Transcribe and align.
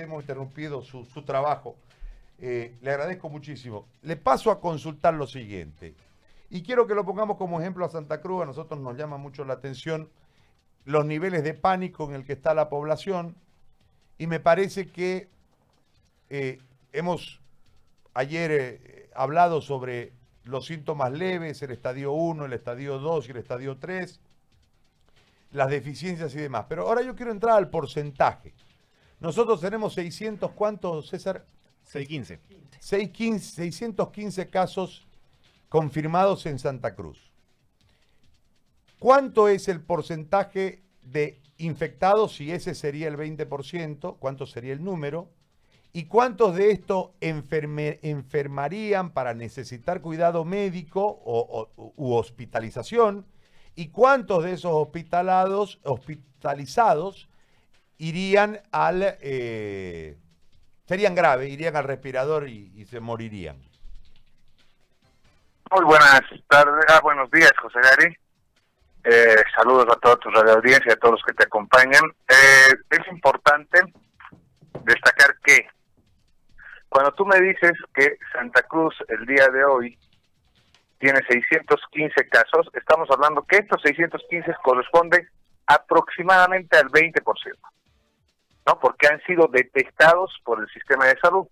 hemos 0.00 0.22
interrumpido 0.22 0.82
su, 0.82 1.04
trabajo. 1.24 1.76
Eh, 2.38 2.74
le 2.82 2.90
agradezco 2.90 3.28
muchísimo. 3.28 3.86
Le 4.02 4.16
paso 4.16 4.50
a 4.50 4.60
consultar 4.60 5.14
lo 5.14 5.26
siguiente. 5.26 5.94
Y 6.50 6.62
quiero 6.62 6.86
que 6.86 6.94
lo 6.94 7.04
pongamos 7.04 7.36
como 7.36 7.60
ejemplo 7.60 7.84
a 7.84 7.88
Santa 7.88 8.20
Cruz. 8.20 8.42
A 8.42 8.46
nosotros 8.46 8.80
nos 8.80 8.96
llama 8.96 9.16
mucho 9.16 9.44
la 9.44 9.54
atención 9.54 10.08
los 10.84 11.06
niveles 11.06 11.42
de 11.44 11.54
pánico 11.54 12.04
en 12.08 12.14
el 12.14 12.24
que 12.24 12.34
está 12.34 12.54
la 12.54 12.68
población. 12.68 13.34
Y 14.18 14.26
me 14.26 14.40
parece 14.40 14.88
que 14.88 15.28
eh, 16.30 16.58
hemos 16.92 17.40
ayer 18.14 18.50
eh, 18.52 19.10
hablado 19.14 19.60
sobre 19.60 20.12
los 20.44 20.66
síntomas 20.66 21.12
leves, 21.12 21.62
el 21.62 21.70
estadio 21.70 22.12
1, 22.12 22.44
el 22.44 22.52
estadio 22.52 22.98
2 22.98 23.28
y 23.28 23.30
el 23.32 23.36
estadio 23.38 23.78
3, 23.78 24.20
las 25.52 25.70
deficiencias 25.70 26.34
y 26.34 26.38
demás. 26.38 26.66
Pero 26.68 26.86
ahora 26.86 27.02
yo 27.02 27.14
quiero 27.14 27.32
entrar 27.32 27.56
al 27.56 27.70
porcentaje. 27.70 28.52
Nosotros 29.20 29.60
tenemos 29.60 29.94
600, 29.94 30.50
¿cuántos, 30.52 31.08
César? 31.08 31.46
615. 31.84 32.40
615 32.80 34.48
casos 34.48 35.06
confirmados 35.68 36.46
en 36.46 36.58
Santa 36.58 36.94
Cruz. 36.94 37.30
¿Cuánto 38.98 39.48
es 39.48 39.68
el 39.68 39.80
porcentaje 39.80 40.82
de 41.02 41.40
infectados, 41.58 42.36
si 42.36 42.50
ese 42.50 42.74
sería 42.74 43.08
el 43.08 43.16
20%? 43.16 44.16
¿Cuánto 44.18 44.46
sería 44.46 44.72
el 44.72 44.82
número? 44.82 45.30
¿Y 45.92 46.04
cuántos 46.04 46.56
de 46.56 46.72
estos 46.72 47.10
enfermarían 47.20 49.10
para 49.10 49.34
necesitar 49.34 50.00
cuidado 50.00 50.44
médico 50.44 51.22
o, 51.24 51.68
u 51.96 52.14
hospitalización? 52.14 53.26
¿Y 53.76 53.88
cuántos 53.88 54.44
de 54.44 54.54
esos 54.54 54.72
hospitalados, 54.72 55.80
hospitalizados 55.84 57.28
irían 57.98 58.60
al... 58.72 59.16
Eh, 59.20 60.16
serían 60.86 61.14
graves, 61.14 61.50
irían 61.50 61.76
al 61.76 61.84
respirador 61.84 62.48
y, 62.48 62.84
se 62.84 63.00
morirían? 63.00 63.56
Muy 65.70 65.84
buenas 65.84 66.20
tardes, 66.48 66.84
ah, 66.88 67.00
buenos 67.02 67.30
días, 67.30 67.52
José 67.60 67.80
Gary. 67.80 68.16
Eh, 69.04 69.42
saludos 69.56 69.86
a 69.90 70.00
toda 70.00 70.16
tu 70.16 70.30
radio 70.30 70.54
audiencia 70.54 70.92
a 70.92 70.96
todos 70.96 71.12
los 71.12 71.22
que 71.24 71.34
te 71.34 71.44
acompañan. 71.44 72.04
Eh, 72.28 72.74
es 72.90 73.08
importante 73.10 73.80
destacar 74.84 75.36
que 75.44 75.66
cuando 76.88 77.12
tú 77.12 77.26
me 77.26 77.40
dices 77.40 77.72
que 77.92 78.18
Santa 78.32 78.62
Cruz 78.62 78.94
el 79.08 79.26
día 79.26 79.48
de 79.48 79.64
hoy 79.64 79.98
tiene 80.98 81.20
615 81.28 82.28
casos, 82.28 82.70
estamos 82.72 83.10
hablando 83.10 83.44
que 83.46 83.56
estos 83.56 83.82
615 83.82 84.54
corresponden 84.62 85.28
aproximadamente 85.66 86.78
al 86.78 86.88
20%, 86.90 87.20
¿no? 88.66 88.78
Porque 88.78 89.06
han 89.06 89.20
sido 89.22 89.48
detectados 89.48 90.32
por 90.44 90.60
el 90.60 90.68
sistema 90.68 91.06
de 91.06 91.18
salud, 91.18 91.46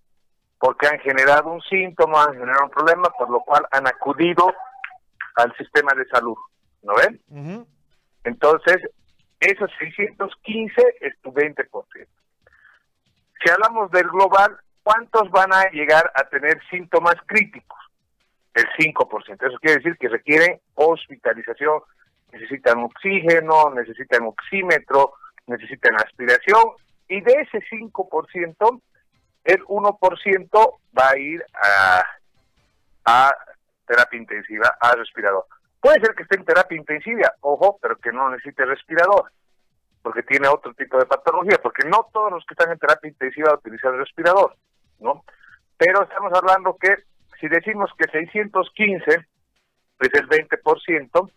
porque 0.59 0.87
han 0.87 0.99
generado 0.99 1.51
un 1.51 1.61
síntoma, 1.61 2.23
han 2.23 2.33
generado 2.33 2.65
un 2.65 2.71
problema, 2.71 3.09
por 3.17 3.29
lo 3.29 3.41
cual 3.41 3.65
han 3.71 3.87
acudido 3.87 4.53
al 5.35 5.55
sistema 5.57 5.93
de 5.93 6.05
salud, 6.07 6.37
¿no 6.83 6.93
ven? 6.95 7.65
Entonces, 8.23 8.77
esos 9.39 9.69
615 9.77 10.81
es 11.01 11.19
tu 11.21 11.33
20%. 11.33 12.07
Si 13.43 13.51
hablamos 13.51 13.91
del 13.91 14.07
global, 14.07 14.57
¿cuántos 14.83 15.29
van 15.31 15.53
a 15.53 15.69
llegar 15.71 16.11
a 16.15 16.23
tener 16.29 16.61
síntomas 16.69 17.15
críticos? 17.25 17.77
El 18.53 18.65
5%. 18.77 19.47
Eso 19.47 19.57
quiere 19.59 19.77
decir 19.77 19.97
que 19.97 20.07
requieren 20.07 20.61
hospitalización, 20.75 21.81
necesitan 22.31 22.79
oxígeno, 22.83 23.71
necesitan 23.71 24.23
oxímetro, 24.23 25.13
necesitan 25.47 25.95
aspiración, 25.95 26.63
y 27.13 27.21
de 27.21 27.33
ese 27.33 27.59
5%, 27.69 28.81
el 29.43 29.63
1% 29.65 30.79
va 30.97 31.09
a 31.09 31.17
ir 31.17 31.45
a, 33.05 33.31
terapia 33.85 34.19
intensiva, 34.19 34.75
a 34.79 34.95
respirador. 34.95 35.45
Puede 35.79 35.99
ser 35.99 36.15
que 36.15 36.23
esté 36.23 36.37
en 36.37 36.45
terapia 36.45 36.75
intensiva, 36.75 37.31
ojo, 37.41 37.77
pero 37.79 37.97
que 37.97 38.11
no 38.11 38.31
necesite 38.31 38.65
respirador, 38.65 39.31
porque 40.01 40.23
tiene 40.23 40.47
otro 40.47 40.73
tipo 40.73 40.97
de 40.97 41.05
patología, 41.05 41.59
porque 41.61 41.87
no 41.87 42.09
todos 42.11 42.31
los 42.31 42.43
que 42.45 42.55
están 42.55 42.71
en 42.71 42.79
terapia 42.79 43.09
intensiva 43.09 43.53
utilizan 43.53 43.95
respirador. 43.95 44.55
¿no? 44.99 45.23
Pero 45.77 46.01
estamos 46.01 46.33
hablando 46.33 46.77
que 46.77 46.95
si 47.39 47.47
decimos 47.47 47.91
que 47.95 48.09
615 48.09 49.11
es 49.99 50.13
el 50.13 50.27
20%, 50.29 51.31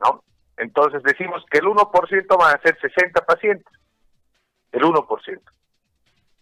¿no? 0.00 0.24
Entonces 0.56 1.02
decimos 1.04 1.44
que 1.48 1.58
el 1.58 1.66
1% 1.66 2.38
van 2.38 2.56
a 2.56 2.62
ser 2.62 2.76
60 2.80 3.24
pacientes, 3.24 3.72
el 4.72 4.82
1%, 4.82 5.40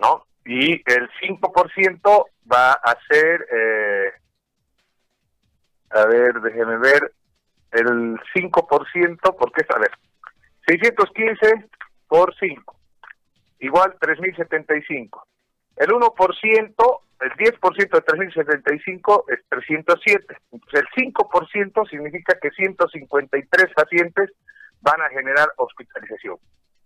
¿no? 0.00 0.26
Y 0.44 0.72
el 0.72 1.08
5% 1.20 2.26
va 2.52 2.72
a 2.72 2.96
ser, 3.08 3.46
eh, 3.50 4.12
a 5.90 6.04
ver, 6.06 6.40
déjeme 6.40 6.76
ver, 6.78 7.12
el 7.72 8.18
5%, 8.34 9.36
porque 9.36 9.62
es, 9.62 9.70
a 9.70 9.78
ver, 9.78 9.90
615 10.66 11.68
por 12.08 12.34
5, 12.38 12.76
igual 13.60 13.96
3075. 14.00 15.26
El 15.76 15.88
1%, 15.88 17.00
el 17.20 17.30
10% 17.32 17.90
de 17.90 18.00
375 18.00 19.24
es 19.28 19.40
307. 19.48 20.36
Entonces 20.52 20.80
el 20.80 21.04
5% 21.12 21.88
significa 21.88 22.38
que 22.40 22.50
153 22.50 23.74
pacientes 23.74 24.30
van 24.80 25.00
a 25.00 25.08
generar 25.08 25.48
hospitalización. 25.56 26.36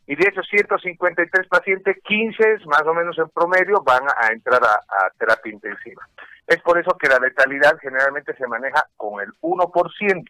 Y 0.09 0.17
de 0.17 0.27
esos 0.27 0.49
153 0.49 1.49
pacientes, 1.49 1.99
15 2.03 2.65
más 2.65 2.83
o 2.87 2.95
menos 2.95 3.17
en 3.19 3.29
promedio 3.29 3.83
van 3.85 4.05
a 4.05 4.33
entrar 4.33 4.61
a, 4.65 4.73
a 4.73 5.11
terapia 5.19 5.53
intensiva. 5.53 6.03
Es 6.47 6.63
por 6.63 6.79
eso 6.79 6.97
que 6.99 7.09
la 7.09 7.19
letalidad 7.19 7.77
generalmente 7.79 8.35
se 8.35 8.47
maneja 8.47 8.87
con 8.97 9.21
el 9.21 9.29
1%, 9.43 10.25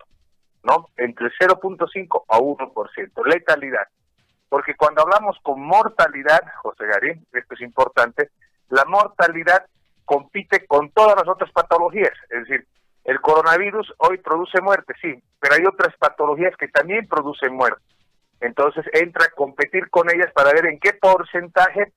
¿no? 0.65 0.88
Entre 0.97 1.28
0.5 1.28 2.25
a 2.28 2.38
1%. 2.38 3.27
Letalidad. 3.27 3.87
Porque 4.49 4.75
cuando 4.75 5.03
hablamos 5.03 5.38
con 5.44 5.62
mortalidad, 5.62 6.41
José 6.61 6.84
Garín, 6.87 7.25
esto 7.33 7.55
es 7.55 7.61
importante, 7.61 8.31
la 8.71 8.84
mortalidad 8.84 9.65
compite 10.05 10.67
con 10.67 10.91
todas 10.91 11.15
las 11.15 11.28
otras 11.28 11.53
patologías. 11.53 12.15
Es 12.31 12.49
decir, 12.49 12.67
el 13.05 13.21
coronavirus 13.21 13.94
hoy 13.99 14.19
produce 14.19 14.61
muerte, 14.61 14.94
sí, 15.00 15.22
pero 15.38 15.55
hay 15.55 15.67
otras 15.67 15.97
patologías 15.99 16.56
que 16.56 16.67
también 16.67 17.06
producen 17.06 17.55
muerte. 17.55 17.83
Entonces 18.41 18.84
entra 18.93 19.26
a 19.26 19.31
competir 19.31 19.91
con 19.91 20.10
ellas 20.10 20.32
para 20.32 20.53
ver 20.53 20.66
en 20.66 20.78
qué 20.78 20.93
porcentaje 20.93 21.93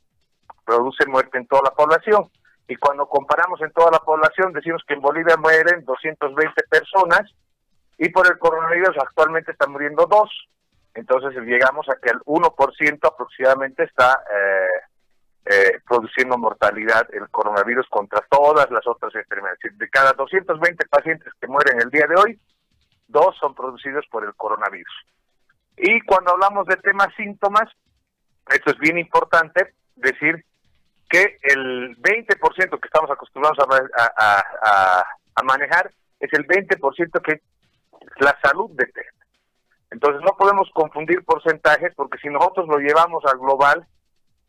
produce 0.66 1.06
muerte 1.08 1.38
en 1.38 1.48
toda 1.48 1.62
la 1.66 1.72
población. 1.72 2.30
Y 2.68 2.76
cuando 2.78 3.08
comparamos 3.08 3.62
en 3.62 3.72
toda 3.72 3.92
la 3.92 4.00
población, 4.00 4.54
decimos 4.54 4.82
que 4.88 4.94
en 4.94 5.02
Bolivia 5.02 5.36
mueren 5.38 5.84
220 5.86 6.64
personas 6.70 7.30
y 7.98 8.10
por 8.10 8.26
el 8.28 8.40
coronavirus 8.40 8.98
actualmente 8.98 9.52
están 9.52 9.72
muriendo 9.72 10.06
dos. 10.06 10.30
Entonces 10.94 11.36
llegamos 11.44 11.88
a 11.90 12.00
que 12.02 12.10
el 12.10 12.20
1% 12.22 13.00
aproximadamente 13.08 13.84
está 13.84 14.24
eh, 14.34 14.82
eh, 15.46 15.80
produciendo 15.88 16.38
mortalidad 16.38 17.08
el 17.14 17.30
coronavirus 17.30 17.88
contra 17.90 18.22
todas 18.30 18.70
las 18.72 18.86
otras 18.88 19.14
enfermedades. 19.16 19.60
De 19.74 19.90
cada 19.90 20.14
220 20.14 20.86
pacientes 20.88 21.34
que 21.40 21.48
mueren 21.48 21.82
el 21.82 21.90
día 21.90 22.08
de 22.08 22.16
hoy, 22.16 22.40
dos 23.08 23.36
son 23.40 23.54
producidos 23.54 24.06
por 24.12 24.24
el 24.24 24.34
coronavirus. 24.36 24.94
Y 25.78 26.02
cuando 26.02 26.32
hablamos 26.32 26.66
de 26.68 26.78
temas 26.78 27.08
síntomas, 27.16 27.70
esto 28.50 28.72
es 28.72 28.78
bien 28.78 28.98
importante 28.98 29.74
decir 29.96 30.46
que 31.10 31.38
el 31.44 31.98
20% 31.98 32.80
que 32.80 32.88
estamos 32.88 33.12
acostumbrados 33.12 33.58
a, 33.60 35.06
manejar 35.44 35.92
es 36.20 36.32
el 36.34 36.46
20% 36.48 37.22
que 37.22 37.42
la 38.20 38.38
salud 38.44 38.70
detecta. 38.74 39.26
Entonces 39.90 40.22
no 40.22 40.38
podemos 40.38 40.70
confundir 40.72 41.26
porcentajes 41.26 41.94
porque 41.96 42.20
si 42.20 42.30
nosotros 42.30 42.68
lo 42.68 42.78
llevamos 42.78 43.26
al 43.26 43.40
global, 43.40 43.86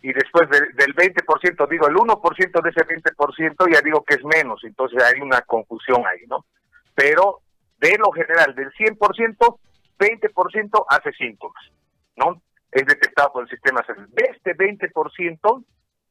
y 0.02 0.12
después 0.12 0.48
del 0.50 0.94
20%, 0.94 1.68
digo, 1.68 1.86
el 1.86 1.94
1% 1.94 2.62
de 2.62 2.70
ese 2.70 2.84
20% 2.84 3.72
ya 3.72 3.80
digo 3.82 4.04
que 4.04 4.14
es 4.14 4.24
menos, 4.24 4.62
entonces 4.64 5.02
hay 5.02 5.20
una 5.20 5.42
confusión 5.42 6.04
ahí, 6.04 6.26
¿no? 6.26 6.44
Pero 6.94 7.40
de 7.78 7.96
lo 7.98 8.10
general, 8.10 8.54
del 8.54 8.72
100%, 8.72 9.58
20% 9.98 10.84
hace 10.88 11.12
síntomas, 11.12 11.62
¿no? 12.16 12.42
Es 12.70 12.86
detectado 12.86 13.32
por 13.32 13.42
el 13.44 13.50
sistema. 13.50 13.84
De 14.08 14.24
este 14.30 14.56
20%, 14.56 15.64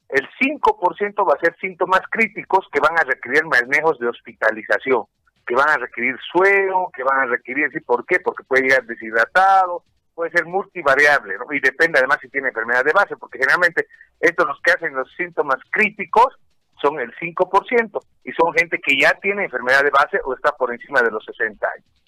el 0.10 0.28
5% 0.40 1.28
va 1.28 1.34
a 1.34 1.40
ser 1.40 1.56
síntomas 1.60 2.02
críticos 2.10 2.68
que 2.72 2.80
van 2.80 2.98
a 3.00 3.04
requerir 3.04 3.46
manejos 3.46 3.98
de 4.00 4.08
hospitalización, 4.08 5.06
que 5.46 5.56
van 5.56 5.70
a 5.70 5.78
requerir 5.78 6.18
suero, 6.32 6.90
que 6.94 7.04
van 7.04 7.22
a 7.22 7.26
requerir, 7.26 7.72
¿sí? 7.72 7.80
¿por 7.80 8.06
qué? 8.06 8.20
Porque 8.20 8.44
puede 8.44 8.64
llegar 8.64 8.84
deshidratado, 8.86 9.84
puede 10.14 10.32
ser 10.32 10.46
multivariable, 10.46 11.38
¿no? 11.38 11.52
Y 11.54 11.60
depende 11.60 12.00
además 12.00 12.20
si 12.22 12.30
tiene 12.30 12.50
enfermedad 12.50 12.84
de 12.84 12.92
base, 12.92 13.18
porque 13.18 13.40
generalmente 13.40 13.88
estos 14.20 14.46
los 14.46 14.62
que 14.62 14.72
hacen 14.72 14.94
los 14.94 15.12
síntomas 15.16 15.58
críticos 15.72 16.38
son 16.82 17.00
el 17.00 17.14
5%, 17.16 18.00
y 18.24 18.32
son 18.34 18.54
gente 18.54 18.80
que 18.80 18.98
ya 19.00 19.14
tiene 19.22 19.46
enfermedad 19.46 19.84
de 19.84 19.92
base 19.92 20.20
o 20.24 20.34
está 20.34 20.52
por 20.52 20.74
encima 20.74 21.02
de 21.02 21.12
los 21.12 21.24
60 21.26 21.68
años. 21.68 22.01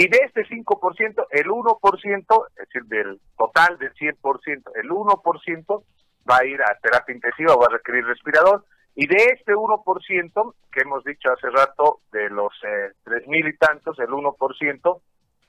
Y 0.00 0.08
de 0.08 0.16
este 0.24 0.46
5%, 0.46 1.26
el 1.28 1.44
1%, 1.44 2.46
es 2.48 2.56
decir, 2.56 2.84
del 2.84 3.20
total 3.36 3.76
del 3.76 3.92
100%, 3.92 4.70
el 4.76 4.88
1% 4.88 5.84
va 6.30 6.38
a 6.38 6.46
ir 6.46 6.58
a 6.62 6.74
terapia 6.80 7.14
intensiva 7.14 7.54
va 7.54 7.66
a 7.68 7.76
requerir 7.76 8.06
respirador. 8.06 8.64
Y 8.94 9.06
de 9.06 9.24
este 9.24 9.52
1% 9.52 10.54
que 10.72 10.80
hemos 10.80 11.04
dicho 11.04 11.30
hace 11.30 11.50
rato, 11.50 12.00
de 12.12 12.30
los 12.30 12.50
eh, 12.64 12.92
tres 13.04 13.28
mil 13.28 13.46
y 13.46 13.54
tantos, 13.58 13.98
el 13.98 14.08
1%, 14.08 15.00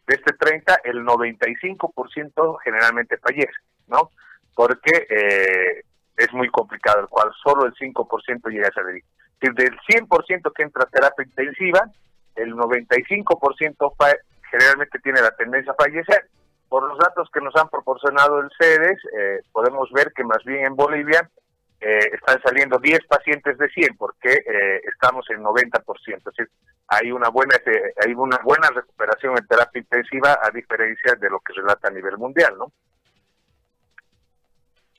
de 0.08 0.16
este 0.16 0.34
30, 0.34 0.82
el 0.84 1.06
95% 1.06 2.58
generalmente 2.62 3.20
fallece, 3.20 3.56
¿no? 3.88 4.12
Porque 4.54 5.08
eh, 5.10 5.86
es 6.18 6.34
muy 6.34 6.50
complicado, 6.50 7.00
el 7.00 7.08
cual 7.08 7.32
solo 7.42 7.68
el 7.68 7.74
5% 7.76 8.50
llega 8.50 8.68
a 8.68 8.74
salir. 8.74 9.02
Del 9.40 9.80
100% 9.80 10.52
que 10.54 10.64
entra 10.64 10.84
a 10.84 10.88
terapia 10.88 11.24
intensiva, 11.26 11.90
el 12.36 12.54
95% 12.54 13.94
generalmente 14.52 15.00
tiene 15.00 15.22
la 15.22 15.32
tendencia 15.32 15.72
a 15.72 15.84
fallecer. 15.84 16.30
Por 16.70 16.88
los 16.88 16.98
datos 17.00 17.30
que 17.34 17.42
nos 17.42 17.56
han 17.56 17.70
proporcionado 17.70 18.40
el 18.40 18.50
CEDES, 18.60 19.00
eh, 19.18 19.40
podemos 19.52 19.90
ver 19.92 20.12
que 20.14 20.24
más 20.24 20.44
bien 20.46 20.66
en 20.66 20.76
Bolivia 20.76 21.30
eh, 21.80 22.10
están 22.14 22.40
saliendo 22.44 22.78
10 22.78 23.00
pacientes 23.08 23.58
de 23.58 23.68
100 23.70 23.98
porque 23.98 24.32
eh, 24.34 24.82
estamos 24.94 25.26
en 25.32 25.42
90%. 25.44 26.18
Es 26.18 26.24
decir, 26.24 26.50
hay 26.88 27.12
una 27.12 27.30
buena 27.30 27.56
hay 28.06 28.14
una 28.14 28.38
buena 28.44 28.70
recuperación 28.70 29.38
en 29.38 29.48
terapia 29.48 29.80
intensiva 29.80 30.40
a 30.42 30.52
diferencia 30.52 31.16
de 31.16 31.30
lo 31.30 31.40
que 31.40 31.54
relata 31.54 31.88
a 31.88 31.92
nivel 31.92 32.18
mundial, 32.18 32.56
¿no? 32.58 32.72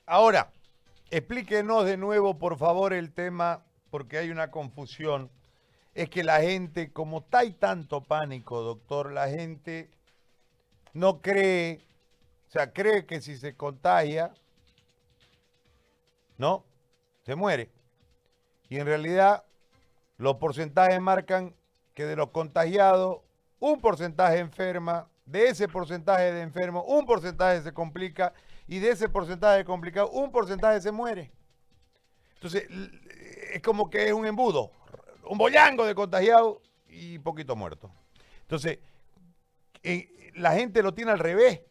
Ahora, 0.05 0.49
explíquenos 1.09 1.85
de 1.85 1.95
nuevo, 1.95 2.37
por 2.37 2.57
favor, 2.57 2.91
el 2.91 3.13
tema, 3.13 3.63
porque 3.89 4.17
hay 4.17 4.31
una 4.31 4.51
confusión. 4.51 5.29
Es 5.93 6.09
que 6.09 6.23
la 6.23 6.41
gente, 6.41 6.91
como 6.91 7.19
está 7.19 7.39
hay 7.39 7.51
tanto 7.51 8.01
pánico, 8.01 8.61
doctor, 8.61 9.11
la 9.11 9.29
gente 9.29 9.89
no 10.93 11.21
cree, 11.21 11.81
o 12.49 12.51
sea, 12.51 12.73
cree 12.73 13.05
que 13.05 13.21
si 13.21 13.37
se 13.37 13.55
contagia, 13.55 14.33
¿no? 16.37 16.65
se 17.23 17.35
muere. 17.35 17.69
Y 18.69 18.77
en 18.77 18.85
realidad 18.85 19.43
los 20.17 20.35
porcentajes 20.37 20.99
marcan 21.01 21.55
que 21.93 22.05
de 22.05 22.15
los 22.15 22.29
contagiados, 22.29 23.21
un 23.59 23.79
porcentaje 23.79 24.39
enferma, 24.39 25.07
de 25.25 25.47
ese 25.47 25.67
porcentaje 25.67 26.33
de 26.33 26.41
enfermos, 26.41 26.83
un 26.87 27.05
porcentaje 27.05 27.61
se 27.61 27.73
complica 27.73 28.33
y 28.67 28.79
de 28.79 28.91
ese 28.91 29.07
porcentaje 29.07 29.63
complicado, 29.63 30.09
un 30.09 30.31
porcentaje 30.31 30.81
se 30.81 30.91
muere. 30.91 31.31
Entonces, 32.35 32.67
es 33.53 33.61
como 33.61 33.89
que 33.89 34.07
es 34.07 34.13
un 34.13 34.25
embudo, 34.25 34.71
un 35.25 35.37
bollango 35.37 35.85
de 35.85 35.95
contagiados 35.95 36.57
y 36.87 37.19
poquito 37.19 37.55
muerto. 37.55 37.91
Entonces, 38.41 38.79
eh, 39.81 40.31
la 40.35 40.53
gente 40.53 40.83
lo 40.83 40.93
tiene 40.93 41.11
al 41.11 41.19
revés. 41.19 41.61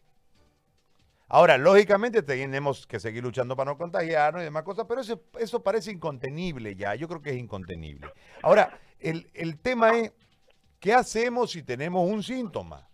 Ahora, 1.27 1.57
lógicamente 1.57 2.21
tenemos 2.21 2.85
que 2.85 2.99
seguir 2.99 3.23
luchando 3.23 3.55
para 3.55 3.71
no 3.71 3.77
contagiarnos 3.77 4.41
y 4.41 4.45
demás 4.45 4.63
cosas, 4.63 4.85
pero 4.87 5.01
eso, 5.01 5.23
eso 5.39 5.63
parece 5.63 5.91
incontenible 5.91 6.75
ya, 6.75 6.93
yo 6.93 7.07
creo 7.07 7.21
que 7.21 7.31
es 7.31 7.37
incontenible. 7.37 8.07
Ahora, 8.43 8.79
el, 8.99 9.29
el 9.33 9.57
tema 9.57 9.97
es, 9.97 10.11
¿qué 10.79 10.93
hacemos 10.93 11.51
si 11.51 11.63
tenemos 11.63 12.07
un 12.07 12.21
síntoma? 12.21 12.87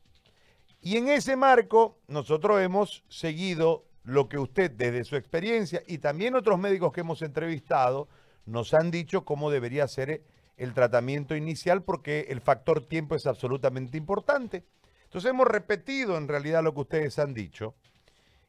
Y 0.81 0.95
en 0.95 1.09
ese 1.09 1.35
marco, 1.35 1.99
nosotros 2.07 2.61
hemos 2.61 3.03
seguido 3.09 3.85
lo 4.03 4.29
que 4.29 4.37
usted, 4.37 4.71
desde 4.71 5.03
su 5.03 5.17
experiencia 5.17 5.83
y 5.85 5.97
también 5.97 6.35
otros 6.35 6.57
médicos 6.57 6.93
que 6.93 7.01
hemos 7.01 7.21
entrevistado, 7.21 8.07
nos 8.45 8.73
han 8.73 8.89
dicho 8.89 9.25
cómo 9.25 9.51
debería 9.51 9.87
ser 9.87 10.23
el 10.59 10.73
tratamiento 10.73 11.35
inicial, 11.35 11.81
porque 11.83 12.27
el 12.29 12.41
factor 12.41 12.85
tiempo 12.85 13.15
es 13.15 13.25
absolutamente 13.25 13.97
importante. 13.97 14.65
Entonces 15.05 15.31
hemos 15.31 15.47
repetido 15.47 16.17
en 16.17 16.27
realidad 16.27 16.61
lo 16.61 16.73
que 16.73 16.81
ustedes 16.81 17.17
han 17.17 17.33
dicho. 17.33 17.75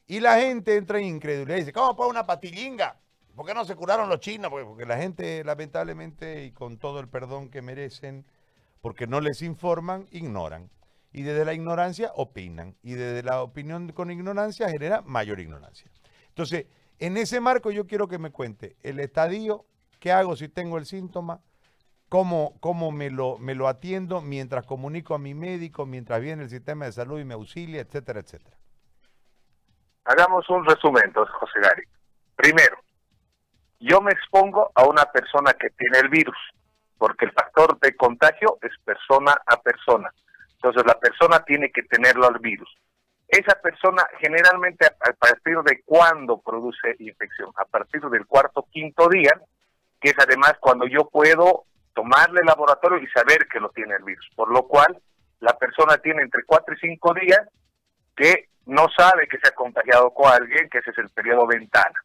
Y 0.06 0.18
la 0.18 0.40
gente 0.40 0.76
entra 0.76 0.98
en 0.98 1.04
incredulidad 1.04 1.56
y 1.56 1.60
dice, 1.60 1.72
¿cómo 1.72 1.94
puede 1.94 2.10
una 2.10 2.26
patillinga? 2.26 2.98
¿Por 3.36 3.46
qué 3.46 3.54
no 3.54 3.64
se 3.64 3.76
curaron 3.76 4.08
los 4.08 4.18
chinos? 4.18 4.50
Porque, 4.50 4.84
la 4.84 4.96
gente, 4.96 5.44
lamentablemente, 5.44 6.44
y 6.44 6.50
con 6.50 6.78
todo 6.78 6.98
el 6.98 7.08
perdón 7.08 7.48
que 7.48 7.62
merecen, 7.62 8.26
porque 8.82 9.06
no 9.06 9.20
les 9.20 9.40
informan, 9.40 10.08
ignoran. 10.10 10.68
Y 11.12 11.22
desde 11.22 11.44
la 11.44 11.54
ignorancia 11.54 12.10
opinan. 12.16 12.74
Y 12.82 12.94
desde 12.94 13.22
la 13.22 13.40
opinión 13.42 13.92
con 13.92 14.10
ignorancia 14.10 14.68
genera 14.68 15.00
mayor 15.02 15.38
ignorancia. 15.38 15.88
Entonces, 16.28 16.66
en 16.98 17.16
ese 17.16 17.40
marco 17.40 17.70
yo 17.70 17.86
quiero 17.86 18.08
que 18.08 18.18
me 18.18 18.30
cuente 18.30 18.76
el 18.82 18.98
estadio, 18.98 19.64
qué 20.00 20.10
hago 20.10 20.34
si 20.34 20.48
tengo 20.48 20.76
el 20.76 20.86
síntoma, 20.86 21.40
cómo, 22.10 22.54
cómo 22.60 22.90
me, 22.90 23.08
lo, 23.08 23.38
me 23.38 23.54
lo 23.54 23.68
atiendo 23.68 24.20
mientras 24.20 24.66
comunico 24.66 25.14
a 25.14 25.18
mi 25.18 25.32
médico, 25.32 25.86
mientras 25.86 26.20
viene 26.20 26.42
el 26.42 26.50
sistema 26.50 26.84
de 26.84 26.92
salud 26.92 27.20
y 27.20 27.24
me 27.24 27.34
auxilia, 27.34 27.80
etcétera, 27.80 28.20
etcétera. 28.20 28.56
Hagamos 30.04 30.48
un 30.50 30.66
resumen, 30.66 31.12
José 31.14 31.60
Gary. 31.62 31.84
Primero, 32.34 32.76
yo 33.78 34.00
me 34.00 34.10
expongo 34.10 34.72
a 34.74 34.84
una 34.86 35.04
persona 35.04 35.52
que 35.52 35.70
tiene 35.70 35.98
el 36.00 36.08
virus, 36.08 36.36
porque 36.98 37.26
el 37.26 37.32
factor 37.32 37.78
de 37.78 37.94
contagio 37.94 38.58
es 38.60 38.72
persona 38.84 39.40
a 39.46 39.56
persona. 39.60 40.12
Entonces 40.54 40.82
la 40.84 40.98
persona 40.98 41.44
tiene 41.44 41.70
que 41.70 41.84
tenerlo 41.84 42.26
al 42.26 42.40
virus. 42.40 42.68
Esa 43.28 43.54
persona 43.62 44.04
generalmente 44.18 44.84
a 44.84 45.12
partir 45.12 45.58
de 45.58 45.80
cuándo 45.84 46.40
produce 46.40 46.96
infección, 46.98 47.52
a 47.56 47.64
partir 47.66 48.02
del 48.02 48.26
cuarto 48.26 48.66
quinto 48.72 49.08
día, 49.08 49.40
que 50.00 50.10
es 50.10 50.18
además 50.18 50.56
cuando 50.60 50.88
yo 50.88 51.08
puedo 51.08 51.66
tomarle 51.94 52.40
el 52.40 52.46
laboratorio 52.46 52.98
y 52.98 53.06
saber 53.08 53.46
que 53.48 53.60
lo 53.60 53.70
tiene 53.70 53.94
el 53.96 54.04
virus. 54.04 54.28
Por 54.34 54.50
lo 54.50 54.66
cual 54.66 55.00
la 55.40 55.56
persona 55.58 55.96
tiene 55.98 56.22
entre 56.22 56.44
cuatro 56.44 56.74
y 56.74 56.78
cinco 56.78 57.14
días 57.14 57.40
que 58.16 58.48
no 58.66 58.86
sabe 58.96 59.26
que 59.26 59.38
se 59.38 59.48
ha 59.48 59.54
contagiado 59.54 60.12
con 60.12 60.30
alguien, 60.30 60.68
que 60.68 60.78
ese 60.78 60.90
es 60.90 60.98
el 60.98 61.08
periodo 61.10 61.46
ventana. 61.46 61.98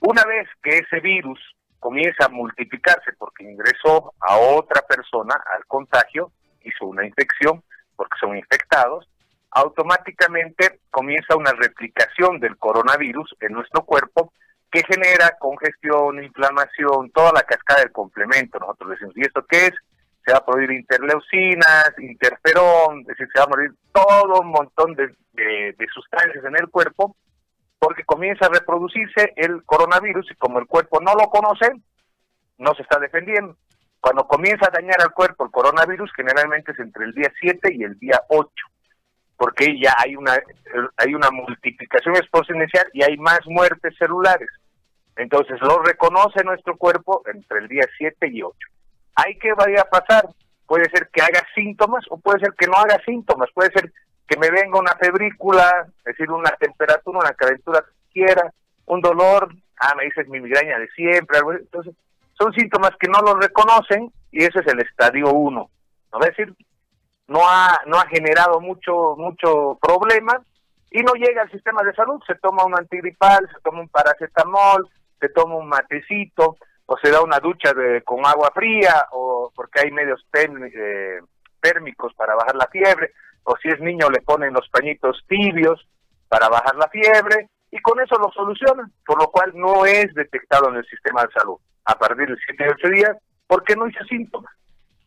Una 0.00 0.24
vez 0.24 0.48
que 0.62 0.78
ese 0.78 1.00
virus 1.00 1.38
comienza 1.78 2.26
a 2.26 2.28
multiplicarse 2.28 3.12
porque 3.18 3.44
ingresó 3.44 4.14
a 4.20 4.38
otra 4.38 4.82
persona 4.82 5.34
al 5.56 5.66
contagio, 5.66 6.32
hizo 6.62 6.86
una 6.86 7.04
infección 7.04 7.62
porque 7.96 8.18
son 8.20 8.36
infectados, 8.36 9.08
automáticamente 9.50 10.80
comienza 10.90 11.36
una 11.36 11.52
replicación 11.52 12.38
del 12.38 12.56
coronavirus 12.56 13.34
en 13.40 13.52
nuestro 13.52 13.82
cuerpo 13.82 14.32
que 14.70 14.82
genera 14.84 15.36
congestión, 15.38 16.22
inflamación, 16.22 17.10
toda 17.10 17.32
la 17.32 17.42
cascada 17.42 17.80
del 17.80 17.92
complemento. 17.92 18.58
Nosotros 18.58 18.90
decimos, 18.90 19.16
¿y 19.16 19.22
esto 19.22 19.44
qué 19.48 19.66
es? 19.66 19.74
se 20.24 20.32
va 20.32 20.38
a 20.38 20.44
producir 20.44 20.70
interleucinas, 20.72 21.92
interferón, 21.98 23.00
es 23.00 23.06
decir, 23.06 23.28
se 23.32 23.38
va 23.38 23.44
a 23.44 23.48
morir 23.48 23.72
todo 23.92 24.40
un 24.40 24.48
montón 24.48 24.94
de, 24.94 25.14
sustancias 25.94 26.44
en 26.44 26.56
el 26.56 26.68
cuerpo, 26.68 27.16
porque 27.78 28.04
comienza 28.04 28.46
a 28.46 28.50
reproducirse 28.50 29.32
el 29.36 29.64
coronavirus 29.64 30.30
y 30.30 30.34
como 30.34 30.58
el 30.58 30.66
cuerpo 30.66 31.00
no 31.00 31.14
lo 31.14 31.30
conoce, 31.30 31.72
no 32.58 32.74
se 32.74 32.82
está 32.82 32.98
defendiendo. 32.98 33.56
Cuando 34.00 34.26
comienza 34.26 34.66
a 34.66 34.70
dañar 34.70 35.00
al 35.00 35.12
cuerpo 35.12 35.44
el 35.44 35.50
coronavirus, 35.50 36.10
generalmente 36.14 36.72
es 36.72 36.78
entre 36.78 37.06
el 37.06 37.12
día 37.12 37.32
7 37.40 37.72
y 37.74 37.84
el 37.84 37.98
día 37.98 38.20
8, 38.28 38.50
porque 39.40 39.80
ya 39.80 39.94
hay 39.96 40.16
una, 40.16 40.38
hay 40.98 41.14
una 41.14 41.30
multiplicación 41.30 42.14
exponencial 42.16 42.84
y 42.92 43.02
hay 43.02 43.16
más 43.16 43.40
muertes 43.46 43.96
celulares. 43.96 44.50
Entonces 45.16 45.58
lo 45.62 45.78
reconoce 45.82 46.44
nuestro 46.44 46.76
cuerpo 46.76 47.22
entre 47.32 47.60
el 47.60 47.68
día 47.68 47.84
7 47.96 48.28
y 48.28 48.42
8 48.42 48.54
hay 49.24 49.36
que 49.36 49.52
vaya 49.54 49.82
a 49.82 49.84
pasar. 49.84 50.28
Puede 50.66 50.88
ser 50.90 51.08
que 51.12 51.22
haga 51.22 51.44
síntomas 51.54 52.04
o 52.10 52.18
puede 52.18 52.40
ser 52.40 52.52
que 52.56 52.66
no 52.66 52.74
haga 52.74 53.00
síntomas. 53.04 53.48
Puede 53.52 53.72
ser 53.72 53.92
que 54.28 54.38
me 54.38 54.50
venga 54.50 54.78
una 54.78 54.94
febrícula, 54.96 55.86
es 55.98 56.04
decir, 56.04 56.30
una 56.30 56.50
temperatura, 56.50 57.18
una 57.18 57.32
calentura 57.32 57.84
quiera, 58.12 58.52
un 58.86 59.00
dolor, 59.00 59.52
ah, 59.80 59.94
me 59.96 60.04
dices 60.04 60.28
mi 60.28 60.40
migraña 60.40 60.78
de 60.78 60.88
siempre, 60.90 61.38
algo 61.38 61.52
entonces 61.52 61.94
son 62.34 62.52
síntomas 62.52 62.92
que 62.98 63.08
no 63.08 63.20
lo 63.20 63.34
reconocen 63.34 64.12
y 64.30 64.44
ese 64.44 64.60
es 64.60 64.66
el 64.68 64.80
estadio 64.80 65.30
1. 65.30 65.70
¿no? 66.12 66.20
Es 66.20 66.36
decir, 66.36 66.54
no 67.30 67.48
ha, 67.48 67.78
no 67.86 67.96
ha 67.96 68.06
generado 68.08 68.60
mucho, 68.60 69.14
mucho 69.16 69.78
problema 69.80 70.42
y 70.90 71.00
no 71.02 71.12
llega 71.12 71.42
al 71.42 71.50
sistema 71.52 71.80
de 71.84 71.94
salud, 71.94 72.20
se 72.26 72.34
toma 72.34 72.64
un 72.64 72.76
antigripal, 72.76 73.48
se 73.54 73.60
toma 73.62 73.80
un 73.80 73.88
paracetamol, 73.88 74.88
se 75.20 75.28
toma 75.28 75.54
un 75.54 75.68
matecito, 75.68 76.56
o 76.86 76.96
se 77.00 77.12
da 77.12 77.22
una 77.22 77.38
ducha 77.38 77.72
de, 77.72 78.02
con 78.02 78.26
agua 78.26 78.50
fría, 78.52 79.06
o 79.12 79.52
porque 79.54 79.80
hay 79.80 79.92
medios 79.92 80.26
eh, 80.34 81.20
térmicos 81.60 82.12
para 82.14 82.34
bajar 82.34 82.56
la 82.56 82.66
fiebre, 82.66 83.12
o 83.44 83.56
si 83.62 83.68
es 83.68 83.78
niño 83.78 84.10
le 84.10 84.22
ponen 84.22 84.52
los 84.52 84.68
pañitos 84.68 85.24
tibios 85.28 85.86
para 86.28 86.48
bajar 86.48 86.74
la 86.74 86.88
fiebre, 86.88 87.48
y 87.70 87.78
con 87.78 88.00
eso 88.00 88.18
lo 88.18 88.32
solucionan, 88.32 88.92
por 89.06 89.20
lo 89.20 89.30
cual 89.30 89.52
no 89.54 89.86
es 89.86 90.12
detectado 90.14 90.68
en 90.70 90.78
el 90.78 90.86
sistema 90.86 91.22
de 91.22 91.32
salud 91.32 91.58
a 91.84 91.94
partir 91.94 92.28
de 92.28 92.36
7 92.44 92.68
o 92.68 92.72
8 92.72 92.88
días, 92.88 93.16
porque 93.46 93.76
no 93.76 93.86
hizo 93.86 94.02
síntomas. 94.06 94.52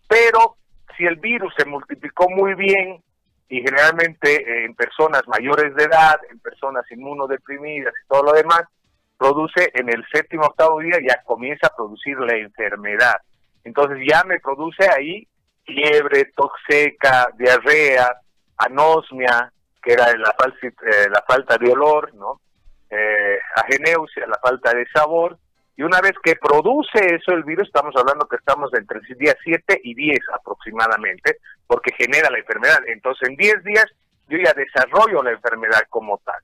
Pero 0.08 0.56
si 0.98 1.06
el 1.06 1.18
virus 1.18 1.54
se 1.58 1.66
multiplicó 1.66 2.30
muy 2.30 2.56
bien, 2.56 3.02
y 3.50 3.62
generalmente 3.62 4.36
eh, 4.36 4.66
en 4.66 4.76
personas 4.76 5.22
mayores 5.28 5.76
de 5.76 5.84
edad, 5.84 6.20
en 6.32 6.40
personas 6.40 6.90
inmunodeprimidas 6.92 7.94
y 7.94 8.08
todo 8.08 8.24
lo 8.24 8.32
demás, 8.34 8.64
produce 9.18 9.70
en 9.74 9.90
el 9.90 10.04
séptimo 10.12 10.46
octavo 10.46 10.80
día 10.80 10.98
ya 11.08 11.22
comienza 11.24 11.68
a 11.68 11.76
producir 11.76 12.18
la 12.20 12.36
enfermedad. 12.36 13.16
Entonces 13.64 14.00
ya 14.10 14.24
me 14.24 14.40
produce 14.40 14.90
ahí 14.90 15.28
fiebre, 15.66 16.32
tos 16.36 16.52
seca, 16.68 17.28
diarrea, 17.38 18.18
anosmia, 18.58 19.52
que 19.82 19.94
era 19.94 20.08
la, 20.18 20.36
eh, 20.62 21.10
la 21.10 21.24
falta 21.28 21.58
de 21.58 21.72
olor, 21.72 22.14
¿no? 22.16 22.42
eh, 22.94 23.40
ageneusia, 23.56 24.28
la 24.28 24.38
falta 24.40 24.74
de 24.74 24.86
sabor, 24.94 25.38
y 25.76 25.84
una 25.84 26.00
vez 26.02 26.14
que 26.24 26.36
produce 26.36 27.16
eso 27.16 27.32
el 27.32 27.44
virus, 27.44 27.68
estamos 27.68 27.96
hablando 27.96 28.28
que 28.28 28.36
estamos 28.36 28.72
entre 28.74 29.00
el 29.00 29.18
día 29.18 29.36
7 29.44 29.82
y 29.84 29.96
10 29.96 30.20
aproximadamente, 30.34 31.38
porque 31.66 31.92
genera 31.98 32.30
la 32.30 32.38
enfermedad. 32.38 32.80
Entonces, 32.88 33.30
en 33.30 33.36
10 33.36 33.64
días 33.64 33.86
yo 34.28 34.38
ya 34.38 34.54
desarrollo 34.54 35.24
la 35.24 35.32
enfermedad 35.32 35.82
como 35.90 36.20
tal. 36.20 36.42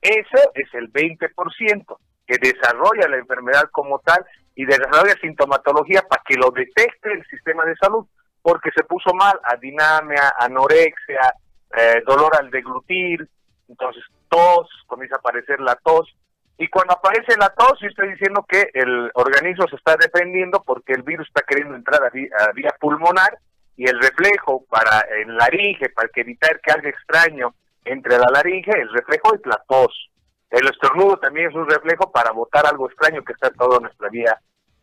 Eso 0.00 0.50
es 0.54 0.72
el 0.74 0.92
20% 0.92 1.98
que 2.26 2.36
desarrolla 2.38 3.08
la 3.08 3.16
enfermedad 3.16 3.68
como 3.72 3.98
tal 4.00 4.24
y 4.54 4.66
desarrolla 4.66 5.14
sintomatología 5.20 6.02
para 6.02 6.22
que 6.26 6.34
lo 6.34 6.50
detecte 6.50 7.12
el 7.12 7.24
sistema 7.26 7.64
de 7.64 7.74
salud, 7.76 8.06
porque 8.42 8.70
se 8.76 8.84
puso 8.84 9.14
mal, 9.14 9.40
adinamia, 9.44 10.34
anorexia, 10.38 11.34
eh, 11.76 12.02
dolor 12.06 12.32
al 12.38 12.50
deglutir, 12.50 13.26
entonces 13.68 14.02
tos, 14.28 14.68
comienza 14.86 15.16
a 15.16 15.18
aparecer 15.18 15.60
la 15.60 15.74
tos, 15.76 16.14
y 16.58 16.66
cuando 16.68 16.94
aparece 16.94 17.36
la 17.38 17.50
tos, 17.50 17.78
yo 17.80 17.86
estoy 17.86 18.10
diciendo 18.10 18.44
que 18.48 18.68
el 18.74 19.10
organismo 19.14 19.68
se 19.68 19.76
está 19.76 19.96
defendiendo 19.96 20.62
porque 20.66 20.92
el 20.92 21.04
virus 21.04 21.28
está 21.28 21.42
queriendo 21.42 21.76
entrar 21.76 22.02
a, 22.02 22.10
vía, 22.10 22.74
pulmonar 22.80 23.38
y 23.76 23.88
el 23.88 24.00
reflejo 24.00 24.64
para 24.68 25.00
el 25.22 25.36
laringe, 25.36 25.88
para 25.90 26.08
evitar 26.16 26.60
que 26.60 26.72
algo 26.72 26.88
extraño 26.88 27.54
entre 27.84 28.18
la 28.18 28.26
laringe, 28.32 28.72
el 28.72 28.92
reflejo 28.92 29.36
es 29.36 29.40
la 29.46 29.62
tos. 29.68 30.10
El 30.50 30.66
estornudo 30.66 31.18
también 31.18 31.48
es 31.48 31.54
un 31.54 31.68
reflejo 31.70 32.10
para 32.10 32.32
botar 32.32 32.66
algo 32.66 32.88
extraño 32.88 33.22
que 33.22 33.34
está 33.34 33.48
en 33.48 33.54
toda 33.54 33.78
nuestra 33.78 34.08
vía 34.08 34.36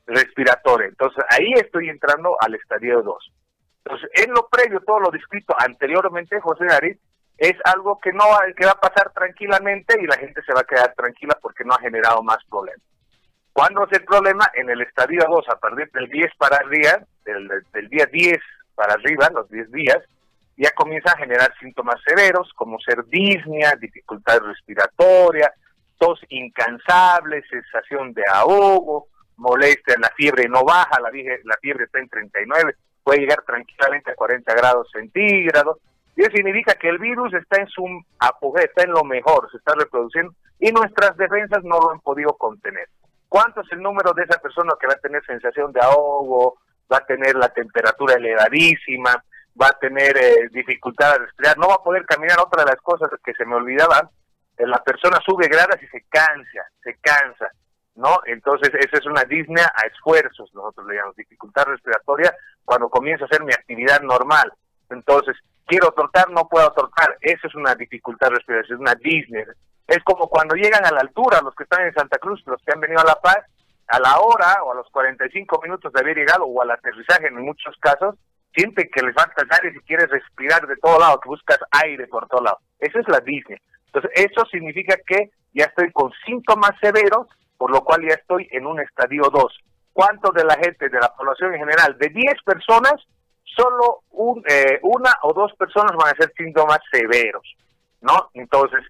respiratoria. 0.06 0.88
Entonces 0.88 1.26
ahí 1.30 1.52
estoy 1.56 1.90
entrando 1.90 2.38
al 2.40 2.56
estadio 2.56 3.02
2. 3.02 3.32
Entonces, 3.84 4.10
en 4.14 4.32
lo 4.32 4.48
previo, 4.48 4.80
todo 4.80 5.00
lo 5.00 5.12
descrito 5.12 5.54
anteriormente, 5.60 6.40
José 6.40 6.66
David, 6.66 6.98
es 7.38 7.56
algo 7.66 8.00
que 8.00 8.12
no 8.12 8.24
que 8.56 8.66
va 8.66 8.72
a 8.72 8.80
pasar 8.80 9.12
tranquilamente 9.12 9.98
y 10.02 10.08
la 10.08 10.18
gente 10.18 10.42
se 10.44 10.54
va 10.54 10.62
a 10.62 10.66
quedar 10.66 10.94
tranquila 10.96 11.38
porque 11.42 11.64
no 11.66 11.74
ha 11.74 11.80
generado 11.80 12.24
más 12.24 12.38
problemas. 12.50 12.82
¿Cuándo 13.52 13.86
es 13.86 13.98
el 13.98 14.06
problema? 14.06 14.46
En 14.54 14.70
el 14.70 14.82
estadio 14.82 15.26
2, 15.30 15.50
a 15.50 15.58
partir 15.58 15.90
del 15.92 16.10
10 16.10 16.36
para 16.38 16.58
arriba, 16.58 17.00
del, 17.24 17.90
día 17.90 18.06
10 18.06 18.38
para 18.76 18.94
arriba, 18.94 19.30
los 19.34 19.50
10 19.50 19.72
días, 19.72 20.00
ya 20.58 20.72
comienza 20.72 21.12
a 21.12 21.18
generar 21.18 21.54
síntomas 21.60 21.96
severos 22.06 22.52
como 22.56 22.80
ser 22.80 23.06
disnea, 23.06 23.76
dificultad 23.80 24.40
respiratoria, 24.40 25.54
tos 25.98 26.20
incansable, 26.30 27.44
sensación 27.50 28.14
de 28.14 28.24
ahogo, 28.30 29.08
molestia, 29.38 29.96
la 30.00 30.12
fiebre 30.16 30.48
no 30.50 30.64
baja, 30.64 31.00
la, 31.00 31.10
la 31.44 31.58
fiebre 31.62 31.86
está 31.86 32.00
en 32.00 32.10
39, 32.10 32.76
puede 33.04 33.20
llegar 33.22 33.42
tranquilamente 33.44 34.12
a 34.12 34.16
40 34.16 34.54
grados 34.54 34.90
centígrados, 34.92 35.78
eso 36.22 36.32
significa 36.34 36.76
que 36.76 36.90
el 36.90 36.98
virus 36.98 37.34
está 37.34 37.62
en 37.62 37.68
su 37.68 37.86
apogeo, 38.20 38.64
está 38.64 38.84
en 38.84 38.92
lo 38.92 39.04
mejor, 39.04 39.50
se 39.52 39.58
está 39.58 39.74
reproduciendo 39.76 40.34
y 40.60 40.72
nuestras 40.72 41.18
defensas 41.18 41.64
no 41.64 41.80
lo 41.80 41.92
han 41.92 42.00
podido 42.00 42.34
contener. 42.34 42.88
¿Cuánto 43.28 43.62
es 43.62 43.72
el 43.72 43.82
número 43.82 44.14
de 44.14 44.24
esa 44.24 44.40
persona 44.40 44.74
que 44.80 44.88
va 44.88 44.94
a 44.94 45.00
tener 45.00 45.24
sensación 45.26 45.74
de 45.74 45.82
ahogo, 45.82 46.58
va 46.92 46.98
a 46.98 47.06
tener 47.06 47.36
la 47.36 47.50
temperatura 47.50 48.16
elevadísima, 48.16 49.12
va 49.62 49.68
a 49.68 49.80
tener 49.80 50.18
eh, 50.18 50.50
dificultad 50.52 51.14
a 51.14 51.18
respirar, 51.18 51.58
no 51.58 51.68
va 51.68 51.76
a 51.76 51.84
poder 51.84 52.06
caminar? 52.06 52.40
Otra 52.40 52.64
de 52.64 52.72
las 52.72 52.82
cosas 52.82 53.10
que 53.24 53.34
se 53.34 53.46
me 53.46 53.56
olvidaba, 53.56 54.10
eh, 54.58 54.68
la 54.68 54.82
persona 54.84 55.20
sube 55.26 55.48
gradas 55.48 55.82
y 55.82 55.88
se 55.88 56.06
cansa, 56.10 56.64
se 56.82 56.98
cansa, 57.02 57.50
¿no? 57.96 58.20
Entonces, 58.26 58.70
esa 58.74 58.98
es 58.98 59.06
una 59.06 59.24
disnea 59.24 59.70
a 59.76 59.88
esfuerzos, 59.88 60.54
nosotros 60.54 60.88
le 60.88 60.96
llamamos 60.96 61.16
dificultad 61.16 61.66
respiratoria 61.66 62.34
cuando 62.64 62.90
comienza 62.90 63.26
a 63.26 63.28
hacer 63.28 63.44
mi 63.44 63.54
actividad 63.54 64.02
normal. 64.02 64.52
Entonces, 64.90 65.36
quiero 65.66 65.92
trotar, 65.92 66.30
no 66.30 66.48
puedo 66.48 66.72
trotar. 66.74 67.18
Eso 67.22 67.48
es 67.48 67.56
una 67.56 67.76
dificultad 67.76 68.30
respiratoria, 68.30 68.76
es 68.76 68.80
una 68.80 68.96
Disney. 68.96 69.44
Es 69.88 70.04
como 70.04 70.28
cuando 70.28 70.56
llegan 70.56 70.86
a 70.86 70.92
la 70.92 71.02
altura, 71.02 71.42
los 71.42 71.54
que 71.56 71.64
están 71.64 71.86
en 71.86 71.94
Santa 71.94 72.18
Cruz, 72.18 72.42
los 72.46 72.62
que 72.64 72.74
han 72.74 72.80
venido 72.80 73.02
a 73.02 73.06
La 73.06 73.16
Paz, 73.16 73.40
a 73.88 74.00
la 74.00 74.20
hora 74.20 74.64
o 74.64 74.72
a 74.72 74.76
los 74.76 74.90
45 74.90 75.62
minutos 75.62 75.94
de 75.94 76.00
haber 76.00 76.18
llegado 76.18 76.46
o 76.46 76.62
al 76.62 76.72
aterrizaje 76.72 77.28
en 77.28 77.42
muchos 77.42 77.76
casos, 77.80 78.16
sienten 78.56 78.90
que 78.92 79.02
les 79.02 79.14
falta 79.14 79.46
aire 79.62 79.74
si 79.74 79.86
quieres 79.86 80.10
respirar 80.10 80.66
de 80.66 80.78
todo 80.78 81.00
lado, 81.00 81.20
que 81.20 81.30
buscas 81.30 81.60
aire 81.84 82.08
por 82.08 82.28
todo 82.28 82.42
lado. 82.42 82.60
Eso 82.80 83.00
es 83.00 83.08
la 83.08 83.20
Disney. 83.20 83.60
Entonces, 83.88 84.12
eso 84.16 84.46
significa 84.52 84.96
que 85.06 85.32
ya 85.54 85.66
estoy 85.66 85.92
con 85.92 86.12
síntomas 86.26 86.72
severos, 86.82 87.28
por 87.58 87.72
lo 87.72 87.84
cual 87.84 88.02
ya 88.02 88.16
estoy 88.16 88.48
en 88.52 88.66
un 88.66 88.80
estadio 88.80 89.24
2. 89.32 89.60
¿Cuánto 89.94 90.32
de 90.32 90.44
la 90.44 90.56
gente, 90.56 90.90
de 90.90 91.00
la 91.00 91.14
población 91.16 91.54
en 91.54 91.60
general? 91.60 91.98
De 91.98 92.10
10 92.10 92.44
personas, 92.44 92.96
solo 93.46 94.04
un, 94.12 94.44
eh, 94.48 94.80
una 94.84 95.12
o 95.24 95.34
dos 95.34 95.54
personas 95.54 95.96
van 95.96 96.14
a 96.14 96.18
ser 96.18 96.34
síntomas 96.36 96.80
severos, 96.92 97.56
¿no? 98.02 98.30
Entonces, 98.34 98.82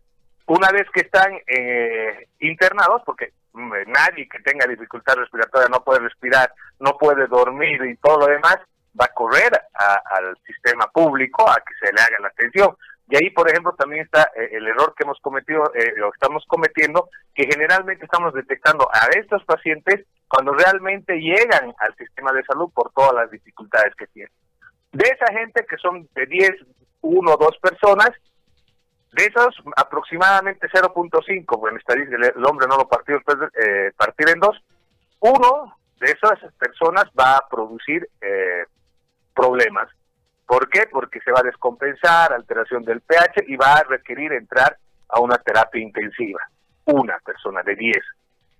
una 0.47 0.69
vez 0.71 0.87
que 0.93 1.01
están 1.01 1.33
eh, 1.47 2.27
internados, 2.39 3.01
porque 3.05 3.33
mm, 3.53 3.73
nadie 3.87 4.27
que 4.29 4.39
tenga 4.39 4.67
dificultad 4.67 5.15
respiratoria 5.15 5.67
no 5.69 5.83
puede 5.83 5.99
respirar, 5.99 6.51
no 6.79 6.97
puede 6.97 7.27
dormir 7.27 7.83
y 7.85 7.97
todo 7.97 8.19
lo 8.19 8.27
demás, 8.27 8.57
va 8.99 9.05
a 9.05 9.13
correr 9.13 9.51
al 9.73 10.37
sistema 10.45 10.87
público 10.93 11.49
a 11.49 11.55
que 11.55 11.73
se 11.85 11.91
le 11.93 12.01
haga 12.01 12.17
la 12.21 12.27
atención. 12.29 12.75
Y 13.07 13.15
ahí, 13.17 13.29
por 13.29 13.49
ejemplo, 13.49 13.73
también 13.73 14.03
está 14.03 14.31
eh, 14.35 14.49
el 14.53 14.67
error 14.67 14.93
que 14.95 15.03
hemos 15.03 15.19
cometido, 15.19 15.71
eh, 15.75 15.93
lo 15.97 16.11
estamos 16.11 16.43
cometiendo, 16.47 17.09
que 17.35 17.45
generalmente 17.45 18.05
estamos 18.05 18.33
detectando 18.33 18.87
a 18.91 19.07
estos 19.19 19.43
pacientes 19.45 20.05
cuando 20.27 20.53
realmente 20.53 21.15
llegan 21.19 21.73
al 21.77 21.95
sistema 21.97 22.31
de 22.31 22.43
salud 22.43 22.71
por 22.73 22.91
todas 22.93 23.13
las 23.13 23.29
dificultades 23.29 23.93
que 23.95 24.07
tienen. 24.07 24.31
De 24.95 25.09
esa 25.09 25.27
gente 25.37 25.65
que 25.65 25.75
son 25.75 26.07
de 26.15 26.25
10, 26.25 26.51
1 27.01 27.33
o 27.33 27.37
2 27.37 27.57
personas, 27.57 28.11
de 29.11 29.25
esos 29.25 29.53
aproximadamente 29.75 30.69
0.5, 30.69 31.59
bueno, 31.59 31.77
estadística, 31.77 32.15
el 32.15 32.45
hombre 32.45 32.65
no 32.65 32.77
lo 32.77 32.87
partió 32.87 33.17
de, 33.17 33.49
eh, 33.61 33.91
partir 33.97 34.29
en 34.29 34.39
dos, 34.39 34.57
uno 35.19 35.75
de 35.99 36.11
esas 36.11 36.39
personas 36.53 37.03
va 37.19 37.35
a 37.35 37.45
producir 37.49 38.07
eh, 38.21 38.63
problemas. 39.33 39.89
¿Por 40.47 40.69
qué? 40.69 40.87
Porque 40.89 41.19
se 41.19 41.31
va 41.33 41.41
a 41.41 41.43
descompensar, 41.43 42.31
alteración 42.31 42.85
del 42.85 43.01
pH 43.01 43.43
y 43.47 43.57
va 43.57 43.73
a 43.73 43.83
requerir 43.83 44.31
entrar 44.31 44.77
a 45.09 45.19
una 45.19 45.37
terapia 45.39 45.81
intensiva. 45.81 46.39
Una 46.85 47.19
persona 47.19 47.63
de 47.63 47.75
10. 47.75 47.97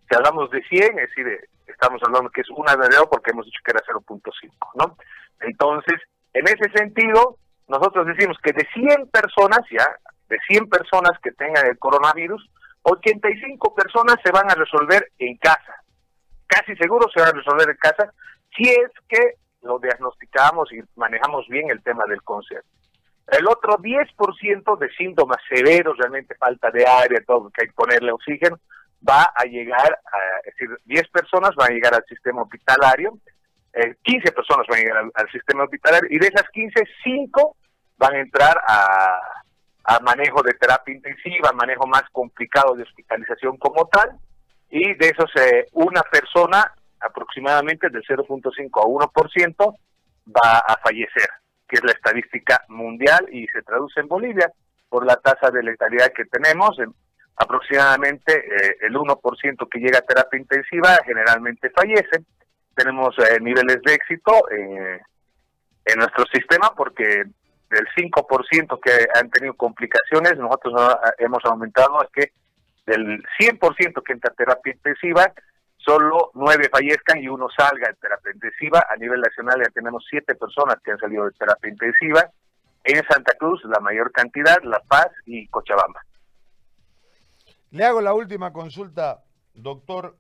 Si 0.10 0.15
hablamos 0.15 0.51
de 0.51 0.62
100, 0.63 1.00
es 1.00 1.10
decir, 1.15 1.48
estamos 1.65 2.01
hablando 2.04 2.30
que 2.30 2.42
es 2.42 2.50
una 2.50 2.75
de 2.75 2.94
dos 2.94 3.08
porque 3.10 3.32
hemos 3.32 3.46
dicho 3.46 3.62
que 3.63 3.72
era 3.72 3.82
0.5, 3.88 4.51
¿no? 4.75 4.98
Entonces, 5.39 6.01
en 6.36 6.46
ese 6.48 6.70
sentido, 6.75 7.38
nosotros 7.70 8.06
decimos 8.08 8.38
que 8.44 8.51
de 8.51 8.68
100 8.74 9.10
personas 9.10 9.62
ya, 9.72 9.88
de 10.27 10.38
100 10.50 10.70
personas 10.70 11.18
que 11.24 11.32
tengan 11.32 11.65
el 11.65 11.80
coronavirus, 11.80 12.46
85 12.84 13.74
personas 13.74 14.18
se 14.22 14.32
van 14.32 14.51
a 14.51 14.56
resolver 14.56 15.12
en 15.18 15.38
casa. 15.38 15.75
Casi 16.46 16.75
seguro 16.75 17.08
se 17.13 17.22
van 17.22 17.30
a 17.30 17.38
resolver 17.38 17.70
en 17.70 17.77
casa 17.77 18.12
si 18.56 18.70
es 18.70 18.92
que 19.08 19.36
lo 19.62 19.80
diagnosticamos 19.80 20.72
y 20.74 20.82
manejamos 20.96 21.48
bien 21.48 21.70
el 21.70 21.82
tema 21.82 22.04
del 22.08 22.22
concepto. 22.22 22.68
El 23.27 23.48
otro 23.48 23.77
10% 23.77 24.77
de 24.77 24.89
síntomas 24.89 25.38
severos, 25.50 25.98
realmente 25.98 26.36
falta 26.36 26.70
de 26.70 26.86
aire, 26.86 27.24
todo 27.25 27.50
que 27.50 27.63
hay 27.63 27.68
que 27.70 27.74
ponerle 27.74 28.12
oxígeno, 28.12 28.60
va 29.08 29.32
a 29.34 29.46
llegar, 29.46 30.00
a, 30.12 30.18
es 30.44 30.54
decir, 30.58 30.77
10 30.84 31.10
personas 31.10 31.56
van 31.56 31.72
a 31.72 31.74
llegar 31.74 31.96
al 31.96 32.06
sistema 32.06 32.42
hospitalario, 32.42 33.18
15 34.03 34.27
eh, 34.27 34.32
personas 34.32 34.65
van 34.70 34.79
a 34.79 34.82
llegar 34.82 34.98
al, 35.13 35.32
sistema 35.32 35.63
hospitalario 35.63 36.10
y 36.10 36.20
de 36.20 36.27
esas 36.27 36.50
15, 36.50 36.84
5 37.03 37.55
van 37.98 38.13
a 38.15 38.20
entrar 38.20 38.62
a, 38.67 39.20
manejo 40.01 40.41
de 40.41 40.53
terapia 40.53 40.96
intensiva, 40.96 41.51
manejo 41.53 41.86
más 41.86 42.03
complicado 42.12 42.74
de 42.74 42.84
hospitalización 42.84 43.58
como 43.58 43.88
tal, 43.88 44.17
y 44.70 44.96
de 44.96 45.10
esos 45.10 45.29
eh, 45.36 45.67
una 45.74 46.01
persona 46.01 46.74
aproximadamente 47.00 47.89
del 47.89 48.01
0.5 48.03 48.50
a 48.51 49.10
1% 49.12 49.75
va 50.27 50.58
a 50.58 50.77
fallecer, 50.82 51.29
que 51.67 51.75
es 51.75 51.84
la 51.84 51.91
estadística 51.91 52.63
mundial 52.70 53.27
y 53.32 53.46
se 53.48 53.62
traduce 53.62 54.00
en 54.00 54.08
Bolivia 54.08 54.51
por 54.89 55.05
la 55.05 55.17
tasa 55.17 55.51
de 55.51 55.62
letalidad 55.62 56.12
que 56.13 56.25
tenemos, 56.25 56.77
aproximadamente 57.36 58.34
eh, 58.34 58.77
el 58.82 58.96
1% 58.96 59.70
que 59.70 59.79
llega 59.79 60.00
a 60.00 60.01
terapia 60.01 60.39
intensiva 60.39 60.98
generalmente 61.05 61.70
fallece 61.70 62.24
tenemos 62.75 63.15
eh, 63.20 63.39
niveles 63.41 63.82
de 63.84 63.94
éxito 63.94 64.50
eh, 64.51 65.01
en 65.86 66.00
nuestro 66.00 66.25
sistema 66.34 66.74
porque 66.75 67.24
del 67.70 67.88
5% 67.98 68.79
que 68.79 69.08
han 69.15 69.29
tenido 69.29 69.53
complicaciones, 69.55 70.38
nosotros 70.38 70.98
hemos 71.17 71.44
aumentado 71.46 72.03
es 72.03 72.10
que 72.12 72.32
del 72.86 73.24
100% 73.39 74.03
que 74.03 74.13
entra 74.13 74.32
a 74.32 74.36
terapia 74.36 74.74
intensiva, 74.74 75.34
solo 75.77 76.32
9 76.36 76.70
fallezcan 76.72 77.20
y 77.20 77.27
uno 77.27 77.48
salga 77.55 77.88
de 77.88 77.96
terapia 77.96 78.32
intensiva. 78.34 78.86
A 78.89 78.96
nivel 78.96 79.22
nacional 79.22 79.62
ya 79.63 79.70
tenemos 79.72 80.05
7 80.10 80.36
personas 80.36 80.77
que 80.84 80.91
han 80.91 81.00
salido 81.00 81.25
de 81.25 81.32
terapia 81.32 81.70
intensiva. 81.70 82.29
En 82.84 83.03
Santa 83.10 83.34
Cruz, 83.39 83.63
la 83.65 83.79
mayor 83.79 84.12
cantidad, 84.12 84.58
La 84.63 84.79
Paz 84.79 85.08
y 85.25 85.48
Cochabamba. 85.48 86.01
Le 87.72 87.84
hago 87.84 88.00
la 88.01 88.13
última 88.13 88.53
consulta, 88.53 89.24
doctor 89.53 90.15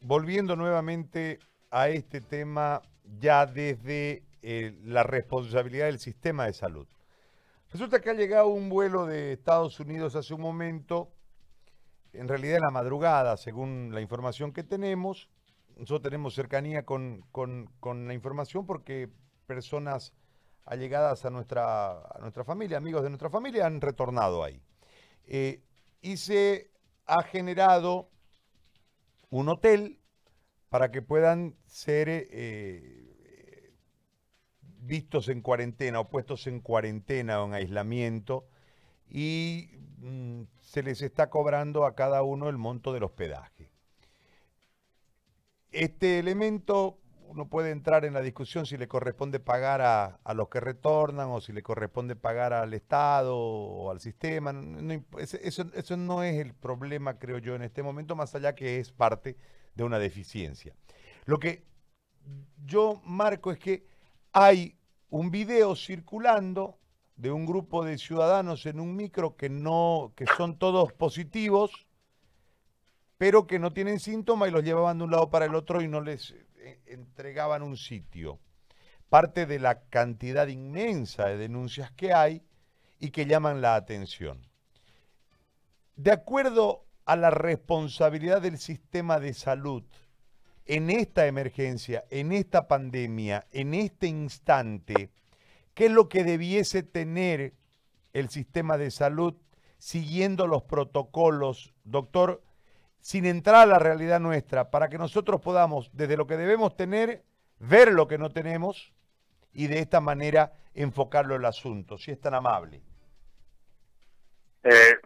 volviendo 0.00 0.56
nuevamente 0.56 1.38
a 1.70 1.88
este 1.88 2.20
tema 2.20 2.82
ya 3.18 3.46
desde 3.46 4.24
eh, 4.42 4.78
la 4.84 5.02
responsabilidad 5.02 5.86
del 5.86 5.98
sistema 5.98 6.46
de 6.46 6.52
salud. 6.52 6.86
Resulta 7.72 8.00
que 8.00 8.10
ha 8.10 8.14
llegado 8.14 8.48
un 8.48 8.68
vuelo 8.68 9.06
de 9.06 9.32
Estados 9.32 9.80
Unidos 9.80 10.14
hace 10.14 10.34
un 10.34 10.40
momento 10.40 11.12
en 12.12 12.28
realidad 12.28 12.56
en 12.56 12.62
la 12.62 12.70
madrugada, 12.70 13.36
según 13.36 13.90
la 13.92 14.00
información 14.00 14.52
que 14.52 14.64
tenemos. 14.64 15.28
Nosotros 15.76 16.02
tenemos 16.02 16.34
cercanía 16.34 16.84
con, 16.84 17.24
la 17.84 18.14
información 18.14 18.66
porque 18.66 19.10
personas 19.46 20.14
allegadas 20.64 21.24
a 21.24 21.30
nuestra, 21.30 21.98
a 21.98 22.18
nuestra 22.20 22.44
familia, 22.44 22.78
amigos 22.78 23.02
de 23.02 23.10
nuestra 23.10 23.30
familia, 23.30 23.66
han 23.66 23.80
retornado 23.80 24.42
ahí. 24.42 24.62
Eh, 25.26 25.62
y 26.00 26.16
se 26.16 26.70
ha 27.04 27.22
generado 27.22 28.08
un 29.30 29.48
hotel 29.48 30.00
para 30.68 30.90
que 30.90 31.02
puedan 31.02 31.56
ser 31.66 32.08
eh, 32.10 33.74
vistos 34.80 35.28
en 35.28 35.40
cuarentena 35.40 36.00
o 36.00 36.08
puestos 36.08 36.46
en 36.46 36.60
cuarentena 36.60 37.42
o 37.42 37.46
en 37.46 37.54
aislamiento 37.54 38.48
y 39.08 39.70
mm, 39.98 40.42
se 40.60 40.82
les 40.82 41.02
está 41.02 41.30
cobrando 41.30 41.84
a 41.86 41.94
cada 41.94 42.22
uno 42.22 42.48
el 42.48 42.58
monto 42.58 42.92
del 42.92 43.04
hospedaje. 43.04 43.70
Este 45.70 46.18
elemento 46.18 46.98
uno 47.36 47.50
puede 47.50 47.70
entrar 47.70 48.06
en 48.06 48.14
la 48.14 48.22
discusión 48.22 48.64
si 48.64 48.78
le 48.78 48.88
corresponde 48.88 49.40
pagar 49.40 49.82
a, 49.82 50.34
los 50.34 50.48
que 50.48 50.58
retornan 50.58 51.28
o 51.28 51.42
si 51.42 51.52
le 51.52 51.62
corresponde 51.62 52.16
pagar 52.16 52.54
al 52.54 52.72
Estado 52.72 53.36
o 53.36 53.90
al 53.90 54.00
sistema. 54.00 54.54
eso, 55.18 55.66
eso, 55.74 55.96
no 55.98 56.22
es 56.22 56.36
el 56.40 56.54
problema, 56.54 57.18
creo 57.18 57.36
yo, 57.36 57.54
en 57.54 57.60
este 57.60 57.82
momento, 57.82 58.16
más 58.16 58.34
allá 58.34 58.54
que 58.54 58.80
es 58.80 58.90
parte 58.90 59.36
de 59.74 59.84
una 59.84 59.98
deficiencia. 59.98 60.74
Lo 61.26 61.38
que 61.38 61.66
yo 62.64 63.02
marco 63.04 63.52
es 63.52 63.58
que 63.58 63.86
hay 64.32 64.78
un 65.10 65.30
video 65.30 65.76
circulando 65.76 66.78
de 67.16 67.32
un 67.32 67.44
grupo 67.44 67.84
de 67.84 67.98
ciudadanos 67.98 68.64
en 68.64 68.80
un 68.80 68.96
micro 68.96 69.36
que 69.36 69.50
no, 69.50 70.14
que 70.16 70.24
son 70.38 70.58
todos 70.58 70.94
positivos, 70.94 71.86
pero 73.18 73.46
que 73.46 73.58
no 73.58 73.74
tienen 73.74 74.00
síntomas 74.00 74.48
y 74.48 74.52
los 74.52 74.64
llevaban 74.64 74.96
de 74.96 75.04
un 75.04 75.10
lado 75.10 75.28
para 75.28 75.44
el 75.44 75.54
otro 75.54 75.82
y 75.82 75.88
no 75.88 76.00
les 76.00 76.34
entregaban 76.86 77.62
un 77.62 77.76
sitio. 77.76 78.38
Parte 79.08 79.46
de 79.46 79.58
la 79.58 79.82
cantidad 79.88 80.46
inmensa 80.48 81.26
de 81.26 81.36
denuncias 81.36 81.92
que 81.92 82.12
hay 82.12 82.42
y 82.98 83.10
que 83.10 83.26
llaman 83.26 83.60
la 83.60 83.76
atención. 83.76 84.46
De 85.94 86.12
acuerdo 86.12 86.84
a 87.04 87.16
la 87.16 87.30
responsabilidad 87.30 88.42
del 88.42 88.58
sistema 88.58 89.20
de 89.20 89.32
salud 89.32 89.84
en 90.64 90.90
esta 90.90 91.26
emergencia, 91.26 92.04
en 92.10 92.32
esta 92.32 92.66
pandemia, 92.66 93.46
en 93.52 93.74
este 93.74 94.08
instante, 94.08 95.10
¿Qué 95.76 95.86
es 95.86 95.92
lo 95.92 96.08
que 96.08 96.24
debiese 96.24 96.82
tener 96.82 97.52
el 98.14 98.30
sistema 98.30 98.78
de 98.78 98.90
salud 98.90 99.34
siguiendo 99.76 100.46
los 100.46 100.62
protocolos, 100.62 101.74
doctor, 101.84 102.42
sin 103.06 103.24
entrar 103.24 103.54
a 103.54 103.66
la 103.66 103.78
realidad 103.78 104.18
nuestra, 104.18 104.68
para 104.68 104.88
que 104.88 104.98
nosotros 104.98 105.40
podamos, 105.40 105.90
desde 105.92 106.16
lo 106.16 106.26
que 106.26 106.36
debemos 106.36 106.74
tener, 106.74 107.22
ver 107.60 107.92
lo 107.92 108.08
que 108.08 108.18
no 108.18 108.30
tenemos 108.30 108.92
y 109.52 109.68
de 109.68 109.78
esta 109.78 110.00
manera 110.00 110.54
enfocarlo 110.74 111.36
el 111.36 111.44
asunto, 111.44 111.98
si 111.98 112.10
es 112.10 112.20
tan 112.20 112.34
amable? 112.34 112.82
Eh, 114.64 114.96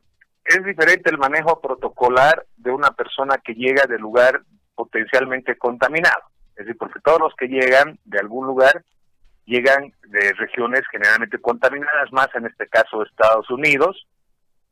es 0.46 0.64
diferente 0.64 1.10
el 1.10 1.18
manejo 1.18 1.60
protocolar 1.60 2.46
de 2.56 2.70
una 2.70 2.90
persona 2.92 3.36
que 3.36 3.52
llega 3.52 3.84
de 3.84 3.98
lugar 3.98 4.44
potencialmente 4.74 5.58
contaminado. 5.58 6.22
Es 6.56 6.64
decir, 6.64 6.78
porque 6.78 7.00
todos 7.04 7.20
los 7.20 7.34
que 7.36 7.48
llegan 7.48 7.98
de 8.06 8.18
algún 8.18 8.46
lugar 8.46 8.82
llegan 9.44 9.92
de 10.06 10.32
regiones 10.38 10.84
generalmente 10.90 11.38
contaminadas, 11.38 12.10
más 12.12 12.28
en 12.34 12.46
este 12.46 12.66
caso 12.66 13.02
Estados 13.02 13.50
Unidos, 13.50 14.06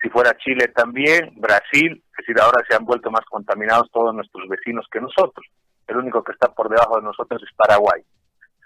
si 0.00 0.09
fuera 0.11 0.37
Chile 0.38 0.69
también, 0.69 1.33
Brasil, 1.37 2.02
es 2.11 2.17
decir, 2.19 2.40
ahora 2.40 2.64
se 2.69 2.76
han 2.76 2.85
vuelto 2.85 3.11
más 3.11 3.25
contaminados 3.25 3.90
todos 3.90 4.14
nuestros 4.14 4.49
vecinos 4.49 4.87
que 4.90 5.00
nosotros. 5.00 5.47
El 5.87 5.97
único 5.97 6.23
que 6.23 6.33
está 6.33 6.52
por 6.52 6.69
debajo 6.69 6.97
de 6.97 7.02
nosotros 7.02 7.43
es 7.43 7.55
Paraguay. 7.57 8.02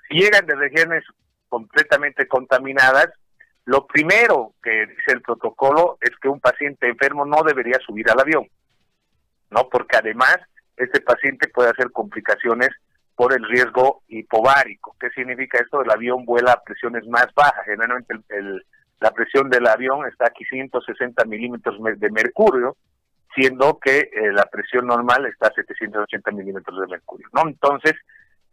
Si 0.08 0.18
llegan 0.18 0.46
de 0.46 0.56
regiones 0.56 1.04
completamente 1.48 2.26
contaminadas, 2.26 3.08
lo 3.64 3.86
primero 3.86 4.54
que 4.62 4.86
dice 4.86 5.12
el 5.12 5.22
protocolo 5.22 5.98
es 6.00 6.10
que 6.20 6.28
un 6.28 6.40
paciente 6.40 6.88
enfermo 6.88 7.24
no 7.24 7.42
debería 7.44 7.78
subir 7.86 8.10
al 8.10 8.20
avión, 8.20 8.48
¿no? 9.50 9.68
Porque 9.68 9.96
además 9.96 10.38
este 10.76 11.00
paciente 11.00 11.48
puede 11.48 11.70
hacer 11.70 11.92
complicaciones 11.92 12.70
por 13.14 13.32
el 13.32 13.44
riesgo 13.48 14.02
hipovárico. 14.08 14.96
¿Qué 14.98 15.10
significa 15.10 15.58
esto? 15.58 15.82
El 15.82 15.90
avión 15.90 16.24
vuela 16.24 16.52
a 16.52 16.62
presiones 16.62 17.06
más 17.06 17.26
bajas. 17.34 17.64
Generalmente 17.66 18.14
el, 18.30 18.66
la 19.02 19.10
presión 19.10 19.50
del 19.50 19.66
avión 19.66 20.06
está 20.06 20.26
a 20.28 20.30
560 20.30 21.24
milímetros 21.24 21.76
de 21.98 22.10
mercurio, 22.10 22.76
siendo 23.34 23.78
que 23.80 23.98
eh, 23.98 24.32
la 24.32 24.44
presión 24.44 24.86
normal 24.86 25.26
está 25.26 25.48
a 25.48 25.54
780 25.54 26.30
milímetros 26.30 26.80
de 26.80 26.86
mercurio. 26.86 27.26
¿no? 27.32 27.42
Entonces, 27.48 27.94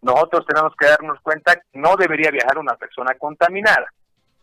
nosotros 0.01 0.45
tenemos 0.47 0.73
que 0.75 0.87
darnos 0.87 1.19
cuenta 1.21 1.55
que 1.55 1.79
no 1.79 1.95
debería 1.95 2.31
viajar 2.31 2.57
una 2.57 2.75
persona 2.75 3.13
contaminada. 3.15 3.85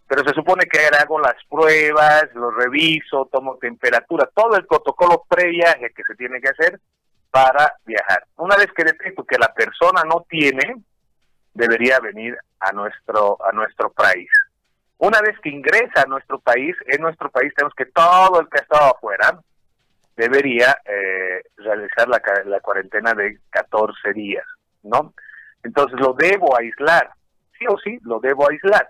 Pero 0.06 0.22
se 0.22 0.34
supone 0.34 0.66
que 0.66 0.78
hago 0.96 1.18
las 1.18 1.34
pruebas, 1.48 2.28
lo 2.34 2.52
reviso, 2.52 3.28
tomo 3.32 3.56
temperatura, 3.56 4.30
todo 4.32 4.56
el 4.56 4.64
protocolo 4.64 5.24
previaje 5.28 5.90
que 5.90 6.04
se 6.04 6.14
tiene 6.14 6.40
que 6.40 6.50
hacer 6.50 6.78
para 7.32 7.74
viajar. 7.84 8.24
Una 8.36 8.54
vez 8.56 8.68
que 8.76 8.84
detecto 8.84 9.24
que 9.24 9.38
la 9.38 9.52
persona 9.52 10.04
no 10.04 10.24
tiene, 10.28 10.76
debería 11.52 11.98
venir 11.98 12.38
a 12.60 12.70
nuestro 12.70 13.38
a 13.44 13.50
nuestro 13.50 13.90
país. 13.90 14.30
Una 14.98 15.20
vez 15.20 15.38
que 15.40 15.50
ingresa 15.50 16.02
a 16.02 16.08
nuestro 16.08 16.38
país, 16.38 16.74
en 16.86 17.02
nuestro 17.02 17.30
país 17.30 17.52
tenemos 17.54 17.74
que 17.74 17.86
todo 17.86 18.40
el 18.40 18.48
que 18.48 18.58
ha 18.58 18.62
estado 18.62 18.94
afuera 18.94 19.38
debería 20.16 20.78
eh, 20.84 21.42
realizar 21.56 22.08
la, 22.08 22.22
la 22.46 22.60
cuarentena 22.60 23.12
de 23.12 23.38
14 23.50 24.12
días, 24.14 24.44
¿no? 24.82 25.12
Entonces 25.62 26.00
lo 26.00 26.14
debo 26.14 26.56
aislar, 26.58 27.10
sí 27.58 27.66
o 27.68 27.76
sí, 27.78 27.98
lo 28.02 28.20
debo 28.20 28.48
aislar. 28.48 28.88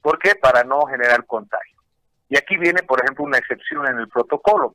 ¿Por 0.00 0.18
qué? 0.18 0.34
Para 0.34 0.64
no 0.64 0.82
generar 0.86 1.26
contagio. 1.26 1.78
Y 2.28 2.38
aquí 2.38 2.56
viene, 2.56 2.82
por 2.82 3.02
ejemplo, 3.02 3.24
una 3.24 3.38
excepción 3.38 3.86
en 3.86 3.98
el 3.98 4.08
protocolo. 4.08 4.74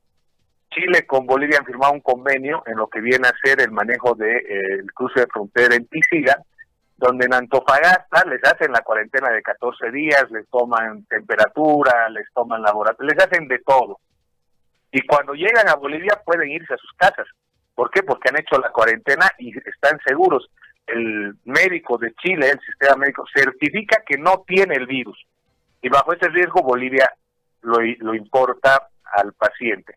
Chile 0.69 1.07
con 1.07 1.25
Bolivia 1.25 1.57
han 1.59 1.65
firmado 1.65 1.93
un 1.93 2.01
convenio 2.01 2.61
en 2.67 2.77
lo 2.77 2.87
que 2.87 3.01
viene 3.01 3.27
a 3.27 3.37
ser 3.43 3.61
el 3.61 3.71
manejo 3.71 4.13
del 4.13 4.29
de, 4.29 4.37
eh, 4.37 4.83
cruce 4.93 5.21
de 5.21 5.27
frontera 5.27 5.75
en 5.75 5.87
Tisiga, 5.87 6.37
donde 6.97 7.25
en 7.25 7.33
Antofagasta 7.33 8.25
les 8.25 8.43
hacen 8.43 8.71
la 8.71 8.81
cuarentena 8.81 9.29
de 9.29 9.41
14 9.41 9.91
días, 9.91 10.25
les 10.31 10.49
toman 10.49 11.05
temperatura, 11.05 12.09
les 12.09 12.25
toman 12.33 12.61
laboratorio, 12.61 13.13
les 13.13 13.23
hacen 13.23 13.47
de 13.47 13.59
todo. 13.59 13.99
Y 14.91 15.05
cuando 15.05 15.33
llegan 15.33 15.69
a 15.69 15.75
Bolivia 15.75 16.21
pueden 16.25 16.49
irse 16.49 16.73
a 16.73 16.77
sus 16.77 16.91
casas. 16.93 17.27
¿Por 17.75 17.91
qué? 17.91 18.01
Porque 18.01 18.29
han 18.29 18.39
hecho 18.39 18.57
la 18.59 18.71
cuarentena 18.71 19.29
y 19.37 19.55
están 19.69 19.99
seguros. 20.05 20.49
El 20.87 21.35
médico 21.45 21.97
de 21.97 22.13
Chile, 22.15 22.49
el 22.49 22.59
sistema 22.61 22.95
médico, 22.95 23.25
certifica 23.31 24.01
que 24.03 24.17
no 24.17 24.43
tiene 24.47 24.75
el 24.75 24.87
virus. 24.87 25.21
Y 25.81 25.89
bajo 25.89 26.13
ese 26.13 26.29
riesgo 26.29 26.63
Bolivia 26.63 27.11
lo, 27.61 27.77
lo 27.79 28.15
importa 28.15 28.89
al 29.03 29.33
paciente. 29.33 29.95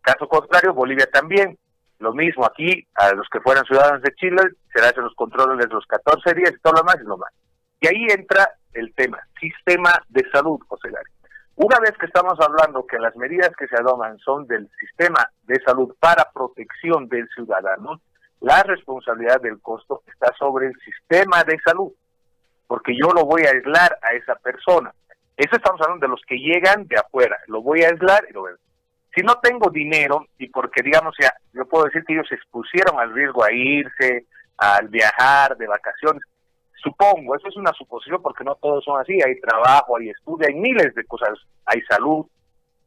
Caso 0.00 0.26
contrario, 0.26 0.72
Bolivia 0.72 1.06
también. 1.12 1.58
Lo 2.00 2.14
mismo 2.14 2.46
aquí, 2.46 2.86
a 2.94 3.12
los 3.12 3.28
que 3.28 3.40
fueran 3.40 3.64
ciudadanos 3.66 4.02
de 4.02 4.14
Chile, 4.14 4.42
se 4.74 4.80
hacen 4.80 5.04
los 5.04 5.14
controles 5.14 5.68
los 5.70 5.86
14 5.86 6.34
días 6.34 6.52
y 6.56 6.60
todo 6.60 6.72
lo 6.72 6.84
más 6.84 6.96
y 6.96 7.04
lo 7.04 7.18
más. 7.18 7.30
Y 7.78 7.88
ahí 7.88 8.06
entra 8.08 8.50
el 8.72 8.94
tema, 8.94 9.18
sistema 9.38 9.92
de 10.08 10.24
salud, 10.30 10.58
José 10.66 10.88
Gary. 10.88 11.10
Una 11.56 11.78
vez 11.78 11.92
que 11.98 12.06
estamos 12.06 12.40
hablando 12.40 12.86
que 12.86 12.98
las 12.98 13.14
medidas 13.16 13.50
que 13.54 13.66
se 13.66 13.76
adoman 13.76 14.18
son 14.20 14.46
del 14.46 14.70
sistema 14.80 15.28
de 15.42 15.60
salud 15.62 15.94
para 16.00 16.30
protección 16.32 17.06
del 17.08 17.28
ciudadano, 17.34 18.00
la 18.40 18.62
responsabilidad 18.62 19.42
del 19.42 19.60
costo 19.60 20.02
está 20.06 20.32
sobre 20.38 20.68
el 20.68 20.74
sistema 20.82 21.44
de 21.44 21.58
salud, 21.62 21.92
porque 22.66 22.94
yo 22.96 23.12
lo 23.12 23.26
voy 23.26 23.42
a 23.42 23.50
aislar 23.50 23.98
a 24.00 24.14
esa 24.14 24.36
persona. 24.36 24.94
Eso 25.36 25.56
estamos 25.56 25.78
hablando 25.82 26.06
de 26.06 26.10
los 26.12 26.22
que 26.26 26.36
llegan 26.36 26.86
de 26.86 26.96
afuera, 26.96 27.36
lo 27.46 27.60
voy 27.60 27.82
a 27.82 27.88
aislar 27.88 28.24
y 28.30 28.32
lo 28.32 28.40
voy 28.40 28.52
si 29.14 29.22
no 29.22 29.38
tengo 29.40 29.70
dinero, 29.70 30.26
y 30.38 30.48
porque 30.48 30.82
digamos 30.82 31.14
ya, 31.20 31.32
yo 31.52 31.66
puedo 31.66 31.84
decir 31.84 32.04
que 32.04 32.14
ellos 32.14 32.28
se 32.28 32.36
expusieron 32.36 32.98
al 32.98 33.12
riesgo 33.12 33.44
a 33.44 33.52
irse, 33.52 34.26
al 34.56 34.88
viajar, 34.88 35.56
de 35.56 35.66
vacaciones, 35.66 36.22
supongo, 36.82 37.36
eso 37.36 37.48
es 37.48 37.56
una 37.56 37.72
suposición 37.72 38.22
porque 38.22 38.44
no 38.44 38.54
todos 38.56 38.84
son 38.84 39.00
así, 39.00 39.18
hay 39.24 39.40
trabajo, 39.40 39.96
hay 39.96 40.10
estudio, 40.10 40.46
hay 40.48 40.54
miles 40.54 40.94
de 40.94 41.04
cosas, 41.04 41.38
hay 41.66 41.80
salud. 41.82 42.26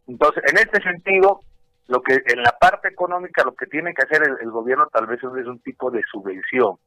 Entonces, 0.08 0.44
en 0.52 0.58
este 0.58 0.82
sentido, 0.82 1.42
lo 1.88 2.02
que 2.02 2.22
en 2.26 2.42
la 2.42 2.58
parte 2.60 2.88
económica 2.88 3.44
lo 3.44 3.54
que 3.56 3.68
tiene 3.68 3.94
que 3.94 4.04
hacer 4.04 4.28
el, 4.28 4.38
el 4.42 4.52
gobierno 4.52 4.88
tal 4.92 5.08
vez 5.08 5.20
es 5.20 5.48
un 5.48 5.60
tipo 5.60 5.92
de 5.92 6.02
subvención. 6.12 6.78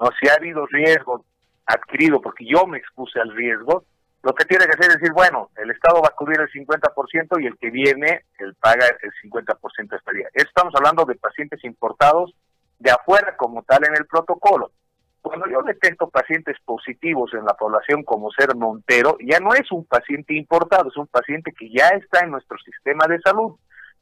No 0.00 0.08
si 0.20 0.28
ha 0.28 0.34
habido 0.34 0.66
riesgo 0.66 1.24
adquirido 1.66 2.20
porque 2.20 2.44
yo 2.46 2.66
me 2.66 2.78
expuse 2.78 3.20
al 3.20 3.34
riesgo, 3.34 3.84
lo 4.24 4.34
que 4.34 4.46
tiene 4.46 4.64
que 4.64 4.72
hacer 4.72 4.90
es 4.90 5.00
decir, 5.00 5.12
bueno, 5.12 5.50
el 5.56 5.70
Estado 5.70 6.00
va 6.00 6.08
a 6.08 6.16
cubrir 6.16 6.40
el 6.40 6.50
50% 6.50 7.42
y 7.42 7.46
el 7.46 7.58
que 7.58 7.70
viene, 7.70 8.24
él 8.38 8.56
paga 8.58 8.86
el 9.02 9.12
50% 9.30 9.88
de 9.90 9.96
estadía. 9.96 10.28
Estamos 10.32 10.74
hablando 10.74 11.04
de 11.04 11.14
pacientes 11.16 11.62
importados 11.62 12.34
de 12.78 12.90
afuera 12.90 13.36
como 13.36 13.62
tal 13.64 13.84
en 13.84 13.94
el 13.94 14.06
protocolo. 14.06 14.72
Cuando 15.20 15.46
yo 15.46 15.62
detecto 15.62 16.08
pacientes 16.08 16.56
positivos 16.64 17.34
en 17.34 17.44
la 17.44 17.52
población 17.52 18.02
como 18.02 18.30
ser 18.30 18.56
Montero, 18.56 19.18
ya 19.20 19.40
no 19.40 19.52
es 19.52 19.70
un 19.70 19.84
paciente 19.84 20.34
importado, 20.34 20.88
es 20.88 20.96
un 20.96 21.06
paciente 21.06 21.52
que 21.52 21.68
ya 21.70 21.88
está 21.88 22.20
en 22.20 22.30
nuestro 22.30 22.56
sistema 22.58 23.06
de 23.06 23.20
salud, 23.20 23.56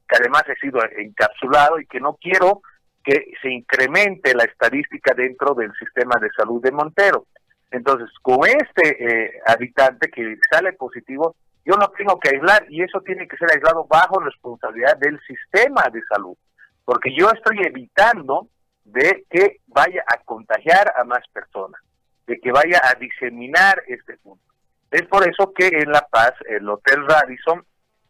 que 0.08 0.16
además 0.20 0.44
he 0.48 0.54
sido 0.61 0.78
encapsulado 0.98 1.80
y 1.80 1.87
que 1.87 1.98
no 1.98 2.14
quiero 2.14 2.62
que 3.02 3.32
se 3.42 3.50
incremente 3.50 4.37
la 4.37 4.44
estadística 4.44 5.14
dentro 5.14 5.54
del 5.54 5.72
sistema 5.74 6.14
de 6.20 6.30
salud 6.37 6.62
de 6.62 6.70
Montero. 6.70 7.26
Entonces, 7.72 8.11
con 8.20 8.40
este 8.46 9.26
eh, 9.26 9.40
habitante 9.46 10.11
que 10.11 10.37
sale 10.50 10.74
positivo, 10.74 11.35
yo 11.64 11.74
lo 11.76 11.88
tengo 11.92 12.20
que 12.20 12.30
aislar 12.30 12.66
y 12.68 12.82
eso 12.82 13.00
tiene 13.00 13.26
que 13.26 13.37
ser 13.37 13.50
aislado 13.50 13.87
bajo 13.88 14.20
responsabilidad 14.20 14.96
del 14.98 15.18
sistema 15.26 15.82
de 15.92 16.02
salud, 16.04 16.37
porque 16.85 17.14
yo 17.16 17.30
estoy 17.30 17.62
evitando 17.64 18.48
de 18.85 19.24
que 19.30 19.61
vaya 19.68 20.04
a 20.06 20.18
contagiar 20.18 20.92
a 20.96 21.04
más 21.04 21.26
personas, 21.32 21.80
de 22.26 22.38
que 22.40 22.52
vaya 22.52 22.80
a 22.82 22.94
diseminar 22.98 23.82
este 23.87 24.18
punto. 24.18 24.44
Es 24.90 25.02
por 25.06 25.26
eso 25.26 25.52
que 25.54 25.68
en 25.68 25.90
La 25.90 26.06
Paz 26.11 26.32
el 26.48 26.68
Hotel 26.68 27.06
Radisson 27.06 27.64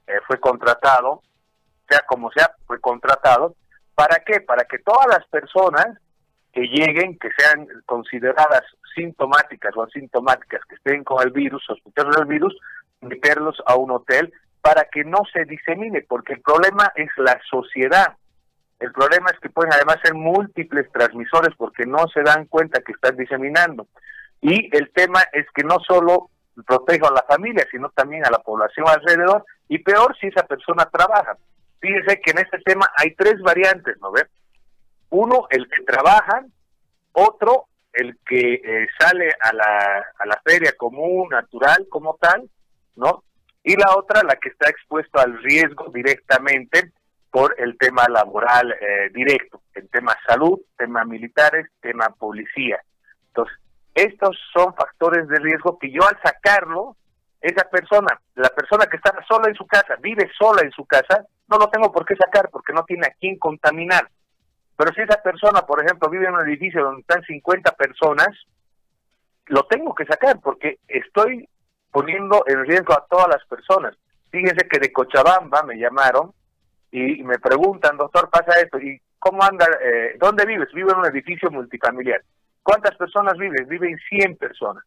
eh, 0.09 0.19
fue 0.27 0.41
contratado, 0.41 1.23
sea 1.89 2.01
como 2.09 2.33
sea, 2.33 2.51
fue 2.67 2.81
contratado. 2.81 3.55
¿Para 3.95 4.17
qué? 4.25 4.41
Para 4.41 4.65
que 4.65 4.79
todas 4.79 5.07
las 5.07 5.25
personas 5.29 5.87
que 6.53 6.63
lleguen, 6.63 7.19
que 7.19 7.31
sean 7.37 7.67
consideradas 7.87 8.63
sintomáticas 8.95 9.75
o 9.77 9.83
asintomáticas, 9.83 10.65
que 10.67 10.75
estén 10.75 11.03
con 11.05 11.23
el 11.23 11.33
virus, 11.33 11.65
sospechosos 11.65 12.17
del 12.17 12.27
virus, 12.27 12.57
meterlos 13.01 13.57
a 13.67 13.77
un 13.77 13.91
hotel 13.91 14.33
para 14.61 14.85
que 14.85 15.05
no 15.05 15.23
se 15.33 15.45
disemine, 15.45 16.03
porque 16.03 16.35
el 16.35 16.41
problema 16.41 16.93
es 16.95 17.09
la 17.17 17.41
sociedad. 17.51 18.17
El 18.79 18.93
problema 18.93 19.31
es 19.33 19.39
que 19.41 19.49
pueden 19.49 19.73
además 19.73 19.97
ser 20.03 20.15
múltiples 20.15 20.91
transmisores 20.93 21.55
porque 21.57 21.87
no 21.87 22.07
se 22.09 22.23
dan 22.23 22.47
cuenta 22.47 22.83
que 22.83 22.93
están 22.93 23.17
diseminando. 23.17 23.87
Y 24.41 24.77
el 24.77 24.91
tema 24.93 25.23
es 25.33 25.47
que 25.55 25.63
no 25.63 25.79
solo 25.81 26.31
protejo 26.67 27.09
a 27.09 27.13
la 27.13 27.23
familia, 27.23 27.67
sino 27.71 27.89
también 27.91 28.27
a 28.27 28.31
la 28.31 28.39
población 28.39 28.87
alrededor, 28.89 29.45
y 29.69 29.79
peor 29.79 30.17
si 30.21 30.27
esa 30.27 30.47
persona 30.47 30.85
trabaja. 30.87 31.37
Fíjese 31.81 32.21
que 32.21 32.33
en 32.33 32.39
este 32.39 32.59
tema 32.59 32.87
hay 32.97 33.15
tres 33.15 33.41
variantes, 33.41 33.97
¿no 34.01 34.13
ve? 34.13 34.27
Uno, 35.13 35.47
el 35.51 35.69
que 35.69 35.83
trabaja, 35.85 36.43
otro, 37.13 37.67
el 37.93 38.19
que 38.25 38.55
eh, 38.55 38.87
sale 38.99 39.31
a 39.41 39.53
la, 39.53 40.07
a 40.19 40.27
la 40.27 40.41
feria 40.43 40.73
común, 40.75 41.29
natural, 41.29 41.87
como 41.91 42.17
tal, 42.19 42.49
¿no? 42.97 43.23
Y 43.63 43.77
la 43.77 43.95
otra, 43.95 44.23
la 44.23 44.37
que 44.37 44.49
está 44.49 44.71
expuesto 44.71 45.21
al 45.21 45.43
riesgo 45.43 45.91
directamente 45.93 46.93
por 47.31 47.55
el 47.59 47.77
tema 47.77 48.07
laboral 48.09 48.73
eh, 48.73 49.11
directo, 49.13 49.61
el 49.75 49.91
tema 49.91 50.17
salud, 50.27 50.59
tema 50.79 51.05
militares, 51.05 51.67
tema 51.83 52.09
policía. 52.19 52.81
Entonces, 53.29 53.55
estos 53.95 54.39
son 54.55 54.75
factores 54.75 55.29
de 55.29 55.39
riesgo 55.41 55.79
que 55.79 55.91
yo 55.91 56.01
al 56.07 56.19
sacarlo, 56.25 56.97
esa 57.43 57.69
persona, 57.69 58.19
la 58.35 58.49
persona 58.49 58.87
que 58.87 58.97
está 58.97 59.13
sola 59.29 59.49
en 59.49 59.57
su 59.57 59.67
casa, 59.67 59.97
vive 60.01 60.31
sola 60.39 60.63
en 60.63 60.71
su 60.71 60.87
casa, 60.87 61.27
no 61.49 61.59
lo 61.59 61.69
tengo 61.69 61.93
por 61.93 62.07
qué 62.07 62.17
sacar 62.17 62.49
porque 62.51 62.73
no 62.73 62.85
tiene 62.85 63.07
a 63.09 63.15
quién 63.21 63.39
contaminar. 63.39 64.09
Pero 64.77 64.93
si 64.95 65.03
esa 65.03 65.23
persona, 65.23 65.63
por 65.63 65.83
ejemplo, 65.83 66.09
vive 66.09 66.27
en 66.27 66.35
un 66.35 66.49
edificio 66.49 66.83
donde 66.83 67.03
están 67.03 67.23
50 67.23 67.73
personas, 67.73 68.29
lo 69.47 69.65
tengo 69.65 69.95
que 69.95 70.07
sacar 70.07 70.41
porque 70.41 70.79
estoy 70.89 71.49
poniendo 71.91 72.45
en 72.47 72.65
riesgo 72.65 72.95
a 72.95 73.07
todas 73.09 73.29
las 73.29 73.45
personas. 73.47 73.95
Fíjense 74.31 74.67
que 74.69 74.79
de 74.79 74.93
Cochabamba 74.93 75.63
me 75.63 75.77
llamaron 75.77 76.33
y 76.91 77.23
me 77.23 77.39
preguntan, 77.39 77.97
doctor, 77.97 78.31
pasa 78.31 78.61
esto, 78.61 78.79
¿y 78.79 79.01
cómo 79.19 79.43
anda? 79.43 79.67
Eh, 79.83 80.17
¿Dónde 80.19 80.45
vives? 80.47 80.69
Vivo 80.73 80.91
en 80.93 80.99
un 80.99 81.07
edificio 81.07 81.51
multifamiliar. 81.51 82.23
¿Cuántas 82.63 82.97
personas 82.97 83.35
viven? 83.39 83.67
Viven 83.69 83.99
100 84.09 84.37
personas. 84.37 84.85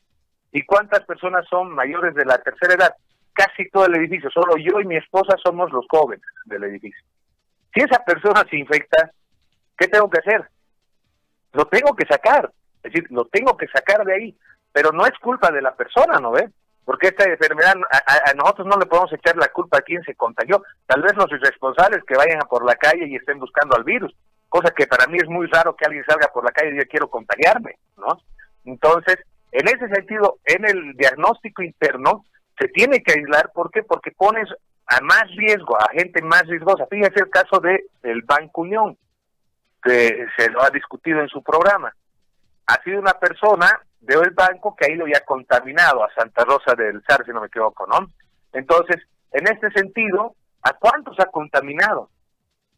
¿Y 0.52 0.63
cuántas 0.63 1.04
personas 1.06 1.45
son 1.50 1.71
mayores 1.71 2.15
de 2.15 2.26
la 2.26 2.38
tercera 2.38 2.74
edad? 2.74 2.95
Casi 3.34 3.69
todo 3.69 3.86
el 3.86 3.95
edificio. 3.95 4.30
Solo 4.32 4.56
yo 4.58 4.80
y 4.80 4.86
mi 4.86 4.95
esposa 4.95 5.36
somos 5.43 5.71
los 5.71 5.86
jóvenes 5.89 6.26
del 6.45 6.63
edificio. 6.63 7.04
Si 7.74 7.82
esa 7.82 8.04
persona 8.06 8.45
se 8.50 8.58
infecta, 8.58 9.12
¿qué 9.77 9.88
tengo 9.88 10.09
que 10.09 10.19
hacer? 10.19 10.49
Lo 11.53 11.65
tengo 11.65 11.95
que 11.95 12.05
sacar. 12.05 12.51
Es 12.83 12.93
decir, 12.93 13.07
lo 13.11 13.25
tengo 13.25 13.57
que 13.57 13.67
sacar 13.67 14.05
de 14.05 14.13
ahí. 14.13 14.38
Pero 14.71 14.91
no 14.91 15.05
es 15.05 15.17
culpa 15.21 15.51
de 15.51 15.61
la 15.61 15.75
persona, 15.75 16.19
¿no 16.19 16.31
ve? 16.31 16.49
Porque 16.83 17.07
esta 17.07 17.23
enfermedad, 17.23 17.73
a, 17.91 18.33
nosotros 18.33 18.67
no 18.67 18.77
le 18.77 18.85
podemos 18.85 19.11
echar 19.13 19.35
la 19.38 19.47
culpa 19.47 19.79
a 19.79 19.81
quien 19.81 20.03
se 20.03 20.15
contagió. 20.15 20.61
Tal 20.85 21.01
vez 21.01 21.15
los 21.15 21.31
irresponsables 21.31 22.03
que 22.05 22.15
vayan 22.15 22.41
por 22.49 22.63
la 22.65 22.75
calle 22.75 23.07
y 23.07 23.15
estén 23.15 23.39
buscando 23.39 23.75
al 23.75 23.83
virus 23.83 24.13
cosa 24.55 24.73
que 24.73 24.88
para 24.88 25.07
mí 25.07 25.17
es 25.17 25.27
muy 25.27 25.47
raro 25.47 25.75
que 25.75 25.85
alguien 25.85 26.05
salga 26.07 26.29
por 26.33 26.45
la 26.45 26.51
calle 26.51 26.69
y 26.69 26.73
diga 26.73 26.85
quiero 26.85 27.09
contagiarme, 27.09 27.75
¿no? 27.97 28.17
Entonces, 28.63 29.17
en 29.51 29.67
ese 29.67 29.89
sentido, 29.89 30.38
en 30.45 30.65
el 30.65 30.93
diagnóstico 30.93 31.61
interno 31.61 32.23
se 32.57 32.69
tiene 32.69 33.03
que 33.03 33.13
aislar, 33.13 33.51
¿por 33.53 33.69
qué? 33.69 33.83
Porque 33.83 34.11
pones 34.11 34.47
a 34.88 35.01
más 35.01 35.23
riesgo, 35.35 35.75
a 35.77 35.89
gente 35.91 36.21
más 36.21 36.47
riesgosa. 36.47 36.88
Fíjese 36.89 37.19
el 37.19 37.29
caso 37.29 37.59
de 37.59 37.83
el 38.03 38.21
Banco 38.21 38.61
Unión, 38.61 38.97
que 39.86 40.26
se 40.36 40.50
lo 40.50 40.63
ha 40.63 40.69
discutido 40.71 41.21
en 41.21 41.30
su 41.30 41.43
programa. 41.43 41.93
Ha 42.67 42.82
sido 42.84 43.00
una 43.00 43.13
persona 43.13 43.69
de 44.02 44.15
el 44.15 44.32
banco 44.32 44.76
que 44.76 44.86
ha 44.86 44.93
ido 44.93 45.06
ya 45.08 45.24
contaminado 45.24 46.04
a 46.04 46.13
Santa 46.13 46.43
Rosa 46.43 46.74
del 46.76 47.04
Sar, 47.08 47.24
si 47.26 47.32
no 47.32 47.41
me 47.41 47.48
equivoco, 47.48 47.86
¿no? 47.86 48.08
Entonces, 48.54 48.98
en 49.32 49.48
este 49.48 49.69
sentido, 49.71 50.36
¿a 50.63 50.74
cuántos 50.74 51.19
ha 51.19 51.26
contaminado? 51.26 52.10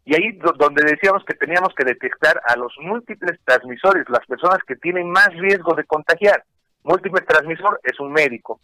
Y 0.04 0.16
ahí 0.16 0.38
donde 0.58 0.86
decíamos 0.86 1.24
que 1.26 1.36
teníamos 1.36 1.74
que 1.76 1.84
detectar 1.84 2.42
a 2.46 2.56
los 2.56 2.74
múltiples 2.80 3.40
transmisores, 3.44 4.08
las 4.10 4.26
personas 4.26 4.60
que 4.66 4.76
tienen 4.76 5.10
más 5.10 5.30
riesgo 5.34 5.76
de 5.76 5.84
contagiar. 5.84 6.44
Múltiple 6.84 7.22
transmisor 7.22 7.80
es 7.84 8.00
un 8.00 8.14
médico. 8.14 8.60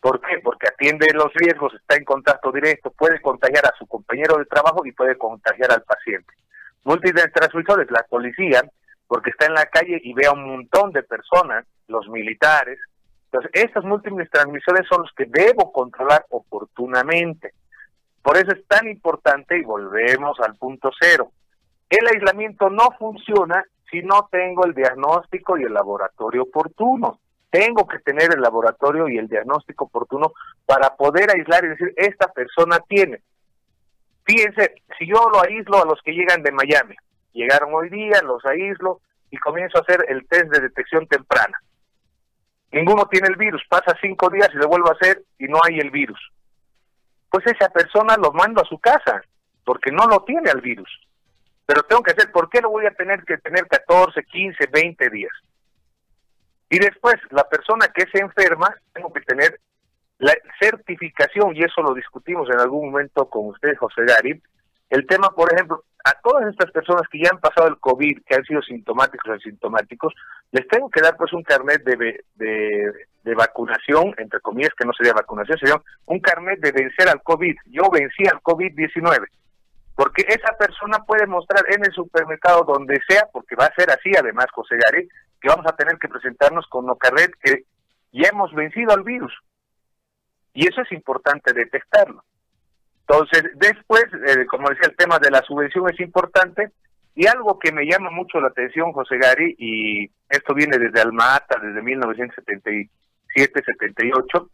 ¿Por 0.00 0.20
qué? 0.20 0.38
Porque 0.42 0.68
atiende 0.68 1.06
los 1.12 1.32
riesgos, 1.34 1.74
está 1.74 1.96
en 1.96 2.04
contacto 2.04 2.52
directo, 2.52 2.90
puede 2.90 3.20
contagiar 3.20 3.66
a 3.66 3.76
su 3.78 3.86
compañero 3.86 4.38
de 4.38 4.46
trabajo 4.46 4.86
y 4.86 4.92
puede 4.92 5.16
contagiar 5.18 5.72
al 5.72 5.82
paciente. 5.82 6.32
Múltiples 6.84 7.32
transmisores, 7.32 7.90
la 7.90 8.04
policía, 8.08 8.62
porque 9.06 9.30
está 9.30 9.46
en 9.46 9.54
la 9.54 9.66
calle 9.66 10.00
y 10.02 10.12
ve 10.12 10.26
a 10.26 10.32
un 10.32 10.46
montón 10.46 10.92
de 10.92 11.02
personas, 11.02 11.66
los 11.86 12.08
militares. 12.08 12.78
Entonces, 13.24 13.50
estos 13.54 13.84
múltiples 13.84 14.30
transmisores 14.30 14.86
son 14.88 15.02
los 15.02 15.12
que 15.12 15.26
debo 15.26 15.72
controlar 15.72 16.24
oportunamente. 16.30 17.52
Por 18.22 18.36
eso 18.36 18.52
es 18.52 18.66
tan 18.66 18.88
importante, 18.88 19.58
y 19.58 19.62
volvemos 19.62 20.38
al 20.40 20.56
punto 20.56 20.90
cero, 21.00 21.32
el 21.88 22.06
aislamiento 22.06 22.68
no 22.68 22.90
funciona 22.98 23.64
si 23.90 24.02
no 24.02 24.28
tengo 24.30 24.66
el 24.66 24.74
diagnóstico 24.74 25.56
y 25.56 25.62
el 25.62 25.72
laboratorio 25.72 26.42
oportuno. 26.42 27.20
Tengo 27.50 27.88
que 27.88 27.98
tener 28.00 28.34
el 28.34 28.42
laboratorio 28.42 29.08
y 29.08 29.16
el 29.16 29.28
diagnóstico 29.28 29.86
oportuno 29.86 30.32
para 30.66 30.94
poder 30.96 31.30
aislar 31.34 31.64
y 31.64 31.68
decir, 31.68 31.94
esta 31.96 32.30
persona 32.30 32.78
tiene. 32.86 33.22
Fíjense, 34.28 34.82
si 34.98 35.08
yo 35.08 35.28
lo 35.32 35.42
aíslo 35.42 35.82
a 35.82 35.86
los 35.86 36.00
que 36.02 36.12
llegan 36.12 36.44
de 36.44 36.52
Miami, 36.52 36.94
llegaron 37.32 37.74
hoy 37.74 37.88
día, 37.88 38.20
los 38.22 38.44
aíslo 38.44 39.00
y 39.30 39.38
comienzo 39.38 39.78
a 39.78 39.80
hacer 39.80 40.04
el 40.08 40.28
test 40.28 40.52
de 40.52 40.60
detección 40.60 41.08
temprana. 41.08 41.58
Ninguno 42.70 43.08
tiene 43.08 43.26
el 43.28 43.36
virus, 43.36 43.62
pasa 43.68 43.96
cinco 44.00 44.30
días 44.30 44.50
y 44.54 44.58
lo 44.58 44.68
vuelvo 44.68 44.90
a 44.90 44.94
hacer 44.94 45.24
y 45.38 45.46
no 45.46 45.58
hay 45.64 45.80
el 45.80 45.90
virus 45.90 46.20
pues 47.30 47.46
esa 47.46 47.68
persona 47.68 48.16
lo 48.16 48.32
mando 48.32 48.62
a 48.62 48.68
su 48.68 48.78
casa, 48.78 49.22
porque 49.64 49.90
no 49.90 50.06
lo 50.06 50.24
tiene 50.24 50.50
al 50.50 50.60
virus. 50.60 50.88
Pero 51.66 51.82
tengo 51.82 52.02
que 52.02 52.12
hacer, 52.12 52.32
¿por 52.32 52.48
qué 52.48 52.60
lo 52.60 52.70
voy 52.70 52.86
a 52.86 52.94
tener 52.94 53.22
que 53.24 53.36
tener 53.38 53.66
14, 53.66 54.22
15, 54.24 54.66
20 54.72 55.10
días? 55.10 55.32
Y 56.70 56.78
después, 56.78 57.16
la 57.30 57.46
persona 57.48 57.88
que 57.88 58.06
se 58.10 58.18
enferma, 58.18 58.74
tengo 58.92 59.12
que 59.12 59.20
tener 59.22 59.60
la 60.18 60.34
certificación, 60.60 61.56
y 61.56 61.62
eso 61.62 61.80
lo 61.82 61.94
discutimos 61.94 62.48
en 62.50 62.58
algún 62.58 62.90
momento 62.90 63.28
con 63.28 63.46
usted, 63.46 63.76
José 63.76 64.02
Gary, 64.04 64.42
el 64.90 65.06
tema, 65.06 65.30
por 65.30 65.52
ejemplo, 65.52 65.84
a 66.04 66.12
todas 66.22 66.48
estas 66.48 66.70
personas 66.72 67.02
que 67.10 67.20
ya 67.22 67.30
han 67.30 67.40
pasado 67.40 67.68
el 67.68 67.78
COVID, 67.78 68.22
que 68.24 68.34
han 68.34 68.44
sido 68.44 68.62
sintomáticos 68.62 69.28
o 69.28 69.34
asintomáticos, 69.34 70.14
les 70.50 70.66
tengo 70.68 70.88
que 70.88 71.02
dar 71.02 71.16
pues 71.16 71.32
un 71.32 71.42
carnet 71.42 71.82
de, 71.84 72.24
de, 72.36 73.34
vacunación, 73.34 74.14
entre 74.16 74.40
comillas, 74.40 74.72
que 74.76 74.86
no 74.86 74.92
sería 74.94 75.12
vacunación, 75.12 75.58
sería 75.58 75.80
un 76.06 76.18
carnet 76.18 76.60
de 76.60 76.72
vencer 76.72 77.08
al 77.08 77.22
COVID. 77.22 77.54
Yo 77.66 77.90
vencí 77.92 78.26
al 78.26 78.40
COVID-19. 78.40 79.26
Porque 79.94 80.24
esa 80.26 80.56
persona 80.56 81.04
puede 81.06 81.26
mostrar 81.26 81.62
en 81.68 81.84
el 81.84 81.92
supermercado 81.92 82.64
donde 82.64 82.98
sea, 83.06 83.28
porque 83.30 83.54
va 83.54 83.66
a 83.66 83.74
ser 83.74 83.90
así 83.90 84.12
además, 84.18 84.46
José 84.52 84.76
Gary, 84.76 85.06
que 85.40 85.48
vamos 85.48 85.66
a 85.66 85.76
tener 85.76 85.98
que 85.98 86.08
presentarnos 86.08 86.66
con 86.68 86.88
un 86.88 86.96
carnet 86.96 87.32
que 87.42 87.64
ya 88.12 88.28
hemos 88.32 88.54
vencido 88.54 88.92
al 88.92 89.02
virus. 89.02 89.34
Y 90.54 90.66
eso 90.66 90.82
es 90.82 90.92
importante 90.92 91.52
detectarlo. 91.52 92.24
Entonces, 93.08 93.44
después, 93.54 94.04
eh, 94.26 94.44
como 94.46 94.68
decía, 94.68 94.88
el 94.88 94.96
tema 94.96 95.18
de 95.18 95.30
la 95.30 95.40
subvención 95.42 95.88
es 95.88 95.98
importante 96.00 96.72
y 97.14 97.26
algo 97.26 97.58
que 97.58 97.72
me 97.72 97.84
llama 97.84 98.10
mucho 98.10 98.40
la 98.40 98.48
atención, 98.48 98.92
José 98.92 99.18
Gary, 99.18 99.54
y 99.58 100.10
esto 100.28 100.54
viene 100.54 100.78
desde 100.78 101.00
Almata, 101.00 101.58
desde 101.60 101.82
1977-78, 101.82 104.48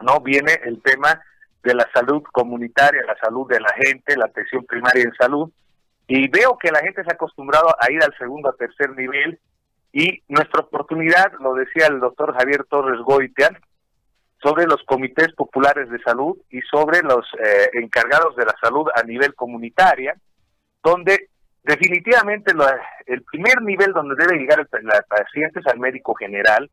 ¿no? 0.00 0.20
Viene 0.20 0.58
el 0.64 0.82
tema 0.82 1.20
de 1.62 1.74
la 1.74 1.88
salud 1.94 2.22
comunitaria, 2.32 3.04
la 3.06 3.16
salud 3.18 3.48
de 3.48 3.60
la 3.60 3.72
gente, 3.74 4.16
la 4.16 4.24
atención 4.24 4.64
primaria 4.64 5.04
en 5.04 5.14
salud, 5.14 5.52
y 6.08 6.26
veo 6.28 6.58
que 6.58 6.72
la 6.72 6.80
gente 6.80 7.04
se 7.04 7.10
ha 7.10 7.14
acostumbrado 7.14 7.68
a 7.78 7.92
ir 7.92 8.02
al 8.02 8.12
segundo, 8.18 8.48
a 8.48 8.56
tercer 8.56 8.96
nivel, 8.96 9.38
y 9.92 10.24
nuestra 10.26 10.62
oportunidad, 10.62 11.34
lo 11.38 11.54
decía 11.54 11.86
el 11.86 12.00
doctor 12.00 12.36
Javier 12.36 12.64
Torres 12.64 13.00
Goitia, 13.02 13.56
sobre 14.42 14.66
los 14.66 14.82
comités 14.84 15.32
populares 15.34 15.88
de 15.88 16.02
salud 16.02 16.36
y 16.50 16.60
sobre 16.62 17.00
los 17.02 17.24
eh, 17.38 17.70
encargados 17.74 18.34
de 18.36 18.44
la 18.44 18.54
salud 18.60 18.86
a 18.94 19.02
nivel 19.04 19.34
comunitaria, 19.34 20.14
donde 20.82 21.28
definitivamente 21.62 22.52
el 23.06 23.22
primer 23.22 23.62
nivel 23.62 23.92
donde 23.92 24.16
debe 24.18 24.38
llegar 24.38 24.58
el, 24.58 24.66
paciente 25.06 25.60
es 25.60 25.66
al 25.66 25.78
médico 25.78 26.14
general 26.14 26.68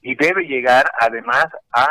y 0.00 0.14
debe 0.14 0.44
llegar 0.44 0.88
además 1.00 1.46
a, 1.72 1.88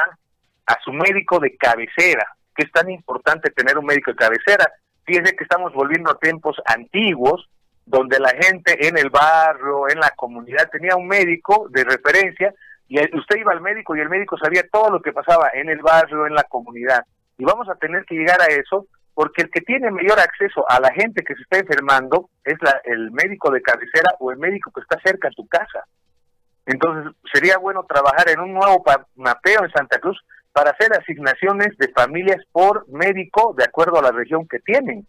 a 0.65 0.79
su 0.83 0.93
médico 0.93 1.39
de 1.39 1.57
cabecera, 1.57 2.25
que 2.55 2.63
es 2.63 2.71
tan 2.71 2.89
importante 2.89 3.51
tener 3.51 3.77
un 3.77 3.85
médico 3.85 4.11
de 4.11 4.17
cabecera. 4.17 4.65
Fíjense 5.05 5.35
que 5.35 5.43
estamos 5.43 5.73
volviendo 5.73 6.09
a 6.09 6.19
tiempos 6.19 6.55
antiguos, 6.65 7.49
donde 7.85 8.19
la 8.19 8.29
gente 8.29 8.87
en 8.87 8.97
el 8.97 9.09
barrio, 9.09 9.89
en 9.89 9.99
la 9.99 10.11
comunidad, 10.15 10.69
tenía 10.69 10.95
un 10.95 11.07
médico 11.07 11.67
de 11.69 11.83
referencia 11.83 12.53
y 12.87 12.99
usted 13.17 13.37
iba 13.37 13.51
al 13.51 13.61
médico 13.61 13.95
y 13.95 13.99
el 13.99 14.09
médico 14.09 14.37
sabía 14.37 14.63
todo 14.71 14.89
lo 14.89 15.01
que 15.01 15.11
pasaba 15.11 15.49
en 15.53 15.69
el 15.69 15.81
barrio, 15.81 16.25
en 16.25 16.33
la 16.33 16.43
comunidad. 16.43 17.03
Y 17.37 17.43
vamos 17.43 17.67
a 17.69 17.75
tener 17.75 18.05
que 18.05 18.15
llegar 18.15 18.41
a 18.41 18.45
eso 18.45 18.87
porque 19.13 19.41
el 19.41 19.49
que 19.49 19.61
tiene 19.61 19.91
mayor 19.91 20.19
acceso 20.19 20.63
a 20.69 20.79
la 20.79 20.93
gente 20.93 21.23
que 21.23 21.35
se 21.35 21.41
está 21.41 21.57
enfermando 21.57 22.29
es 22.43 22.55
la, 22.61 22.79
el 22.85 23.11
médico 23.11 23.51
de 23.51 23.61
cabecera 23.61 24.15
o 24.19 24.31
el 24.31 24.37
médico 24.37 24.71
que 24.71 24.81
está 24.81 24.99
cerca 25.03 25.29
de 25.29 25.35
tu 25.35 25.47
casa. 25.47 25.83
Entonces, 26.65 27.13
sería 27.33 27.57
bueno 27.57 27.83
trabajar 27.83 28.29
en 28.29 28.39
un 28.39 28.53
nuevo 28.53 28.83
mapeo 29.15 29.63
en 29.63 29.71
Santa 29.71 29.99
Cruz 29.99 30.19
para 30.53 30.71
hacer 30.71 30.93
asignaciones 30.93 31.77
de 31.77 31.89
familias 31.89 32.43
por 32.51 32.87
médico 32.89 33.53
de 33.57 33.63
acuerdo 33.63 33.99
a 33.99 34.03
la 34.03 34.11
región 34.11 34.47
que 34.47 34.59
tienen. 34.59 35.05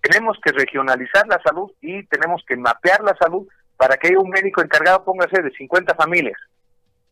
Tenemos 0.00 0.38
que 0.42 0.52
regionalizar 0.52 1.26
la 1.26 1.40
salud 1.42 1.70
y 1.80 2.04
tenemos 2.06 2.42
que 2.46 2.56
mapear 2.56 3.02
la 3.02 3.16
salud 3.16 3.46
para 3.76 3.96
que 3.96 4.08
haya 4.08 4.18
un 4.18 4.30
médico 4.30 4.62
encargado, 4.62 5.04
póngase, 5.04 5.42
de 5.42 5.50
50 5.50 5.94
familias 5.94 6.36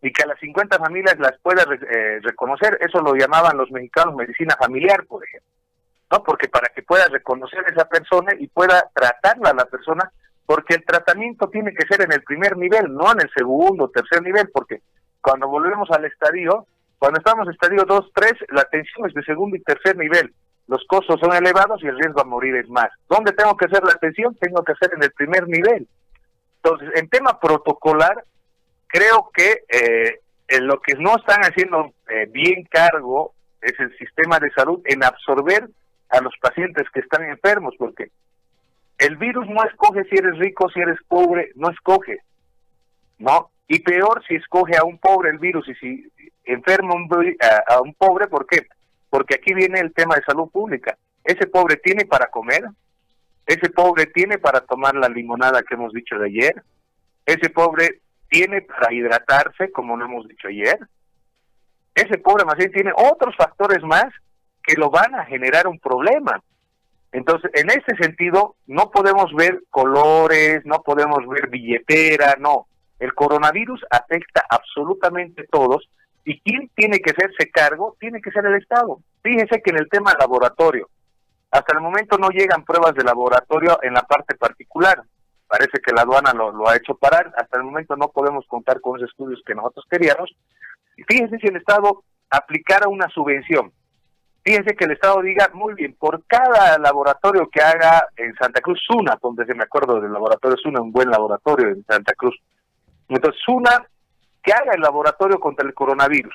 y 0.03 0.13
que 0.13 0.23
a 0.23 0.27
las 0.27 0.41
50 0.41 0.79
familias 0.79 1.19
las 1.19 1.39
pueda 1.43 1.63
eh, 1.63 2.21
reconocer. 2.23 2.79
Eso 2.81 3.01
lo 3.01 3.15
llamaban 3.15 3.57
los 3.57 3.71
mexicanos 3.71 4.15
medicina 4.15 4.57
familiar, 4.59 5.05
por 5.07 5.25
ejemplo. 5.25 5.51
¿no? 6.11 6.23
Porque 6.23 6.49
para 6.49 6.69
que 6.75 6.83
pueda 6.83 7.07
reconocer 7.09 7.61
a 7.67 7.71
esa 7.71 7.85
persona 7.87 8.33
y 8.39 8.49
pueda 8.49 8.91
tratarla 8.95 9.51
a 9.51 9.55
la 9.55 9.65
persona, 9.67 10.11
porque 10.47 10.75
el 10.75 10.85
tratamiento 10.85 11.49
tiene 11.49 11.73
que 11.75 11.87
ser 11.87 12.03
en 12.03 12.13
el 12.13 12.23
primer 12.23 12.57
nivel, 12.57 12.93
no 12.93 13.13
en 13.13 13.21
el 13.21 13.31
segundo 13.37 13.89
tercer 13.89 14.23
nivel, 14.23 14.49
porque 14.53 14.81
cuando 15.21 15.47
volvemos 15.47 15.89
al 15.91 16.05
estadio, 16.07 16.67
cuando 16.99 17.19
estamos 17.19 17.47
en 17.47 17.53
estadio 17.53 17.85
2, 17.87 18.11
3, 18.15 18.33
la 18.51 18.63
atención 18.63 19.07
es 19.07 19.15
de 19.15 19.23
segundo 19.23 19.57
y 19.57 19.63
tercer 19.63 19.97
nivel. 19.97 20.35
Los 20.67 20.85
costos 20.87 21.21
son 21.21 21.35
elevados 21.35 21.83
y 21.83 21.87
el 21.87 21.99
riesgo 21.99 22.21
a 22.21 22.25
morir 22.25 22.57
es 22.57 22.69
más. 22.69 22.91
¿Dónde 23.09 23.33
tengo 23.33 23.57
que 23.57 23.67
hacer 23.67 23.83
la 23.85 23.93
atención? 23.93 24.37
Tengo 24.41 24.63
que 24.65 24.73
hacer 24.73 24.93
en 24.95 25.03
el 25.03 25.11
primer 25.13 25.47
nivel. 25.47 25.89
Entonces, 26.63 26.91
en 26.95 27.09
tema 27.09 27.39
protocolar, 27.41 28.25
creo 28.91 29.31
que 29.33 29.65
eh, 29.69 30.21
en 30.49 30.67
lo 30.67 30.81
que 30.81 30.95
no 30.95 31.17
están 31.17 31.41
haciendo 31.43 31.93
eh, 32.09 32.27
bien 32.31 32.65
cargo 32.65 33.35
es 33.63 33.79
el 33.79 33.97
sistema 33.99 34.39
de 34.39 34.51
salud 34.51 34.81
en 34.85 35.05
absorber 35.05 35.69
a 36.09 36.21
los 36.21 36.35
pacientes 36.41 36.89
que 36.93 37.01
están 37.01 37.25
enfermos, 37.25 37.75
porque 37.79 38.11
el 38.99 39.17
virus 39.17 39.49
no 39.49 39.65
escoge 39.65 40.05
si 40.05 40.17
eres 40.17 40.39
rico, 40.39 40.69
si 40.71 40.81
eres 40.81 40.99
pobre, 41.09 41.53
no 41.55 41.71
escoge, 41.71 42.19
¿no? 43.19 43.51
Y 43.69 43.79
peor 43.81 44.23
si 44.27 44.35
escoge 44.35 44.77
a 44.77 44.85
un 44.85 44.99
pobre 44.99 45.31
el 45.31 45.39
virus 45.39 45.69
y 45.69 45.75
si 45.77 46.13
enferma 46.45 46.95
un, 46.95 47.09
a, 47.41 47.75
a 47.75 47.81
un 47.81 47.95
pobre, 47.95 48.27
¿por 48.27 48.47
qué? 48.47 48.67
Porque 49.09 49.37
aquí 49.37 49.55
viene 49.55 49.79
el 49.79 49.95
tema 49.95 50.17
de 50.17 50.23
salud 50.23 50.51
pública. 50.51 50.99
Ese 51.23 51.47
pobre 51.47 51.77
tiene 51.77 52.07
para 52.07 52.27
comer, 52.27 52.65
ese 53.47 53.71
pobre 53.71 54.07
tiene 54.07 54.39
para 54.39 54.61
tomar 54.61 54.97
la 54.97 55.09
limonada 55.09 55.63
que 55.63 55.75
hemos 55.75 55.93
dicho 55.93 56.19
de 56.19 56.27
ayer, 56.27 56.63
ese 57.25 57.51
pobre 57.51 58.01
tiene 58.31 58.63
para 58.63 58.95
hidratarse, 58.95 59.71
como 59.73 59.97
lo 59.97 60.07
hemos 60.07 60.27
dicho 60.27 60.49
ayer. 60.49 60.79
Ese 61.95 62.17
pobre 62.19 62.45
bien 62.57 62.73
tiene 62.73 62.93
otros 62.97 63.35
factores 63.37 63.83
más 63.83 64.07
que 64.63 64.75
lo 64.77 64.91
van 64.91 65.15
a 65.15 65.27
generar 65.27 65.67
un 65.67 65.79
problema. 65.79 66.43
Entonces, 67.13 67.51
en 67.55 67.69
ese 67.71 67.97
sentido, 68.01 68.55
no 68.67 68.91
podemos 68.91 69.35
ver 69.35 69.65
colores, 69.69 70.65
no 70.65 70.83
podemos 70.83 71.27
ver 71.29 71.49
billetera, 71.49 72.37
no. 72.39 72.69
El 73.01 73.15
coronavirus 73.15 73.85
afecta 73.91 74.45
absolutamente 74.49 75.43
a 75.43 75.47
todos 75.51 75.89
y 76.25 76.41
quien 76.41 76.71
tiene 76.75 77.01
que 77.01 77.11
hacerse 77.11 77.51
cargo 77.51 77.97
tiene 77.99 78.21
que 78.21 78.31
ser 78.31 78.47
el 78.47 78.55
Estado. 78.55 79.01
Fíjense 79.23 79.61
que 79.61 79.71
en 79.71 79.79
el 79.79 79.89
tema 79.89 80.15
laboratorio, 80.19 80.89
hasta 81.51 81.75
el 81.75 81.83
momento 81.83 82.17
no 82.17 82.29
llegan 82.29 82.65
pruebas 82.65 82.95
de 82.95 83.03
laboratorio 83.03 83.81
en 83.83 83.95
la 83.95 84.03
parte 84.03 84.37
particular 84.37 85.03
parece 85.51 85.81
que 85.85 85.93
la 85.93 86.03
aduana 86.03 86.33
lo, 86.33 86.69
ha 86.69 86.77
hecho 86.77 86.95
parar. 86.95 87.33
Hasta 87.37 87.59
el 87.59 87.65
momento 87.65 87.97
no 87.97 88.09
podemos 88.09 88.47
contar 88.47 88.81
con 88.81 88.99
los 88.99 89.11
estudios 89.11 89.43
que 89.45 89.55
nosotros 89.55 89.85
queríamos. 89.91 90.31
Fíjense 91.09 91.39
si 91.39 91.49
el 91.49 91.57
Estado 91.57 92.05
aplicara 92.31 92.89
una 92.89 93.09
subvención. 93.09 93.73
Fíjense 94.45 94.77
que 94.77 94.85
el 94.85 94.93
Estado 94.93 95.21
diga, 95.21 95.51
muy 95.53 95.75
bien, 95.75 95.95
por 95.99 96.25
cada 96.27 96.79
laboratorio 96.79 97.51
que 97.51 97.61
haga 97.61 98.07
en 98.17 98.35
Santa 98.37 98.61
Cruz, 98.61 98.81
SUNA, 98.87 99.19
donde 99.21 99.45
se 99.45 99.55
me 99.55 99.65
acuerdo 99.65 100.01
del 100.01 100.13
laboratorio 100.13 100.57
SUNA, 100.57 100.81
un 100.81 100.93
buen 100.93 101.11
laboratorio 101.11 101.69
en 101.69 101.85
Santa 101.85 102.15
Cruz. 102.15 102.41
Entonces, 103.09 103.41
SUNA, 103.45 103.85
que 104.43 104.53
haga 104.53 104.73
el 104.75 104.81
laboratorio 104.81 105.39
contra 105.41 105.67
el 105.67 105.75
coronavirus. 105.75 106.35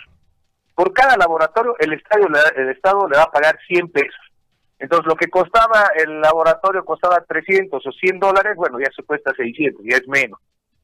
Por 0.76 0.94
cada 0.94 1.16
laboratorio, 1.16 1.76
el, 1.80 1.94
estadio, 1.94 2.28
el 2.56 2.70
Estado 2.70 3.08
le 3.08 3.18
va 3.18 3.24
a 3.24 3.32
pagar 3.32 3.58
100 3.66 3.92
pesos. 3.92 4.20
Entonces, 4.78 5.08
lo 5.08 5.16
que 5.16 5.30
costaba 5.30 5.90
el 5.96 6.20
laboratorio 6.20 6.84
costaba 6.84 7.22
300 7.22 7.86
o 7.86 7.92
100 7.92 8.20
dólares, 8.20 8.56
bueno, 8.56 8.80
ya 8.80 8.92
se 8.96 9.04
cuesta 9.04 9.34
600, 9.36 9.84
ya 9.86 9.98
es 9.98 10.08
menos. 10.08 10.40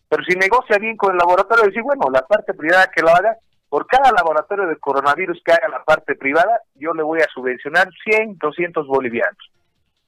Pero 0.08 0.24
si 0.24 0.36
negocia 0.36 0.78
bien 0.78 0.98
con 0.98 1.12
el 1.12 1.18
laboratorio, 1.18 1.66
decir, 1.66 1.84
bueno, 1.84 2.10
la 2.12 2.22
parte 2.22 2.54
privada 2.54 2.90
que 2.94 3.02
lo 3.02 3.10
haga, 3.10 3.36
por 3.70 3.88
cada 3.88 4.12
laboratorio 4.12 4.68
de 4.68 4.78
coronavirus 4.78 5.42
que 5.46 5.54
haga 5.54 5.70
la 5.70 5.84
parte 5.84 6.16
privada, 6.16 6.62
yo 6.76 6.94
le 6.94 7.04
voy 7.04 7.20
a 7.22 7.30
subvencionar 7.34 7.88
100, 8.04 8.38
200 8.38 8.88
bolivianos. 8.88 9.52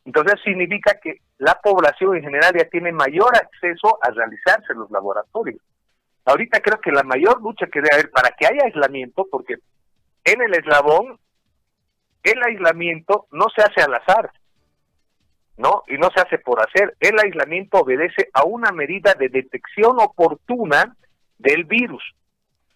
Entonces, 0.05 0.41
significa 0.43 0.99
que 1.01 1.19
la 1.37 1.59
población 1.61 2.17
en 2.17 2.23
general 2.23 2.53
ya 2.57 2.65
tiene 2.65 2.91
mayor 2.91 3.35
acceso 3.35 3.99
a 4.01 4.09
realizarse 4.11 4.73
los 4.73 4.91
laboratorios. 4.91 5.61
Ahorita 6.25 6.59
creo 6.61 6.79
que 6.79 6.91
la 6.91 7.03
mayor 7.03 7.41
lucha 7.41 7.67
que 7.67 7.81
debe 7.81 7.93
haber 7.93 8.11
para 8.11 8.31
que 8.31 8.45
haya 8.45 8.65
aislamiento, 8.65 9.25
porque 9.29 9.55
en 10.25 10.41
el 10.41 10.53
eslabón 10.53 11.17
el 12.23 12.41
aislamiento 12.43 13.27
no 13.31 13.47
se 13.55 13.61
hace 13.61 13.81
al 13.81 13.93
azar, 13.93 14.31
¿no? 15.57 15.83
Y 15.87 15.97
no 15.97 16.09
se 16.15 16.21
hace 16.21 16.39
por 16.39 16.61
hacer. 16.61 16.95
El 16.99 17.19
aislamiento 17.19 17.79
obedece 17.79 18.29
a 18.33 18.43
una 18.43 18.71
medida 18.71 19.13
de 19.13 19.29
detección 19.29 19.99
oportuna 19.99 20.95
del 21.37 21.65
virus. 21.65 22.03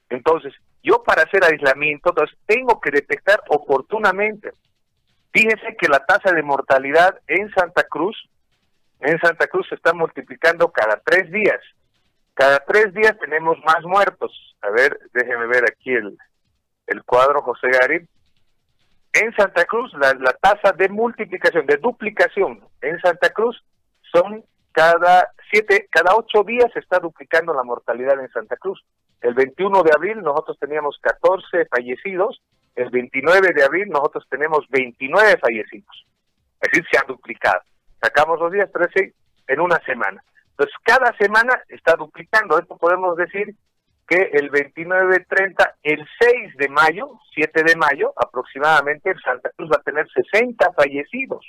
Entonces, 0.10 0.54
yo 0.84 1.04
para 1.04 1.24
hacer 1.24 1.44
aislamiento, 1.44 2.10
entonces 2.10 2.38
tengo 2.46 2.80
que 2.80 2.92
detectar 2.92 3.42
oportunamente. 3.50 4.52
Fíjense 5.34 5.76
que 5.80 5.88
la 5.88 6.06
tasa 6.06 6.34
de 6.34 6.44
mortalidad 6.44 7.20
en 7.28 7.50
Santa 7.52 7.84
Cruz, 7.84 8.16
en 9.00 9.20
Santa 9.20 9.48
Cruz 9.48 9.68
se 9.70 9.76
está 9.76 9.94
multiplicando 9.94 10.72
cada 10.72 11.02
tres 11.04 11.32
días. 11.32 11.60
Cada 12.34 12.60
tres 12.60 12.94
días 12.94 13.18
tenemos 13.20 13.58
más 13.66 13.84
muertos. 13.84 14.56
A 14.62 14.70
ver, 14.70 15.00
déjeme 15.14 15.48
ver 15.48 15.64
aquí 15.70 15.92
el, 15.92 16.18
el 16.88 17.04
cuadro, 17.04 17.42
José 17.42 17.70
Gary. 17.70 18.08
En 19.20 19.34
Santa 19.36 19.66
Cruz, 19.66 19.92
la, 19.94 20.14
tasa 20.34 20.74
de 20.74 20.90
multiplicación, 20.90 21.66
de 21.66 21.78
duplicación 21.78 22.62
en 22.82 23.00
Santa 23.00 23.32
Cruz 23.32 23.60
son 24.12 24.46
cada 24.72 25.32
siete, 25.50 25.88
cada 25.90 26.16
ocho 26.16 26.44
días 26.44 26.72
se 26.72 26.80
está 26.80 27.00
duplicando 27.00 27.52
la 27.52 27.64
mortalidad 27.64 28.20
en 28.20 28.30
Santa 28.30 28.58
Cruz. 28.58 28.80
El 29.22 29.34
21 29.34 29.82
de 29.82 29.92
abril 29.96 30.22
nosotros 30.22 30.60
teníamos 30.60 31.00
14 31.02 31.66
fallecidos, 31.66 32.44
el 32.76 32.92
29 32.92 33.54
de 33.56 33.64
abril 33.64 33.90
nosotros 33.90 34.24
tenemos 34.30 34.68
29 34.70 35.38
fallecidos. 35.38 36.06
Es 36.62 36.70
decir, 36.70 36.86
se 36.92 37.00
ha 37.00 37.08
duplicado. 37.08 37.62
Sacamos 38.00 38.40
los 38.40 38.52
días 38.52 38.70
13 38.72 39.16
en 39.48 39.60
una 39.60 39.80
semana. 39.80 40.24
Entonces, 40.52 40.76
cada 40.84 41.12
semana 41.18 41.60
está 41.70 41.96
duplicando. 41.96 42.60
Esto 42.60 42.78
podemos 42.78 43.18
decir 43.18 43.56
que 44.08 44.30
el 44.34 44.50
29-30, 44.50 45.74
el 45.84 46.08
6 46.20 46.58
de 46.58 46.70
mayo, 46.70 47.20
7 47.34 47.64
de 47.64 47.76
mayo 47.76 48.14
aproximadamente, 48.16 49.14
Santa 49.24 49.50
Cruz 49.56 49.70
va 49.70 49.78
a 49.80 49.84
tener 49.84 50.08
60 50.10 50.72
fallecidos. 50.74 51.46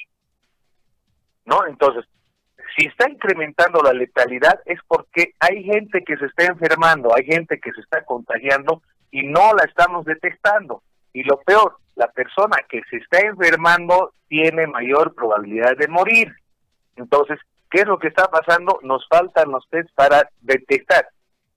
¿No? 1.45 1.67
Entonces, 1.67 2.05
si 2.77 2.87
está 2.87 3.09
incrementando 3.09 3.81
la 3.81 3.93
letalidad 3.93 4.61
es 4.67 4.81
porque 4.87 5.35
hay 5.39 5.63
gente 5.63 6.03
que 6.05 6.17
se 6.17 6.27
está 6.27 6.47
enfermando, 6.47 7.15
hay 7.15 7.25
gente 7.25 7.59
que 7.61 7.73
se 7.73 7.81
está 7.81 8.05
contagiando 8.05 8.83
y 9.11 9.23
no 9.23 9.55
la 9.55 9.65
estamos 9.65 10.05
detectando. 10.05 10.83
Y 11.13 11.23
lo 11.23 11.41
peor, 11.41 11.77
la 11.95 12.09
persona 12.09 12.57
que 12.69 12.83
se 12.91 12.97
está 12.97 13.21
enfermando 13.21 14.13
tiene 14.29 14.67
mayor 14.67 15.15
probabilidad 15.15 15.77
de 15.77 15.89
morir. 15.89 16.35
Entonces, 16.97 17.39
¿qué 17.71 17.81
es 17.81 17.87
lo 17.87 17.99
que 17.99 18.09
está 18.09 18.29
pasando? 18.29 18.81
Nos 18.83 19.07
faltan 19.09 19.51
los 19.51 19.67
tests 19.71 19.93
para 19.95 20.29
detectar 20.41 21.09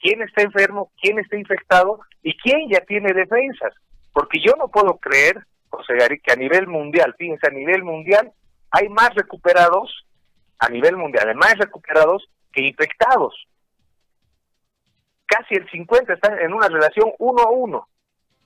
quién 0.02 0.22
está 0.22 0.42
enfermo, 0.42 0.92
quién 1.02 1.20
está 1.20 1.38
infectado 1.38 2.00
y 2.24 2.36
quién 2.38 2.70
ya 2.70 2.82
tiene 2.82 3.14
defensas. 3.14 3.74
Porque 4.14 4.40
yo 4.40 4.54
no 4.58 4.68
puedo 4.68 4.98
creer, 4.98 5.46
José 5.70 5.96
Gary, 5.96 6.20
que 6.20 6.34
a 6.34 6.36
nivel 6.36 6.68
mundial, 6.68 7.16
fíjense, 7.18 7.48
a 7.48 7.52
nivel 7.52 7.84
mundial 7.84 8.32
hay 8.72 8.90
más 8.90 9.14
recuperados, 9.16 10.06
a 10.60 10.70
nivel 10.70 10.98
mundial, 10.98 11.30
hay 11.30 11.36
más 11.36 11.58
recuperados 11.58 12.28
que 12.52 12.62
infectados. 12.62 13.34
Casi 15.26 15.56
el 15.56 15.70
50 15.70 16.14
está 16.14 16.42
en 16.42 16.54
una 16.54 16.68
relación 16.68 17.12
uno 17.20 17.44
a 17.44 17.52
uno. 17.52 17.88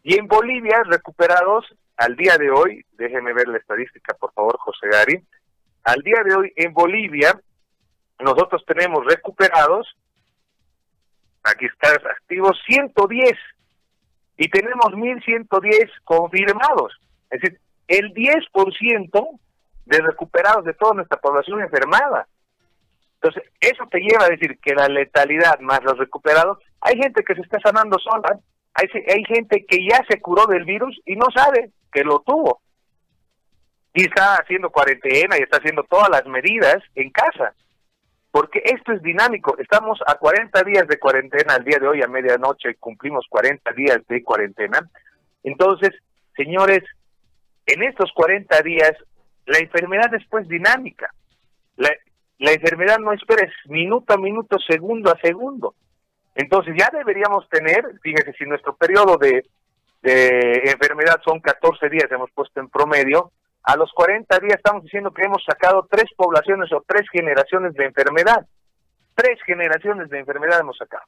Y 0.04 0.20
en 0.20 0.28
Bolivia, 0.28 0.84
recuperados 0.86 1.66
al 1.98 2.16
día 2.16 2.38
de 2.38 2.52
hoy, 2.52 2.86
déjeme 2.94 3.34
ver 3.34 3.48
la 3.48 3.58
estadística, 3.58 4.14
por 4.14 4.32
favor, 4.34 4.58
José 4.60 4.88
Gary, 4.88 5.24
al 5.84 6.02
día 6.02 6.22
de 6.24 6.36
hoy 6.36 6.54
en 6.56 6.74
Bolivia, 6.74 7.40
nosotros 8.20 8.64
tenemos 8.66 9.06
recuperados, 9.06 9.96
aquí 11.46 11.66
está 11.66 11.90
activos 12.10 12.60
110 12.68 13.32
y 14.38 14.50
tenemos 14.50 14.94
1110 14.94 15.92
confirmados. 16.04 16.94
Es 17.30 17.42
decir, 17.42 17.60
el 17.88 18.14
10% 18.14 19.40
de 19.86 19.98
recuperados 20.02 20.66
de 20.66 20.74
toda 20.74 20.96
nuestra 20.96 21.18
población 21.18 21.62
enfermada. 21.62 22.28
Entonces, 23.22 23.44
eso 23.60 23.86
te 23.90 24.00
lleva 24.00 24.26
a 24.26 24.30
decir 24.30 24.60
que 24.60 24.74
la 24.74 24.88
letalidad 24.88 25.60
más 25.60 25.84
los 25.84 25.98
recuperados, 25.98 26.60
hay 26.82 26.98
gente 26.98 27.24
que 27.24 27.36
se 27.36 27.42
está 27.42 27.60
sanando 27.60 27.98
sola, 28.00 28.40
hay, 28.74 28.88
hay 29.08 29.24
gente 29.26 29.66
que 29.66 29.86
ya 29.88 30.02
se 30.10 30.20
curó 30.20 30.46
del 30.48 30.66
virus 30.66 31.00
y 31.06 31.16
no 31.16 31.28
sabe 31.34 31.72
que 31.92 32.04
lo 32.04 32.20
tuvo. 32.20 32.62
Y 33.94 34.04
está 34.04 34.36
haciendo 34.36 34.70
cuarentena 34.70 35.38
y 35.38 35.44
está 35.44 35.58
haciendo 35.58 35.84
todas 35.84 36.10
las 36.10 36.26
medidas 36.26 36.78
en 36.96 37.10
casa. 37.12 37.54
Porque 38.36 38.62
esto 38.66 38.92
es 38.92 39.02
dinámico. 39.02 39.56
Estamos 39.60 39.98
a 40.06 40.16
40 40.16 40.62
días 40.64 40.86
de 40.90 41.00
cuarentena 41.00 41.54
al 41.54 41.64
día 41.64 41.78
de 41.80 41.88
hoy, 41.88 42.02
a 42.02 42.08
medianoche 42.08 42.76
cumplimos 42.76 43.26
40 43.30 43.72
días 43.72 44.06
de 44.10 44.22
cuarentena. 44.24 44.90
Entonces, 45.42 45.92
señores, 46.36 46.84
en 47.66 47.84
estos 47.84 48.12
40 48.14 48.62
días, 48.62 48.92
la 49.46 49.60
enfermedad 49.60 50.14
es 50.14 50.28
pues 50.30 50.50
dinámica. 50.50 51.10
La, 51.78 51.90
la 52.40 52.52
enfermedad 52.52 52.98
no 53.00 53.14
espera, 53.14 53.48
es 53.48 53.54
minuto 53.72 54.14
a 54.14 54.18
minuto, 54.18 54.58
segundo 54.70 55.12
a 55.12 55.20
segundo. 55.22 55.74
Entonces 56.36 56.76
ya 56.78 56.90
deberíamos 56.92 57.48
tener, 57.48 57.86
fíjese, 58.02 58.34
si 58.34 58.44
nuestro 58.44 58.76
periodo 58.76 59.16
de, 59.16 59.46
de 60.02 60.62
enfermedad 60.66 61.22
son 61.26 61.40
14 61.40 61.88
días, 61.88 62.12
hemos 62.12 62.32
puesto 62.32 62.60
en 62.60 62.68
promedio, 62.68 63.32
a 63.66 63.76
los 63.76 63.92
40 63.94 64.40
días 64.40 64.58
estamos 64.58 64.84
diciendo 64.84 65.12
que 65.12 65.24
hemos 65.24 65.44
sacado 65.44 65.88
tres 65.90 66.06
poblaciones 66.16 66.72
o 66.72 66.84
tres 66.88 67.08
generaciones 67.12 67.74
de 67.74 67.86
enfermedad. 67.86 68.46
Tres 69.16 69.40
generaciones 69.44 70.10
de 70.10 70.20
enfermedad 70.20 70.60
hemos 70.60 70.78
sacado. 70.78 71.06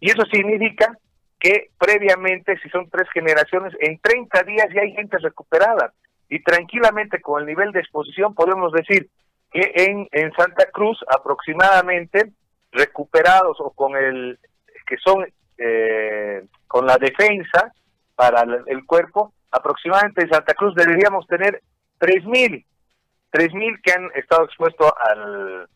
Y 0.00 0.10
eso 0.10 0.22
significa 0.32 0.96
que 1.38 1.68
previamente, 1.78 2.58
si 2.62 2.70
son 2.70 2.88
tres 2.88 3.06
generaciones, 3.12 3.74
en 3.80 3.98
30 3.98 4.42
días 4.44 4.66
ya 4.74 4.80
hay 4.80 4.92
gente 4.92 5.18
recuperada. 5.18 5.92
Y 6.30 6.42
tranquilamente 6.42 7.20
con 7.20 7.42
el 7.42 7.46
nivel 7.46 7.70
de 7.72 7.80
exposición 7.80 8.34
podemos 8.34 8.72
decir 8.72 9.10
que 9.52 9.72
en, 9.74 10.08
en 10.10 10.32
Santa 10.32 10.70
Cruz 10.72 10.98
aproximadamente 11.14 12.32
recuperados 12.72 13.58
o 13.60 13.70
con 13.72 13.94
el 13.94 14.38
que 14.86 14.96
son 15.04 15.26
eh, 15.58 16.44
con 16.66 16.86
la 16.86 16.96
defensa 16.96 17.72
para 18.14 18.42
el 18.66 18.86
cuerpo, 18.86 19.34
aproximadamente 19.50 20.22
en 20.22 20.30
Santa 20.30 20.54
Cruz 20.54 20.74
deberíamos 20.74 21.26
tener 21.26 21.60
3.000, 22.04 22.64
3.000 23.32 23.80
que 23.82 23.92
han 23.92 24.10
estado 24.14 24.44
expuestos 24.44 24.92
al, 25.08 25.66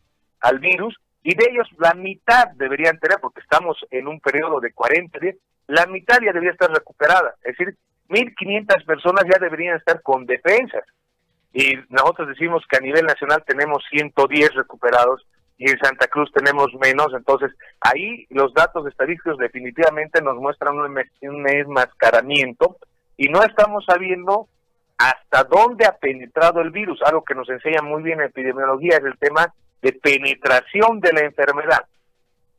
al 0.41 0.59
virus 0.59 0.95
y 1.23 1.35
de 1.35 1.47
ellos 1.49 1.67
la 1.79 1.95
mitad 1.95 2.49
deberían 2.55 2.99
tener, 2.99 3.17
porque 3.19 3.41
estamos 3.41 3.77
en 3.89 4.07
un 4.07 4.19
periodo 4.19 4.59
de 4.59 4.71
40 4.71 5.19
días, 5.19 5.35
la 5.67 5.87
mitad 5.87 6.19
ya 6.21 6.31
debería 6.31 6.51
estar 6.51 6.69
recuperada, 6.69 7.33
es 7.43 7.57
decir, 7.57 7.75
1.500 8.09 8.85
personas 8.85 9.23
ya 9.31 9.39
deberían 9.39 9.77
estar 9.77 10.01
con 10.01 10.25
defensas. 10.25 10.83
Y 11.51 11.73
nosotros 11.89 12.27
decimos 12.27 12.63
que 12.69 12.77
a 12.77 12.81
nivel 12.81 13.05
nacional 13.05 13.43
tenemos 13.45 13.83
110 13.89 14.53
recuperados 14.53 15.25
y 15.57 15.69
en 15.69 15.79
Santa 15.79 16.07
Cruz 16.07 16.31
tenemos 16.31 16.67
menos, 16.79 17.07
entonces 17.13 17.51
ahí 17.81 18.27
los 18.29 18.53
datos 18.53 18.85
estadísticos 18.87 19.37
definitivamente 19.37 20.21
nos 20.21 20.35
muestran 20.35 20.77
un, 20.77 20.95
un 20.95 21.49
enmascaramiento 21.49 22.77
y 23.17 23.29
no 23.29 23.41
estamos 23.43 23.83
sabiendo 23.85 24.47
hasta 24.99 25.45
dónde 25.45 25.85
ha 25.85 25.97
penetrado 25.97 26.59
el 26.61 26.71
virus. 26.71 27.01
Algo 27.03 27.23
que 27.23 27.33
nos 27.33 27.49
enseña 27.49 27.81
muy 27.81 28.03
bien 28.03 28.19
en 28.19 28.27
epidemiología 28.27 28.97
es 28.97 29.05
el 29.05 29.17
tema 29.17 29.51
de 29.81 29.93
penetración 29.93 30.99
de 30.99 31.13
la 31.13 31.21
enfermedad. 31.21 31.85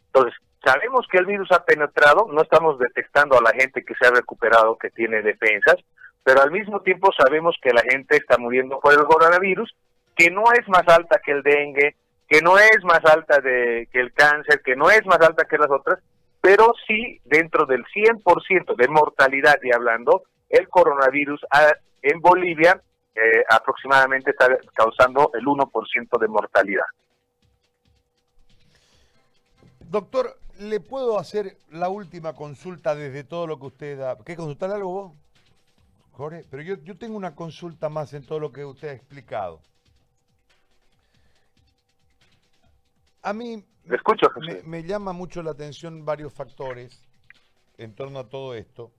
Entonces, 0.06 0.34
sabemos 0.64 1.06
que 1.12 1.18
el 1.18 1.26
virus 1.26 1.52
ha 1.52 1.64
penetrado, 1.64 2.26
no 2.32 2.42
estamos 2.42 2.78
detectando 2.78 3.38
a 3.38 3.42
la 3.42 3.52
gente 3.52 3.84
que 3.84 3.94
se 3.94 4.06
ha 4.06 4.10
recuperado, 4.10 4.78
que 4.78 4.88
tiene 4.90 5.20
defensas, 5.20 5.76
pero 6.24 6.40
al 6.42 6.50
mismo 6.50 6.80
tiempo 6.80 7.10
sabemos 7.12 7.56
que 7.62 7.72
la 7.72 7.82
gente 7.82 8.16
está 8.16 8.38
muriendo 8.38 8.80
por 8.80 8.94
el 8.94 9.04
coronavirus, 9.04 9.74
que 10.16 10.30
no 10.30 10.44
es 10.52 10.66
más 10.68 10.88
alta 10.88 11.20
que 11.24 11.32
el 11.32 11.42
dengue, 11.42 11.94
que 12.26 12.40
no 12.40 12.58
es 12.58 12.82
más 12.84 13.04
alta 13.04 13.40
de, 13.40 13.86
que 13.92 14.00
el 14.00 14.14
cáncer, 14.14 14.62
que 14.64 14.76
no 14.76 14.90
es 14.90 15.04
más 15.04 15.20
alta 15.20 15.44
que 15.44 15.58
las 15.58 15.70
otras, 15.70 15.98
pero 16.40 16.72
sí 16.86 17.20
dentro 17.24 17.66
del 17.66 17.84
100% 17.84 18.76
de 18.76 18.88
mortalidad 18.88 19.58
y 19.62 19.72
hablando, 19.74 20.22
el 20.50 20.68
coronavirus 20.68 21.40
en 22.02 22.20
Bolivia 22.20 22.82
eh, 23.14 23.44
aproximadamente 23.48 24.30
está 24.30 24.48
causando 24.74 25.30
el 25.34 25.44
1% 25.44 26.20
de 26.20 26.28
mortalidad. 26.28 26.84
Doctor, 29.80 30.38
¿le 30.58 30.80
puedo 30.80 31.18
hacer 31.18 31.56
la 31.70 31.88
última 31.88 32.34
consulta 32.34 32.94
desde 32.94 33.24
todo 33.24 33.46
lo 33.46 33.58
que 33.58 33.66
usted 33.66 33.98
da? 33.98 34.18
¿Qué 34.24 34.36
consultar 34.36 34.70
algo 34.70 34.92
vos? 34.92 35.12
Jorge, 36.12 36.44
pero 36.50 36.62
yo, 36.62 36.76
yo 36.82 36.98
tengo 36.98 37.16
una 37.16 37.34
consulta 37.34 37.88
más 37.88 38.12
en 38.12 38.26
todo 38.26 38.40
lo 38.40 38.52
que 38.52 38.64
usted 38.64 38.88
ha 38.88 38.92
explicado. 38.92 39.60
A 43.22 43.32
mí 43.32 43.64
escucho, 43.90 44.26
me, 44.40 44.62
me, 44.62 44.82
llama 44.82 45.12
mucho 45.12 45.42
la 45.42 45.52
atención 45.52 46.04
varios 46.04 46.32
factores 46.32 47.04
en 47.78 47.94
torno 47.94 48.18
a 48.18 48.28
todo 48.28 48.54
esto 48.54 48.92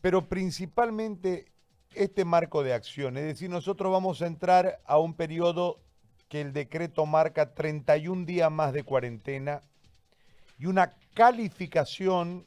pero 0.00 0.28
principalmente 0.28 1.46
este 1.94 2.24
marco 2.24 2.62
de 2.62 2.74
acción. 2.74 3.16
Es 3.16 3.24
decir, 3.24 3.50
nosotros 3.50 3.90
vamos 3.90 4.22
a 4.22 4.26
entrar 4.26 4.80
a 4.84 4.98
un 4.98 5.14
periodo 5.14 5.80
que 6.28 6.40
el 6.40 6.52
decreto 6.52 7.06
marca 7.06 7.54
31 7.54 8.26
días 8.26 8.50
más 8.50 8.72
de 8.72 8.82
cuarentena 8.82 9.60
y 10.58 10.66
una 10.66 10.92
calificación 11.14 12.46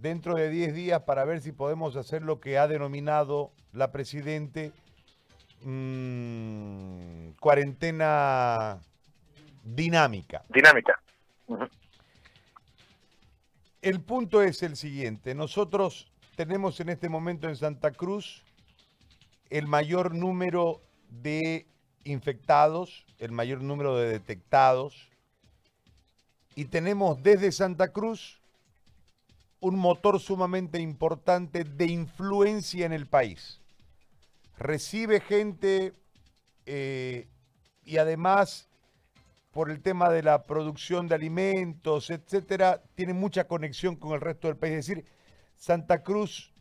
dentro 0.00 0.34
de 0.34 0.50
10 0.50 0.74
días 0.74 1.02
para 1.02 1.24
ver 1.24 1.40
si 1.40 1.52
podemos 1.52 1.96
hacer 1.96 2.22
lo 2.22 2.40
que 2.40 2.58
ha 2.58 2.68
denominado 2.68 3.52
la 3.72 3.90
Presidente 3.92 4.72
mmm, 5.62 7.30
cuarentena 7.40 8.80
dinámica. 9.62 10.44
Dinámica. 10.48 11.00
El 13.80 14.00
punto 14.00 14.42
es 14.42 14.62
el 14.62 14.76
siguiente, 14.76 15.34
nosotros 15.34 16.10
tenemos 16.34 16.80
en 16.80 16.88
este 16.88 17.08
momento 17.08 17.48
en 17.48 17.56
Santa 17.56 17.90
Cruz 17.92 18.42
el 19.50 19.66
mayor 19.66 20.14
número 20.14 20.80
de 21.08 21.66
infectados, 22.04 23.06
el 23.18 23.32
mayor 23.32 23.62
número 23.62 23.96
de 23.96 24.08
detectados, 24.08 25.08
y 26.54 26.66
tenemos 26.66 27.22
desde 27.22 27.52
Santa 27.52 27.92
Cruz 27.92 28.40
un 29.60 29.78
motor 29.78 30.20
sumamente 30.20 30.78
importante 30.78 31.64
de 31.64 31.86
influencia 31.86 32.84
en 32.84 32.92
el 32.92 33.06
país. 33.06 33.60
Recibe 34.58 35.20
gente 35.20 35.92
eh, 36.66 37.28
y 37.84 37.96
además 37.96 38.68
por 39.52 39.70
el 39.70 39.80
tema 39.80 40.10
de 40.10 40.22
la 40.22 40.42
producción 40.42 41.06
de 41.06 41.14
alimentos, 41.14 42.10
etcétera, 42.10 42.82
tiene 42.94 43.14
mucha 43.14 43.44
conexión 43.44 43.96
con 43.96 44.12
el 44.12 44.20
resto 44.20 44.48
del 44.48 44.56
país. 44.56 44.74
Es 44.74 44.86
decir, 44.86 45.04
Santa 45.56 46.02
Cruz 46.02 46.52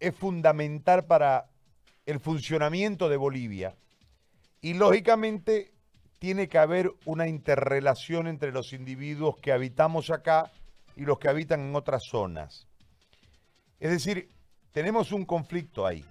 es 0.00 0.14
fundamental 0.14 1.06
para 1.06 1.50
el 2.04 2.20
funcionamiento 2.20 3.08
de 3.08 3.16
Bolivia. 3.16 3.76
Y 4.60 4.74
lógicamente 4.74 5.72
tiene 6.18 6.48
que 6.48 6.58
haber 6.58 6.92
una 7.04 7.28
interrelación 7.28 8.26
entre 8.26 8.52
los 8.52 8.72
individuos 8.72 9.36
que 9.36 9.52
habitamos 9.52 10.10
acá 10.10 10.50
y 10.94 11.02
los 11.02 11.18
que 11.18 11.28
habitan 11.28 11.60
en 11.60 11.76
otras 11.76 12.04
zonas. 12.04 12.66
Es 13.78 13.90
decir, 13.90 14.30
tenemos 14.72 15.12
un 15.12 15.24
conflicto 15.24 15.86
ahí. 15.86 16.04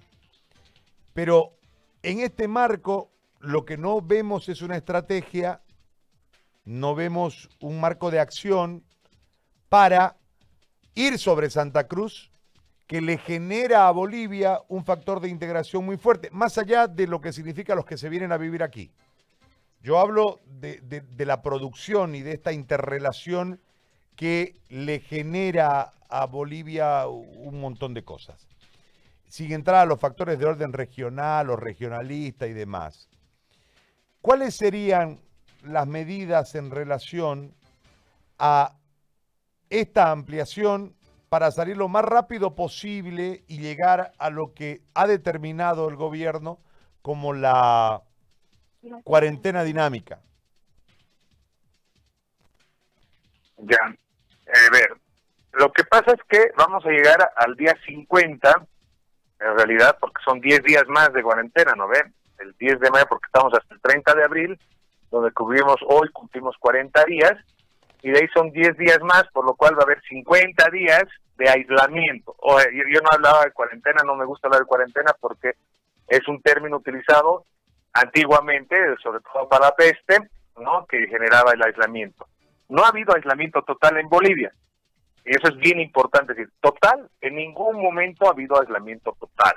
Pero 1.14 1.58
en 2.04 2.20
este 2.20 2.48
marco 2.48 3.12
lo 3.40 3.66
que 3.66 3.78
no 3.78 4.02
vemos 4.02 4.50
es 4.50 4.62
una 4.62 4.78
estrategia, 4.78 5.62
no 6.66 6.96
vemos 6.96 7.50
un 7.62 7.80
marco 7.80 8.12
de 8.12 8.20
acción 8.20 8.84
para 9.70 10.18
ir 10.96 11.20
sobre 11.20 11.50
Santa 11.50 11.88
Cruz, 11.88 12.32
que 12.88 13.02
le 13.02 13.18
genera 13.18 13.88
a 13.88 13.92
Bolivia 13.92 14.62
un 14.68 14.86
factor 14.86 15.20
de 15.20 15.30
integración 15.30 15.86
muy 15.86 15.98
fuerte, 15.98 16.30
más 16.32 16.58
allá 16.58 16.88
de 16.88 17.08
lo 17.08 17.20
que 17.20 17.34
significa 17.34 17.76
los 17.76 17.86
que 17.86 17.98
se 17.98 18.10
vienen 18.10 18.32
a 18.32 18.38
vivir 18.38 18.64
aquí. 18.64 18.92
Yo 19.82 20.00
hablo 20.00 20.40
de, 20.46 21.04
la 21.20 21.42
producción 21.42 22.16
y 22.16 22.22
de 22.22 22.34
esta 22.34 22.52
interrelación 22.52 23.60
que 24.16 24.56
le 24.70 25.00
genera 25.00 25.92
a 26.10 26.26
Bolivia 26.26 27.08
un 27.08 27.60
montón 27.60 27.94
de 27.94 28.04
cosas. 28.04 28.48
Sin 29.28 29.52
entrar 29.52 29.78
a 29.78 29.86
los 29.86 30.00
factores 30.00 30.40
de 30.40 30.46
orden 30.46 30.74
regional 30.74 31.50
o 31.50 31.56
regionalista 31.56 32.48
y 32.48 32.54
demás. 32.54 33.10
¿Cuáles 34.22 34.56
serían 34.56 35.20
las 35.64 35.88
medidas 35.88 36.56
en 36.56 36.72
relación 36.72 37.54
a 38.40 38.76
esta 39.70 40.12
ampliación 40.12 40.96
para 41.30 41.52
salir 41.52 41.78
lo 41.78 41.88
más 41.88 42.06
rápido 42.06 42.56
posible 42.56 43.44
y 43.48 43.60
llegar 43.60 44.14
a 44.18 44.30
lo 44.30 44.54
que 44.54 44.82
ha 44.94 45.08
determinado 45.08 45.90
el 45.90 45.96
gobierno 45.96 46.60
como 47.02 47.34
la 47.34 48.04
cuarentena 49.04 49.64
dinámica. 49.64 50.22
Ya, 53.58 53.78
a 53.84 54.72
ver, 54.72 54.98
lo 55.54 55.72
que 55.72 55.84
pasa 55.86 56.12
es 56.12 56.20
que 56.28 56.52
vamos 56.58 56.86
a 56.86 56.90
llegar 56.90 57.32
al 57.38 57.56
día 57.56 57.76
50, 57.86 58.68
en 59.40 59.58
realidad, 59.58 59.98
porque 60.00 60.22
son 60.24 60.40
10 60.40 60.64
días 60.64 60.84
más 60.88 61.12
de 61.14 61.24
cuarentena, 61.24 61.74
¿no 61.76 61.88
ven? 61.88 62.14
El 62.40 62.54
10 62.60 62.80
de 62.80 62.92
mayo, 62.92 63.06
porque 63.08 63.28
estamos 63.28 63.54
hasta 63.54 63.74
el 63.74 63.82
30 63.82 64.16
de 64.16 64.24
abril, 64.24 64.60
donde 65.10 65.32
cubrimos 65.32 65.78
hoy, 65.88 66.10
cumplimos 66.12 66.56
40 66.60 67.06
días, 67.06 67.34
y 68.06 68.12
de 68.12 68.20
ahí 68.20 68.28
son 68.36 68.52
10 68.52 68.78
días 68.78 69.00
más, 69.02 69.24
por 69.34 69.44
lo 69.44 69.56
cual 69.56 69.74
va 69.74 69.80
a 69.80 69.86
haber 69.86 70.00
50 70.08 70.70
días 70.70 71.06
de 71.38 71.50
aislamiento. 71.50 72.36
O, 72.38 72.60
yo, 72.60 72.84
yo 72.94 73.02
no 73.02 73.10
hablaba 73.12 73.44
de 73.44 73.52
cuarentena, 73.52 74.04
no 74.06 74.16
me 74.16 74.26
gusta 74.26 74.48
hablar 74.48 74.62
de 74.62 74.68
cuarentena 74.68 75.12
porque 75.20 75.54
es 76.08 76.28
un 76.28 76.40
término 76.44 76.78
utilizado 76.78 77.46
antiguamente, 77.94 78.76
sobre 79.02 79.22
todo 79.22 79.50
para 79.50 79.66
la 79.66 79.76
peste, 79.76 80.20
¿no? 80.60 80.86
que 80.86 81.08
generaba 81.08 81.54
el 81.54 81.64
aislamiento. 81.64 82.28
No 82.70 82.84
ha 82.84 82.90
habido 82.90 83.16
aislamiento 83.16 83.64
total 83.64 83.98
en 83.98 84.08
Bolivia. 84.08 84.52
Y 85.26 85.32
eso 85.32 85.48
es 85.48 85.58
bien 85.58 85.80
importante 85.80 86.36
decir, 86.36 86.54
total, 86.62 87.10
en 87.22 87.36
ningún 87.36 87.82
momento 87.82 88.28
ha 88.28 88.34
habido 88.34 88.62
aislamiento 88.62 89.18
total. 89.20 89.56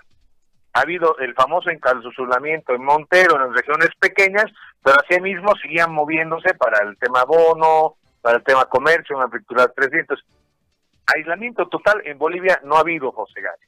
Ha 0.73 0.81
habido 0.81 1.19
el 1.19 1.35
famoso 1.35 1.69
encalzuzulamiento 1.69 2.75
en 2.75 2.83
Montero, 2.83 3.37
en 3.37 3.43
las 3.43 3.53
regiones 3.61 3.91
pequeñas, 4.01 4.47
pero 4.83 4.97
así 5.05 5.21
mismo 5.21 5.55
seguían 5.61 5.93
moviéndose 5.93 6.55
para 6.55 6.89
el 6.89 6.97
tema 6.97 7.25
bono, 7.25 7.98
para 8.21 8.39
el 8.39 8.45
tema 8.45 8.65
comercio, 8.67 9.17
en 9.17 9.23
apertura 9.23 9.69
300. 9.69 10.25
Aislamiento 11.15 11.69
total 11.69 12.03
en 12.05 12.19
Bolivia 12.19 12.61
no 12.65 12.77
ha 12.77 12.81
habido, 12.81 13.13
José 13.13 13.41
Gari. 13.41 13.63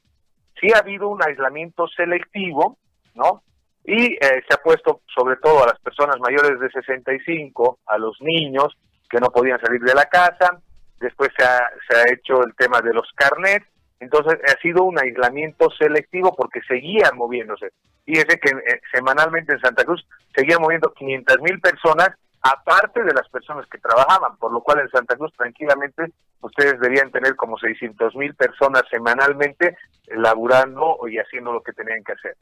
Sí 0.59 0.67
ha 0.73 0.79
habido 0.79 1.07
un 1.07 1.23
aislamiento 1.23 1.87
selectivo, 1.87 2.77
¿no? 3.15 3.43
Y 3.83 4.13
eh, 4.13 4.43
se 4.47 4.53
ha 4.53 4.57
puesto 4.57 5.01
sobre 5.15 5.37
todo 5.37 5.63
a 5.63 5.67
las 5.67 5.79
personas 5.79 6.17
mayores 6.19 6.59
de 6.59 6.69
65, 6.69 7.79
a 7.87 7.97
los 7.97 8.15
niños 8.21 8.77
que 9.09 9.19
no 9.19 9.31
podían 9.31 9.59
salir 9.59 9.81
de 9.81 9.95
la 9.95 10.05
casa, 10.05 10.61
después 10.99 11.29
se 11.35 11.43
ha, 11.43 11.69
se 11.89 11.97
ha 11.97 12.13
hecho 12.13 12.43
el 12.43 12.53
tema 12.55 12.79
de 12.81 12.93
los 12.93 13.09
carnets, 13.15 13.65
entonces 13.99 14.39
ha 14.47 14.59
sido 14.61 14.83
un 14.83 14.99
aislamiento 14.99 15.69
selectivo 15.71 16.35
porque 16.35 16.61
seguían 16.67 17.15
moviéndose. 17.15 17.71
Fíjese 18.05 18.39
que 18.39 18.49
eh, 18.49 18.81
semanalmente 18.91 19.53
en 19.53 19.59
Santa 19.59 19.83
Cruz 19.83 20.05
seguían 20.35 20.61
moviendo 20.61 20.91
500 20.93 21.41
mil 21.41 21.59
personas, 21.59 22.09
aparte 22.41 23.03
de 23.03 23.13
las 23.13 23.27
personas 23.29 23.67
que 23.67 23.77
trabajaban, 23.77 24.37
por 24.37 24.51
lo 24.51 24.61
cual 24.61 24.79
en 24.79 24.89
Santa 24.89 25.15
Cruz 25.15 25.31
tranquilamente 25.37 26.11
ustedes 26.41 26.79
deberían 26.79 27.11
tener 27.11 27.35
como 27.35 27.57
600 27.57 28.15
mil 28.15 28.33
personas 28.35 28.83
semanalmente 28.89 29.77
laburando 30.07 30.97
y 31.07 31.17
haciendo 31.17 31.53
lo 31.53 31.61
que 31.61 31.73
tenían 31.73 32.03
que 32.03 32.13
hacer. 32.13 32.35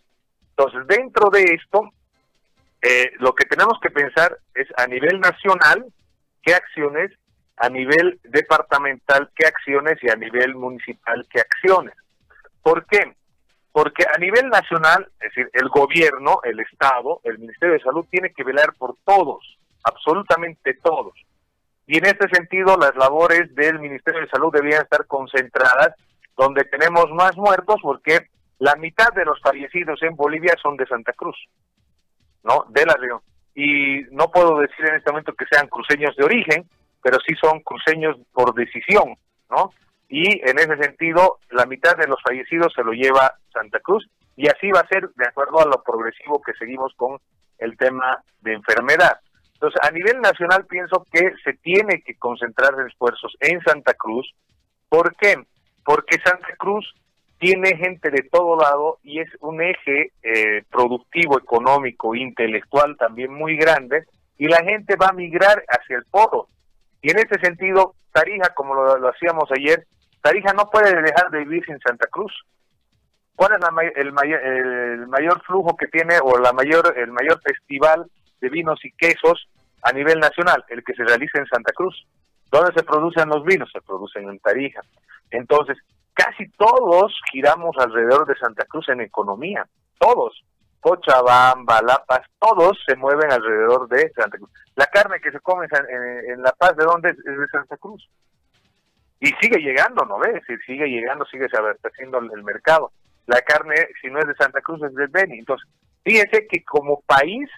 Entonces, 0.52 0.88
dentro 0.88 1.30
de 1.30 1.44
esto, 1.44 1.92
eh, 2.82 3.12
lo 3.20 3.34
que 3.34 3.46
tenemos 3.46 3.78
que 3.82 3.90
pensar 3.90 4.38
es 4.54 4.68
a 4.78 4.88
nivel 4.88 5.20
nacional, 5.20 5.86
qué 6.42 6.54
acciones, 6.54 7.12
a 7.58 7.70
nivel 7.70 8.20
departamental, 8.24 9.30
qué 9.36 9.48
acciones 9.48 10.02
y 10.02 10.10
a 10.10 10.16
nivel 10.16 10.56
municipal, 10.56 11.28
qué 11.30 11.42
acciones. 11.42 11.94
¿Por 12.64 12.86
qué? 12.86 13.16
Porque 13.74 14.06
a 14.14 14.18
nivel 14.18 14.50
nacional, 14.50 15.10
es 15.20 15.34
decir, 15.34 15.50
el 15.54 15.68
gobierno, 15.68 16.40
el 16.44 16.60
Estado, 16.62 17.20
el 17.24 17.38
Ministerio 17.38 17.74
de 17.74 17.84
Salud 17.84 18.06
tiene 18.10 18.34
que 18.34 18.44
velar 18.44 18.74
por 18.78 18.96
todos, 19.06 19.59
absolutamente 19.84 20.74
todos. 20.76 21.14
Y 21.88 21.98
en 21.98 22.06
este 22.06 22.28
sentido, 22.30 22.78
las 22.78 22.96
labores 22.96 23.54
del 23.56 23.80
Ministerio 23.80 24.22
de 24.22 24.30
Salud 24.30 24.54
debían 24.54 24.84
estar 24.84 25.06
concentradas 25.08 25.96
donde 26.38 26.64
tenemos 26.66 27.10
más 27.12 27.36
muertos, 27.36 27.78
porque 27.82 28.28
la 28.60 28.76
mitad 28.76 29.12
de 29.14 29.26
los 29.26 29.42
fallecidos 29.42 30.02
en 30.04 30.16
Bolivia 30.16 30.54
son 30.62 30.78
de 30.78 30.86
Santa 30.86 31.14
Cruz, 31.14 31.36
¿no? 32.44 32.66
De 32.70 32.86
la 32.86 32.94
región. 32.94 33.22
Y 33.56 34.04
no 34.12 34.30
puedo 34.32 34.60
decir 34.60 34.86
en 34.86 34.96
este 34.96 35.12
momento 35.12 35.34
que 35.34 35.46
sean 35.52 35.68
cruceños 35.68 36.16
de 36.16 36.24
origen, 36.24 36.70
pero 37.02 37.18
sí 37.26 37.34
son 37.42 37.62
cruceños 37.62 38.18
por 38.32 38.54
decisión, 38.54 39.16
¿no? 39.50 39.72
Y 40.08 40.42
en 40.48 40.60
ese 40.60 40.78
sentido, 40.78 41.40
la 41.52 41.66
mitad 41.66 41.96
de 41.96 42.08
los 42.08 42.22
fallecidos 42.22 42.74
se 42.74 42.84
lo 42.84 42.92
lleva 42.92 43.36
Santa 43.54 43.80
Cruz 43.80 44.08
y 44.36 44.48
así 44.48 44.72
va 44.72 44.82
a 44.82 44.88
ser 44.88 45.10
de 45.16 45.28
acuerdo 45.28 45.60
a 45.60 45.66
lo 45.66 45.84
progresivo 45.84 46.42
que 46.42 46.54
seguimos 46.54 46.94
con 46.96 47.20
el 47.58 47.78
tema 47.78 48.24
de 48.42 48.54
enfermedad. 48.54 49.20
Entonces, 49.60 49.82
a 49.84 49.92
nivel 49.92 50.22
nacional 50.22 50.66
pienso 50.68 51.06
que 51.12 51.34
se 51.44 51.52
tiene 51.52 52.02
que 52.02 52.16
concentrar 52.16 52.74
esfuerzos 52.88 53.36
en 53.42 53.60
Santa 53.62 53.94
Cruz. 53.94 54.34
¿Por 54.88 55.14
qué? 55.18 55.36
Porque 55.84 56.18
Santa 56.24 56.56
Cruz 56.58 56.96
tiene 57.40 57.76
gente 57.76 58.10
de 58.10 58.24
todo 58.32 58.56
lado 58.56 59.00
y 59.04 59.20
es 59.20 59.28
un 59.42 59.62
eje 59.62 60.14
eh, 60.24 60.64
productivo, 60.72 61.38
económico, 61.38 62.16
intelectual 62.16 62.96
también 62.96 63.34
muy 63.34 63.58
grande 63.58 64.06
y 64.38 64.48
la 64.48 64.64
gente 64.64 64.96
va 64.96 65.08
a 65.08 65.14
migrar 65.14 65.62
hacia 65.68 65.98
el 65.98 66.06
polo. 66.06 66.48
Y 67.02 67.12
en 67.12 67.18
ese 67.18 67.38
sentido, 67.42 67.96
Tarija, 68.14 68.54
como 68.56 68.76
lo, 68.76 69.10
hacíamos 69.10 69.50
ayer, 69.52 69.86
Tarija 70.22 70.54
no 70.54 70.70
puede 70.70 71.02
dejar 71.02 71.32
de 71.32 71.40
vivir 71.40 71.66
sin 71.66 71.80
Santa 71.80 72.08
Cruz. 72.10 72.32
¿Cuál 73.36 73.52
es 73.54 73.94
el, 73.98 74.14
mayor, 74.14 74.42
el 74.42 75.08
mayor 75.08 75.42
flujo 75.44 75.76
que 75.76 75.88
tiene 75.88 76.16
o 76.24 76.40
la 76.40 76.54
mayor 76.54 76.94
el 76.98 77.12
mayor 77.12 77.42
festival 77.42 78.10
de 78.42 78.50
vinos 78.50 78.80
y 78.84 78.92
quesos 78.92 79.48
a 79.82 79.92
nivel 79.92 80.20
nacional? 80.20 80.64
El 80.70 80.84
que 80.84 80.94
se 80.94 81.04
realiza 81.04 81.40
en 81.40 81.48
Santa 81.48 81.72
Cruz. 81.74 82.06
¿Dónde 82.52 82.74
se 82.74 82.84
producen 82.84 83.30
los 83.30 83.44
vinos? 83.44 83.70
Se 83.72 83.82
producen 83.82 84.28
en 84.30 84.40
Tarija. 84.40 84.82
Entonces, 85.32 85.78
casi 86.14 86.50
todos 86.52 87.14
giramos 87.32 87.76
alrededor 87.78 88.26
de 88.26 88.36
Santa 88.36 88.66
Cruz 88.66 88.90
en 88.90 89.02
economía, 89.02 89.68
todos. 90.00 90.44
Cochabamba, 90.80 91.82
La 91.82 92.04
Paz, 92.08 92.22
todos 92.40 92.78
se 92.88 92.96
mueven 92.96 93.32
alrededor 93.32 93.88
de 93.90 94.12
Santa 94.14 94.38
Cruz. 94.38 94.50
La 94.76 94.86
carne 94.88 95.20
que 95.20 95.32
se 95.32 95.40
come 95.42 95.68
en, 96.28 96.42
La 96.42 96.54
Paz, 96.54 96.76
¿de 96.78 96.86
dónde 96.86 97.10
es? 97.10 97.18
de 97.18 97.48
Santa 97.52 97.76
Cruz. 97.78 98.10
Y 99.20 99.28
sigue 99.42 99.60
llegando, 99.60 100.06
¿no 100.06 100.18
ves? 100.20 100.42
Si 100.48 100.56
sigue 100.60 100.88
llegando, 100.88 101.26
sigue 101.26 101.50
se 101.50 101.58
abasteciendo 101.58 102.20
el 102.20 102.44
mercado. 102.44 102.92
La 103.28 103.42
carne, 103.42 103.76
si 104.02 104.10
no 104.10 104.20
es 104.20 104.28
de 104.28 104.36
Santa 104.36 104.62
Cruz, 104.62 104.82
es 104.84 104.96
de 104.96 105.08
Beni. 105.08 105.40
Entonces, 105.40 105.68
fíjese 106.04 106.48
que 106.48 106.64
como 106.64 107.02
país 107.02 107.50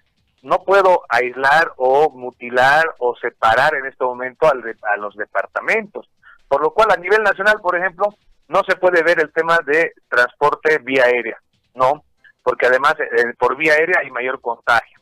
no 0.42 0.64
puedo 0.64 1.04
aislar 1.10 1.74
o 1.78 2.10
mutilar 2.10 2.96
o 3.00 3.16
separar 3.16 3.76
en 3.76 3.86
este 3.86 4.04
momento 4.04 4.48
a 4.48 4.98
los 4.98 5.16
departamentos. 5.16 6.10
Por 6.48 6.62
lo 6.62 6.72
cual, 6.74 6.92
a 6.92 6.98
nivel 6.98 7.24
nacional, 7.24 7.60
por 7.62 7.78
ejemplo, 7.78 8.16
no 8.48 8.62
se 8.68 8.76
puede 8.76 9.04
ver 9.04 9.20
el 9.22 9.32
tema 9.32 9.60
de 9.66 9.94
transporte 10.10 10.80
vía 10.80 11.06
aérea, 11.06 11.38
¿no? 11.76 12.04
Porque 12.44 12.66
además 12.66 12.96
eh, 13.00 13.34
por 13.38 13.56
vía 13.56 13.74
aérea 13.74 14.00
hay 14.02 14.12
mayor 14.12 14.42
contagio. 14.42 15.00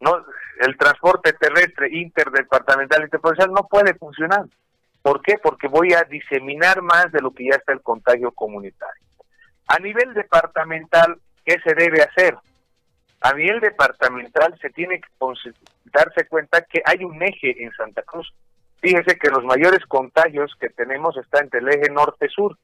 No, 0.00 0.24
el 0.60 0.76
transporte 0.76 1.32
terrestre 1.32 1.88
interdepartamental 1.90 3.04
interprovincial 3.04 3.52
no 3.52 3.68
puede 3.68 3.94
funcionar. 3.94 4.44
¿Por 5.00 5.22
qué? 5.22 5.38
Porque 5.38 5.68
voy 5.68 5.92
a 5.94 6.02
diseminar 6.04 6.82
más 6.82 7.10
de 7.12 7.20
lo 7.20 7.32
que 7.32 7.46
ya 7.46 7.56
está 7.56 7.72
el 7.72 7.82
contagio 7.82 8.32
comunitario. 8.32 9.02
A 9.68 9.78
nivel 9.78 10.12
departamental, 10.12 11.18
¿qué 11.44 11.58
se 11.64 11.74
debe 11.74 12.02
hacer? 12.02 12.36
A 13.22 13.32
nivel 13.34 13.60
departamental 13.60 14.58
se 14.60 14.70
tiene 14.70 15.00
que 15.00 15.08
darse 15.92 16.26
cuenta 16.26 16.62
que 16.62 16.82
hay 16.84 17.04
un 17.04 17.22
eje 17.22 17.62
en 17.62 17.72
Santa 17.72 18.02
Cruz. 18.02 18.34
Fíjese 18.80 19.16
que 19.16 19.30
los 19.30 19.44
mayores 19.44 19.84
contagios 19.86 20.52
que 20.58 20.68
tenemos 20.70 21.16
están 21.16 21.44
entre 21.44 21.60
el 21.60 21.68
eje 21.68 21.90
norte-sur 21.92 22.58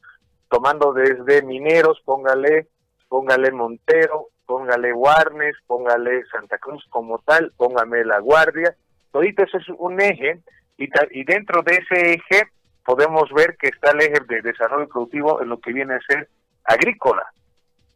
tomando 0.49 0.93
desde 0.93 1.43
Mineros, 1.43 2.01
póngale, 2.05 2.67
póngale 3.09 3.53
Montero, 3.53 4.29
póngale 4.47 4.93
Guarnes, 4.93 5.55
póngale 5.67 6.25
Santa 6.33 6.59
Cruz 6.59 6.85
como 6.91 7.19
tal, 7.19 7.53
póngame 7.57 8.05
La 8.05 8.19
Guardia, 8.19 8.75
todito 9.13 9.45
eso 9.45 9.59
es 9.59 9.69
un 9.69 10.01
eje 10.01 10.41
y, 10.77 11.25
dentro 11.25 11.63
de 11.63 11.77
ese 11.77 12.15
eje 12.15 12.49
podemos 12.85 13.31
ver 13.33 13.57
que 13.59 13.69
está 13.69 13.91
el 13.91 14.01
eje 14.01 14.21
de 14.27 14.41
desarrollo 14.43 14.89
productivo 14.89 15.43
en 15.43 15.51
lo 15.51 15.61
que 15.61 15.73
viene 15.73 15.95
a 15.95 16.01
ser 16.01 16.29
agrícola. 16.65 17.27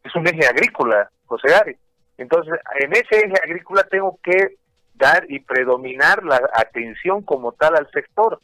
Es 0.03 0.15
un 0.15 0.27
eje 0.27 0.45
agrícola, 0.45 1.09
José 1.25 1.49
Gary. 1.49 1.77
Entonces, 2.23 2.53
en 2.79 2.93
ese 2.93 3.25
eje 3.25 3.35
agrícola 3.43 3.83
tengo 3.83 4.17
que 4.23 4.55
dar 4.95 5.25
y 5.29 5.39
predominar 5.39 6.23
la 6.23 6.41
atención 6.53 7.21
como 7.21 7.51
tal 7.51 7.75
al 7.75 7.89
sector. 7.91 8.39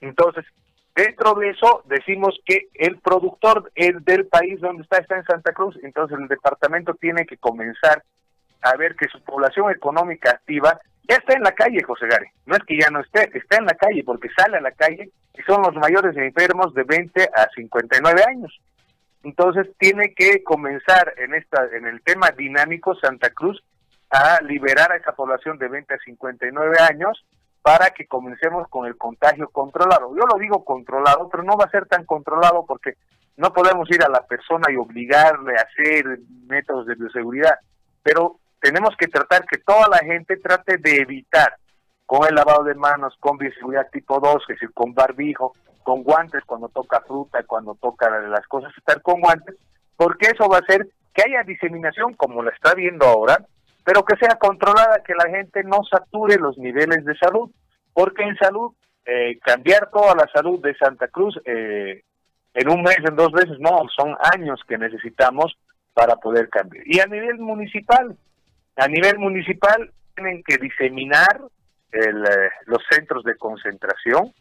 Entonces, 0.00 0.44
Dentro 0.94 1.34
de 1.34 1.50
eso 1.50 1.82
decimos 1.86 2.38
que 2.44 2.66
el 2.74 2.98
productor 2.98 3.72
del 3.74 4.26
país 4.26 4.60
donde 4.60 4.82
está 4.82 4.98
está 4.98 5.16
en 5.16 5.24
Santa 5.24 5.52
Cruz, 5.52 5.78
entonces 5.82 6.18
el 6.18 6.26
departamento 6.26 6.94
tiene 6.94 7.24
que 7.26 7.36
comenzar 7.36 8.02
a 8.60 8.76
ver 8.76 8.96
que 8.96 9.08
su 9.08 9.22
población 9.22 9.70
económica 9.70 10.32
activa 10.32 10.80
ya 11.08 11.16
está 11.16 11.34
en 11.34 11.42
la 11.42 11.52
calle, 11.52 11.82
José 11.82 12.06
Gary. 12.06 12.26
No 12.44 12.56
es 12.56 12.62
que 12.64 12.78
ya 12.78 12.90
no 12.90 13.00
esté, 13.00 13.30
está 13.32 13.56
en 13.56 13.66
la 13.66 13.74
calle 13.74 14.02
porque 14.04 14.28
sale 14.36 14.58
a 14.58 14.60
la 14.60 14.72
calle 14.72 15.10
y 15.34 15.42
son 15.42 15.62
los 15.62 15.74
mayores 15.76 16.16
enfermos 16.16 16.74
de 16.74 16.82
20 16.82 17.30
a 17.34 17.48
59 17.54 18.22
años. 18.28 18.60
Entonces 19.22 19.68
tiene 19.78 20.14
que 20.14 20.42
comenzar 20.42 21.14
en 21.18 21.34
esta 21.34 21.66
en 21.72 21.86
el 21.86 22.02
tema 22.02 22.30
dinámico 22.30 22.94
Santa 22.94 23.30
Cruz 23.30 23.62
a 24.10 24.40
liberar 24.42 24.92
a 24.92 24.96
esa 24.96 25.12
población 25.12 25.58
de 25.58 25.68
20 25.68 25.94
a 25.94 25.98
59 25.98 26.76
años 26.80 27.24
para 27.62 27.90
que 27.90 28.06
comencemos 28.06 28.66
con 28.68 28.86
el 28.86 28.96
contagio 28.96 29.48
controlado. 29.50 30.16
Yo 30.16 30.24
lo 30.26 30.38
digo 30.38 30.64
controlado, 30.64 31.28
pero 31.28 31.42
no 31.42 31.56
va 31.56 31.66
a 31.66 31.70
ser 31.70 31.86
tan 31.86 32.04
controlado 32.04 32.64
porque 32.66 32.94
no 33.36 33.52
podemos 33.52 33.90
ir 33.90 34.02
a 34.02 34.08
la 34.08 34.26
persona 34.26 34.70
y 34.70 34.76
obligarle 34.76 35.54
a 35.56 35.62
hacer 35.62 36.20
métodos 36.46 36.86
de 36.86 36.94
bioseguridad, 36.94 37.58
pero 38.02 38.36
tenemos 38.60 38.94
que 38.98 39.08
tratar 39.08 39.44
que 39.46 39.58
toda 39.58 39.88
la 39.88 39.98
gente 39.98 40.36
trate 40.36 40.78
de 40.78 40.96
evitar 40.96 41.54
con 42.06 42.26
el 42.26 42.34
lavado 42.34 42.64
de 42.64 42.74
manos, 42.74 43.14
con 43.20 43.38
bioseguridad 43.38 43.88
tipo 43.90 44.18
2, 44.18 44.42
es 44.42 44.48
decir, 44.48 44.72
con 44.74 44.92
barbijo, 44.92 45.54
con 45.90 46.04
guantes 46.04 46.44
cuando 46.46 46.68
toca 46.68 47.00
fruta, 47.00 47.42
cuando 47.42 47.74
toca 47.74 48.08
las 48.20 48.46
cosas, 48.46 48.72
estar 48.78 49.02
con 49.02 49.20
guantes, 49.20 49.56
porque 49.96 50.28
eso 50.28 50.48
va 50.48 50.58
a 50.58 50.60
hacer 50.60 50.86
que 51.12 51.22
haya 51.26 51.42
diseminación 51.42 52.14
como 52.14 52.44
la 52.44 52.52
está 52.52 52.74
viendo 52.74 53.04
ahora, 53.06 53.44
pero 53.84 54.04
que 54.04 54.16
sea 54.16 54.36
controlada, 54.36 55.02
que 55.04 55.14
la 55.14 55.28
gente 55.28 55.64
no 55.64 55.80
sature 55.90 56.36
los 56.36 56.56
niveles 56.58 57.04
de 57.04 57.16
salud, 57.16 57.50
porque 57.92 58.22
en 58.22 58.36
salud, 58.36 58.72
eh, 59.04 59.36
cambiar 59.40 59.90
toda 59.90 60.14
la 60.14 60.28
salud 60.32 60.62
de 60.62 60.76
Santa 60.76 61.08
Cruz 61.08 61.36
eh, 61.44 62.04
en 62.54 62.68
un 62.68 62.82
mes, 62.82 62.98
en 62.98 63.16
dos 63.16 63.32
meses, 63.32 63.58
no, 63.58 63.80
son 63.96 64.16
años 64.32 64.60
que 64.68 64.78
necesitamos 64.78 65.58
para 65.92 66.14
poder 66.14 66.48
cambiar. 66.50 66.84
Y 66.86 67.00
a 67.00 67.06
nivel 67.06 67.38
municipal, 67.38 68.16
a 68.76 68.86
nivel 68.86 69.18
municipal 69.18 69.90
tienen 70.14 70.44
que 70.44 70.56
diseminar 70.56 71.40
el, 71.90 72.24
eh, 72.24 72.50
los 72.66 72.78
centros 72.88 73.24
de 73.24 73.36
concentración, 73.36 74.32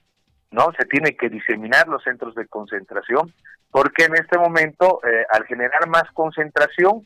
¿no? 0.52 0.72
Se 0.78 0.86
tienen 0.86 1.16
que 1.18 1.30
diseminar 1.30 1.88
los 1.88 2.04
centros 2.04 2.36
de 2.36 2.48
concentración, 2.48 3.34
porque 3.72 4.06
en 4.06 4.16
este 4.16 4.38
momento, 4.38 5.00
al 5.30 5.46
generar 5.46 5.88
más 5.88 6.04
concentración, 6.14 7.06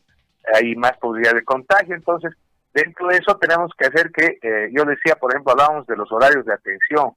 hay 0.52 0.74
más 0.76 0.96
posibilidad 0.98 1.34
de 1.34 1.44
contagio. 1.44 1.94
Entonces, 1.94 2.32
dentro 2.72 3.08
de 3.08 3.16
eso 3.16 3.36
tenemos 3.36 3.72
que 3.76 3.86
hacer 3.86 4.10
que, 4.10 4.38
eh, 4.42 4.70
yo 4.72 4.84
decía, 4.84 5.16
por 5.16 5.32
ejemplo, 5.32 5.52
hablábamos 5.52 5.86
de 5.86 5.96
los 5.96 6.10
horarios 6.12 6.44
de 6.44 6.52
atención, 6.52 7.12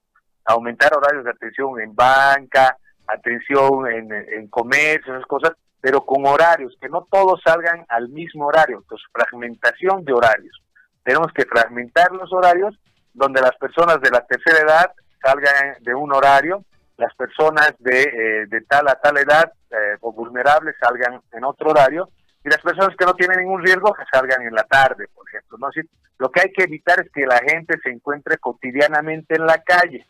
aumentar 0.46 0.94
horarios 0.96 1.26
de 1.26 1.32
atención 1.32 1.80
en 1.82 1.94
banca, 1.96 2.78
atención 3.08 3.88
en, 3.88 4.12
en 4.12 4.48
comercio, 4.48 5.14
esas 5.14 5.26
cosas, 5.26 5.54
pero 5.82 6.06
con 6.06 6.26
horarios, 6.26 6.76
que 6.80 6.90
no 6.90 7.08
todos 7.12 7.42
salgan 7.44 7.86
al 7.90 8.10
mismo 8.10 8.48
horario, 8.48 8.80
entonces 8.80 9.08
fragmentación 9.12 10.04
de 10.04 10.14
horarios. 10.14 10.62
Tenemos 11.04 11.32
que 11.34 11.46
fragmentar 11.46 12.12
los 12.12 12.32
horarios 12.34 12.78
donde 13.14 13.42
las 13.42 13.56
personas 13.58 14.02
de 14.02 14.10
la 14.10 14.26
tercera 14.26 14.60
edad 14.60 14.92
salgan 15.22 15.76
de 15.82 15.94
un 15.94 16.14
horario, 16.14 16.64
las 16.98 17.14
personas 17.16 17.74
de, 17.80 18.02
eh, 18.02 18.46
de 18.48 18.62
tal 18.62 18.88
a 18.88 18.96
tal 18.96 19.18
edad 19.18 19.52
eh, 19.70 19.98
o 20.02 20.12
vulnerables 20.12 20.76
salgan 20.80 21.22
en 21.32 21.44
otro 21.44 21.70
horario, 21.70 22.10
y 22.44 22.50
las 22.50 22.62
personas 22.62 22.96
que 22.98 23.06
no 23.06 23.14
tienen 23.14 23.40
ningún 23.40 23.62
riesgo 23.62 23.94
que 23.94 24.04
salgan 24.12 24.42
en 24.42 24.54
la 24.54 24.64
tarde, 24.64 25.08
por 25.14 25.28
ejemplo. 25.28 25.58
¿no? 25.60 25.68
lo 26.20 26.32
que 26.32 26.42
hay 26.42 26.52
que 26.52 26.64
evitar 26.64 27.00
es 27.00 27.12
que 27.12 27.26
la 27.26 27.40
gente 27.40 27.78
se 27.84 27.90
encuentre 27.90 28.38
cotidianamente 28.38 29.36
en 29.36 29.46
la 29.46 29.62
calle. 29.62 30.06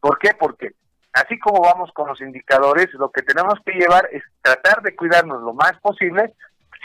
¿Por 0.00 0.18
qué? 0.18 0.30
Porque 0.38 0.72
así 1.12 1.38
como 1.38 1.62
vamos 1.62 1.90
con 1.92 2.08
los 2.08 2.20
indicadores, 2.20 2.92
lo 2.94 3.10
que 3.10 3.22
tenemos 3.22 3.54
que 3.64 3.72
llevar 3.72 4.08
es 4.12 4.22
tratar 4.42 4.82
de 4.82 4.94
cuidarnos 4.94 5.42
lo 5.42 5.54
más 5.54 5.72
posible 5.80 6.34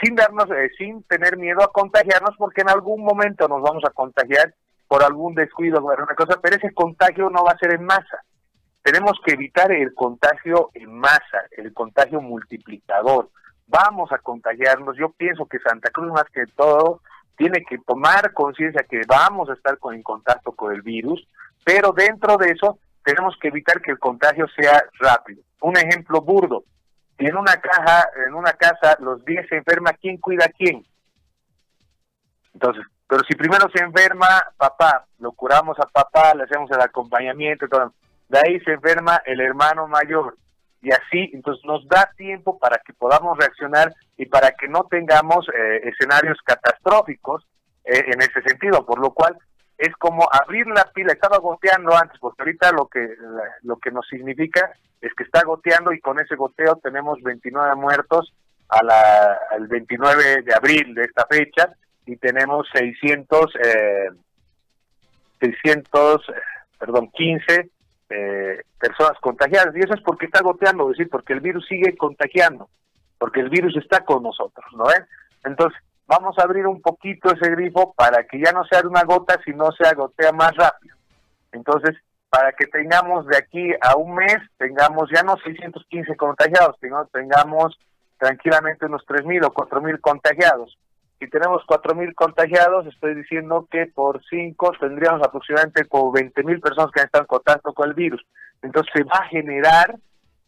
sin 0.02 0.14
darnos, 0.14 0.50
eh, 0.50 0.70
sin 0.76 1.02
tener 1.04 1.36
miedo 1.36 1.62
a 1.62 1.72
contagiarnos, 1.72 2.34
porque 2.36 2.62
en 2.62 2.70
algún 2.70 3.04
momento 3.04 3.46
nos 3.48 3.62
vamos 3.62 3.84
a 3.84 3.90
contagiar 3.90 4.54
por 4.88 5.02
algún 5.02 5.34
descuido 5.34 5.80
o 5.82 5.90
alguna 5.90 6.14
cosa, 6.14 6.40
pero 6.40 6.56
ese 6.56 6.72
contagio 6.72 7.30
no 7.30 7.44
va 7.44 7.52
a 7.52 7.58
ser 7.58 7.74
en 7.74 7.84
masa. 7.84 8.24
Tenemos 8.82 9.18
que 9.24 9.32
evitar 9.32 9.72
el 9.72 9.94
contagio 9.94 10.70
en 10.74 10.98
masa, 10.98 11.42
el 11.56 11.72
contagio 11.72 12.20
multiplicador 12.20 13.30
vamos 13.66 14.12
a 14.12 14.18
contagiarnos. 14.18 14.96
Yo 14.96 15.10
pienso 15.10 15.46
que 15.46 15.58
Santa 15.58 15.90
Cruz 15.90 16.12
más 16.12 16.24
que 16.32 16.46
todo 16.56 17.00
tiene 17.36 17.64
que 17.68 17.78
tomar 17.78 18.32
conciencia 18.32 18.86
que 18.88 19.02
vamos 19.06 19.48
a 19.50 19.54
estar 19.54 19.78
en 19.92 20.02
contacto 20.02 20.52
con 20.52 20.72
el 20.72 20.82
virus, 20.82 21.26
pero 21.64 21.92
dentro 21.92 22.36
de 22.36 22.50
eso 22.50 22.78
tenemos 23.04 23.36
que 23.40 23.48
evitar 23.48 23.80
que 23.80 23.90
el 23.90 23.98
contagio 23.98 24.46
sea 24.56 24.84
rápido. 25.00 25.42
Un 25.60 25.76
ejemplo 25.76 26.20
burdo, 26.20 26.64
si 27.18 27.26
en 27.26 27.36
una 27.36 27.56
caja, 27.56 28.08
en 28.26 28.34
una 28.34 28.52
casa 28.52 28.96
los 29.00 29.24
10 29.24 29.48
se 29.48 29.56
enferma, 29.56 29.92
¿quién 29.94 30.18
cuida 30.18 30.44
a 30.44 30.48
quién? 30.48 30.86
Entonces, 32.52 32.84
pero 33.14 33.26
si 33.28 33.36
primero 33.36 33.70
se 33.72 33.80
enferma 33.80 34.26
papá, 34.56 35.06
lo 35.20 35.30
curamos 35.30 35.78
a 35.78 35.86
papá, 35.86 36.34
le 36.34 36.42
hacemos 36.42 36.68
el 36.72 36.80
acompañamiento, 36.80 37.68
todo, 37.68 37.94
de 38.28 38.38
ahí 38.40 38.58
se 38.62 38.72
enferma 38.72 39.22
el 39.24 39.40
hermano 39.40 39.86
mayor, 39.86 40.36
y 40.82 40.90
así 40.90 41.30
entonces 41.32 41.64
nos 41.64 41.86
da 41.86 42.10
tiempo 42.16 42.58
para 42.58 42.78
que 42.84 42.92
podamos 42.92 43.38
reaccionar 43.38 43.94
y 44.16 44.26
para 44.26 44.50
que 44.50 44.66
no 44.66 44.88
tengamos 44.90 45.46
eh, 45.56 45.82
escenarios 45.84 46.38
catastróficos 46.44 47.46
eh, 47.84 48.02
en 48.04 48.20
ese 48.20 48.42
sentido, 48.42 48.84
por 48.84 48.98
lo 48.98 49.12
cual 49.12 49.38
es 49.78 49.94
como 49.94 50.26
abrir 50.32 50.66
la 50.66 50.90
pila, 50.92 51.12
estaba 51.12 51.38
goteando 51.38 51.96
antes, 51.96 52.18
porque 52.18 52.42
ahorita 52.42 52.72
lo 52.72 52.88
que 52.88 53.14
lo 53.62 53.76
que 53.76 53.92
nos 53.92 54.08
significa 54.08 54.72
es 55.00 55.14
que 55.14 55.22
está 55.22 55.44
goteando 55.44 55.92
y 55.92 56.00
con 56.00 56.18
ese 56.18 56.34
goteo 56.34 56.80
tenemos 56.82 57.22
29 57.22 57.76
muertos 57.76 58.34
al 58.68 59.68
29 59.68 60.42
de 60.42 60.52
abril 60.52 60.96
de 60.96 61.04
esta 61.04 61.24
fecha 61.30 61.76
y 62.06 62.16
tenemos 62.16 62.66
600 62.72 63.46
eh, 63.64 64.08
600 65.40 66.22
perdón 66.78 67.10
15 67.12 67.70
eh, 68.10 68.62
personas 68.78 69.18
contagiadas. 69.20 69.74
Y 69.74 69.80
eso 69.80 69.94
es 69.94 70.02
porque 70.02 70.26
está 70.26 70.42
goteando, 70.42 70.90
es 70.90 70.98
decir, 70.98 71.10
porque 71.10 71.32
el 71.32 71.40
virus 71.40 71.66
sigue 71.66 71.96
contagiando, 71.96 72.68
porque 73.18 73.40
el 73.40 73.48
virus 73.48 73.76
está 73.76 74.04
con 74.04 74.22
nosotros, 74.22 74.66
¿no 74.76 74.84
ven? 74.84 75.06
Entonces, 75.44 75.78
vamos 76.06 76.38
a 76.38 76.42
abrir 76.42 76.66
un 76.66 76.82
poquito 76.82 77.32
ese 77.32 77.50
grifo 77.50 77.94
para 77.94 78.24
que 78.24 78.38
ya 78.38 78.52
no 78.52 78.64
sea 78.64 78.82
de 78.82 78.88
una 78.88 79.04
gota, 79.04 79.40
sino 79.44 79.72
sea 79.72 79.94
gotea 79.94 80.32
más 80.32 80.54
rápido. 80.56 80.96
Entonces, 81.52 81.96
para 82.28 82.52
que 82.52 82.66
tengamos 82.66 83.26
de 83.26 83.36
aquí 83.36 83.70
a 83.80 83.96
un 83.96 84.14
mes, 84.14 84.38
tengamos 84.58 85.08
ya 85.14 85.22
no 85.22 85.36
615 85.36 86.16
contagiados, 86.16 86.76
sino 86.80 87.06
tengamos 87.06 87.78
tranquilamente 88.18 88.86
unos 88.86 89.06
3.000 89.06 89.46
o 89.46 89.54
4.000 89.54 90.00
contagiados 90.00 90.76
si 91.18 91.28
tenemos 91.28 91.62
4.000 91.66 92.14
contagiados, 92.14 92.86
estoy 92.86 93.14
diciendo 93.14 93.68
que 93.70 93.86
por 93.86 94.22
5 94.28 94.72
tendríamos 94.80 95.22
aproximadamente 95.22 95.84
como 95.86 96.12
20.000 96.12 96.60
personas 96.60 96.90
que 96.92 97.02
están 97.02 97.22
en 97.22 97.26
contacto 97.26 97.72
con 97.72 97.88
el 97.88 97.94
virus. 97.94 98.24
Entonces 98.62 98.92
se 98.94 99.04
va 99.04 99.18
a 99.20 99.28
generar 99.28 99.94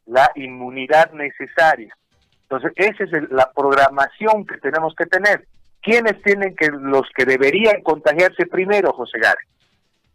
la 0.06 0.30
inmunidad 0.34 1.12
necesaria. 1.12 1.94
Entonces 2.42 2.72
esa 2.76 3.04
es 3.04 3.30
la 3.30 3.50
programación 3.52 4.46
que 4.46 4.58
tenemos 4.58 4.94
que 4.94 5.06
tener. 5.06 5.46
¿Quiénes 5.82 6.20
tienen 6.22 6.54
que, 6.56 6.68
los 6.68 7.08
que 7.14 7.24
deberían 7.24 7.82
contagiarse 7.82 8.46
primero, 8.46 8.92
José 8.92 9.18
Gare? 9.18 9.38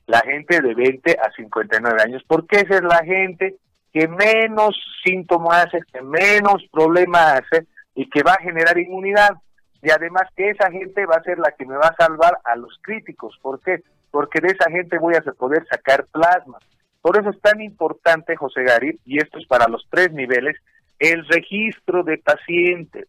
La 0.08 0.20
gente 0.20 0.62
de 0.62 0.74
20 0.74 1.18
a 1.24 1.32
59 1.32 2.02
años, 2.02 2.24
porque 2.28 2.58
esa 2.58 2.76
es 2.76 2.84
la 2.84 3.04
gente 3.06 3.56
que 3.94 4.08
menos 4.08 4.76
síntomas 5.04 5.66
hace, 5.66 5.80
que 5.92 6.02
menos 6.02 6.64
problemas 6.72 7.42
hace 7.42 7.68
y 7.96 8.10
que 8.10 8.24
va 8.24 8.34
a 8.34 8.42
generar 8.42 8.78
inmunidad 8.78 9.32
y 9.82 9.90
además 9.90 10.24
que 10.36 10.50
esa 10.50 10.70
gente 10.70 11.06
va 11.06 11.16
a 11.16 11.24
ser 11.24 11.40
la 11.40 11.52
que 11.52 11.66
me 11.66 11.76
va 11.76 11.88
a 11.88 11.96
salvar 11.96 12.38
a 12.44 12.56
los 12.56 12.78
críticos. 12.82 13.38
¿Por 13.42 13.60
qué? 13.62 13.82
Porque 14.12 14.40
de 14.40 14.50
esa 14.50 14.70
gente 14.70 14.98
voy 15.00 15.16
a 15.16 15.22
poder 15.34 15.66
sacar 15.68 16.06
plasma. 16.12 16.60
Por 17.02 17.20
eso 17.20 17.32
es 17.32 17.42
tan 17.42 17.62
importante, 17.62 18.36
José 18.36 18.64
Gary, 18.64 19.00
y 19.06 19.18
esto 19.18 19.40
es 19.40 19.48
para 19.48 19.68
los 19.68 19.88
tres 19.90 20.12
niveles, 20.12 20.56
el 21.00 21.26
registro 21.28 22.04
de 22.04 22.20
pacientes. 22.20 23.08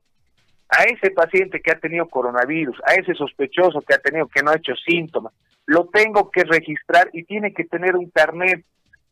A 0.71 0.85
ese 0.85 1.11
paciente 1.11 1.61
que 1.61 1.73
ha 1.73 1.79
tenido 1.79 2.09
coronavirus, 2.09 2.81
a 2.87 2.95
ese 2.95 3.15
sospechoso 3.15 3.83
que 3.83 3.95
ha 3.95 3.99
tenido 3.99 4.27
que 4.29 4.43
no 4.43 4.51
ha 4.51 4.57
hecho 4.57 4.75
síntomas, 4.77 5.35
lo 5.67 5.89
tengo 5.89 6.31
que 6.31 6.45
registrar 6.45 7.11
y 7.13 7.25
tiene 7.25 7.53
que 7.53 7.65
tener 7.65 7.95
un 7.95 8.09
carnet. 8.09 8.65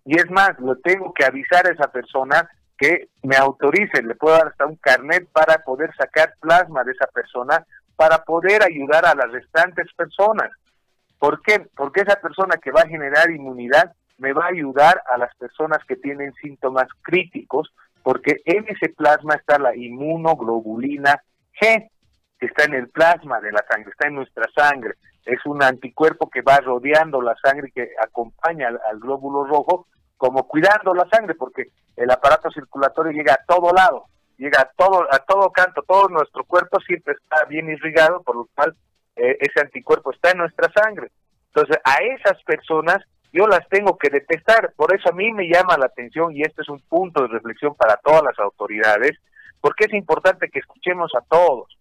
Y 0.07 0.17
es 0.17 0.31
más, 0.31 0.59
lo 0.59 0.77
tengo 0.77 1.13
que 1.13 1.27
avisar 1.27 1.67
a 1.67 1.73
esa 1.73 1.93
persona 1.93 2.49
que 2.81 3.11
me 3.23 3.37
autorice, 3.37 4.03
le 4.03 4.15
puedo 4.15 4.37
dar 4.37 4.49
hasta 4.49 4.65
un 4.65 4.77
carnet 4.77 5.29
para 5.31 5.59
poder 5.59 5.95
sacar 5.97 6.33
plasma 6.41 6.83
de 6.83 6.93
esa 6.93 7.07
persona, 7.09 7.67
para 7.95 8.25
poder 8.25 8.63
ayudar 8.63 9.05
a 9.05 9.15
las 9.15 9.31
restantes 9.31 9.93
personas. 9.93 10.51
¿Por 11.19 11.43
qué? 11.43 11.69
Porque 11.77 12.01
esa 12.01 12.17
persona 12.17 12.57
que 12.57 12.71
va 12.71 12.81
a 12.81 12.89
generar 12.89 13.31
inmunidad 13.31 13.93
me 14.17 14.33
va 14.33 14.47
a 14.47 14.49
ayudar 14.49 15.03
a 15.13 15.19
las 15.19 15.35
personas 15.37 15.81
que 15.87 15.97
tienen 15.97 16.33
síntomas 16.41 16.89
críticos, 17.03 17.71
porque 18.03 18.37
en 18.47 18.65
ese 18.67 18.89
plasma 18.89 19.35
está 19.35 19.59
la 19.59 19.77
inmunoglobulina 19.77 21.23
G, 21.61 21.91
que 22.39 22.47
está 22.47 22.65
en 22.65 22.75
el 22.75 22.89
plasma 22.89 23.41
de 23.43 23.53
la 23.53 23.63
sangre, 23.69 23.91
está 23.91 24.09
en 24.09 24.15
nuestra 24.15 24.47
sangre. 24.57 24.95
Es 25.27 25.45
un 25.45 25.63
anticuerpo 25.63 26.31
que 26.31 26.41
va 26.41 26.57
rodeando 26.61 27.21
la 27.21 27.37
sangre 27.45 27.71
que 27.75 27.91
acompaña 28.03 28.69
al 28.69 28.99
glóbulo 29.01 29.45
rojo 29.45 29.87
como 30.21 30.47
cuidando 30.47 30.93
la 30.93 31.09
sangre, 31.09 31.35
porque 31.35 31.71
el 31.97 32.11
aparato 32.11 32.51
circulatorio 32.51 33.11
llega 33.11 33.33
a 33.33 33.45
todo 33.47 33.73
lado, 33.73 34.05
llega 34.37 34.61
a 34.61 34.71
todo, 34.77 35.07
a 35.11 35.19
todo 35.21 35.51
canto, 35.51 35.81
todo 35.81 36.11
nuestro 36.11 36.45
cuerpo 36.45 36.79
siempre 36.81 37.15
está 37.15 37.47
bien 37.47 37.71
irrigado, 37.71 38.23
por 38.23 38.37
lo 38.37 38.47
cual 38.55 38.77
eh, 39.17 39.39
ese 39.41 39.61
anticuerpo 39.63 40.13
está 40.13 40.33
en 40.33 40.39
nuestra 40.39 40.71
sangre. 40.75 41.11
Entonces, 41.47 41.79
a 41.85 42.03
esas 42.03 42.43
personas 42.43 42.99
yo 43.33 43.47
las 43.47 43.67
tengo 43.71 43.97
que 43.97 44.11
detestar, 44.11 44.75
por 44.77 44.95
eso 44.95 45.09
a 45.09 45.15
mí 45.15 45.33
me 45.33 45.49
llama 45.49 45.79
la 45.79 45.87
atención 45.87 46.37
y 46.37 46.43
este 46.43 46.61
es 46.61 46.69
un 46.69 46.81
punto 46.81 47.23
de 47.23 47.29
reflexión 47.29 47.75
para 47.75 47.97
todas 47.97 48.23
las 48.23 48.39
autoridades, 48.41 49.13
porque 49.63 49.87
es 49.87 49.95
importante 49.95 50.51
que 50.51 50.59
escuchemos 50.59 51.13
a 51.15 51.23
todos. 51.23 51.75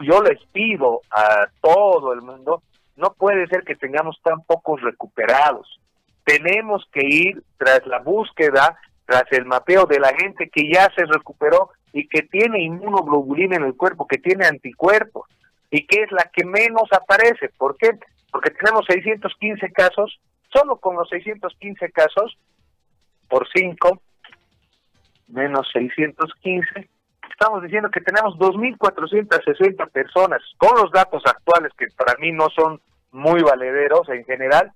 Yo 0.00 0.22
les 0.22 0.42
pido 0.46 1.02
a 1.12 1.46
todo 1.60 2.14
el 2.14 2.22
mundo, 2.22 2.64
no 2.96 3.12
puede 3.12 3.46
ser 3.46 3.62
que 3.62 3.76
tengamos 3.76 4.18
tan 4.24 4.40
pocos 4.42 4.80
recuperados 4.80 5.78
tenemos 6.24 6.86
que 6.92 7.06
ir 7.06 7.42
tras 7.56 7.86
la 7.86 8.00
búsqueda, 8.00 8.78
tras 9.06 9.24
el 9.32 9.44
mapeo 9.44 9.86
de 9.86 10.00
la 10.00 10.14
gente 10.14 10.48
que 10.48 10.70
ya 10.72 10.88
se 10.96 11.04
recuperó 11.04 11.70
y 11.92 12.06
que 12.08 12.22
tiene 12.22 12.62
inmunoglobulina 12.62 13.56
en 13.56 13.64
el 13.64 13.76
cuerpo, 13.76 14.06
que 14.06 14.18
tiene 14.18 14.46
anticuerpos 14.46 15.28
y 15.70 15.86
que 15.86 16.02
es 16.02 16.12
la 16.12 16.30
que 16.32 16.44
menos 16.44 16.84
aparece. 16.92 17.48
¿Por 17.56 17.76
qué? 17.76 17.90
Porque 18.30 18.50
tenemos 18.50 18.84
615 18.86 19.72
casos, 19.72 20.20
solo 20.52 20.76
con 20.76 20.96
los 20.96 21.08
615 21.08 21.90
casos, 21.90 22.38
por 23.28 23.46
5, 23.54 24.00
menos 25.28 25.68
615, 25.72 26.88
estamos 27.30 27.62
diciendo 27.62 27.90
que 27.90 28.00
tenemos 28.00 28.36
2.460 28.38 29.90
personas, 29.90 30.42
con 30.58 30.78
los 30.80 30.90
datos 30.92 31.22
actuales 31.24 31.72
que 31.78 31.86
para 31.96 32.14
mí 32.18 32.32
no 32.32 32.48
son 32.50 32.80
muy 33.12 33.40
valederos 33.42 34.08
en 34.08 34.24
general, 34.24 34.72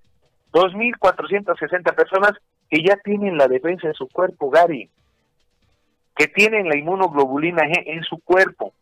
2.460 0.55 1.94
personas 1.94 2.32
que 2.70 2.80
ya 2.82 2.96
tienen 2.98 3.36
la 3.36 3.48
defensa 3.48 3.88
en 3.88 3.94
su 3.94 4.09
cuerpo, 4.09 4.50
Gary, 4.50 4.88
que 6.16 6.28
tienen 6.28 6.68
la 6.68 6.76
inmunoglobulina 6.76 7.64
G 7.64 7.82
en 7.86 8.05
su 8.05 8.20
cuerpo. 8.22 8.72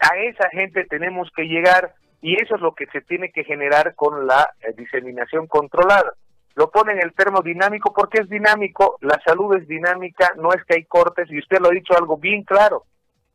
A 0.00 0.16
esa 0.18 0.48
gente 0.50 0.84
tenemos 0.86 1.30
que 1.36 1.44
llegar 1.44 1.94
y 2.20 2.34
eso 2.42 2.56
es 2.56 2.60
lo 2.60 2.74
que 2.74 2.86
se 2.86 3.00
tiene 3.00 3.30
que 3.30 3.44
generar 3.44 3.94
con 3.94 4.26
la 4.26 4.50
eh, 4.60 4.72
diseminación 4.76 5.46
controlada. 5.46 6.12
Lo 6.56 6.70
pone 6.70 6.92
en 6.94 7.02
el 7.02 7.14
termodinámico 7.14 7.92
porque 7.92 8.22
es 8.22 8.28
dinámico, 8.28 8.96
la 9.02 9.20
salud 9.24 9.56
es 9.56 9.68
dinámica, 9.68 10.32
no 10.36 10.52
es 10.52 10.64
que 10.64 10.74
hay 10.78 10.84
cortes 10.84 11.30
y 11.30 11.38
usted 11.38 11.58
lo 11.60 11.68
ha 11.68 11.72
dicho 11.72 11.96
algo 11.96 12.16
bien 12.16 12.42
claro. 12.42 12.84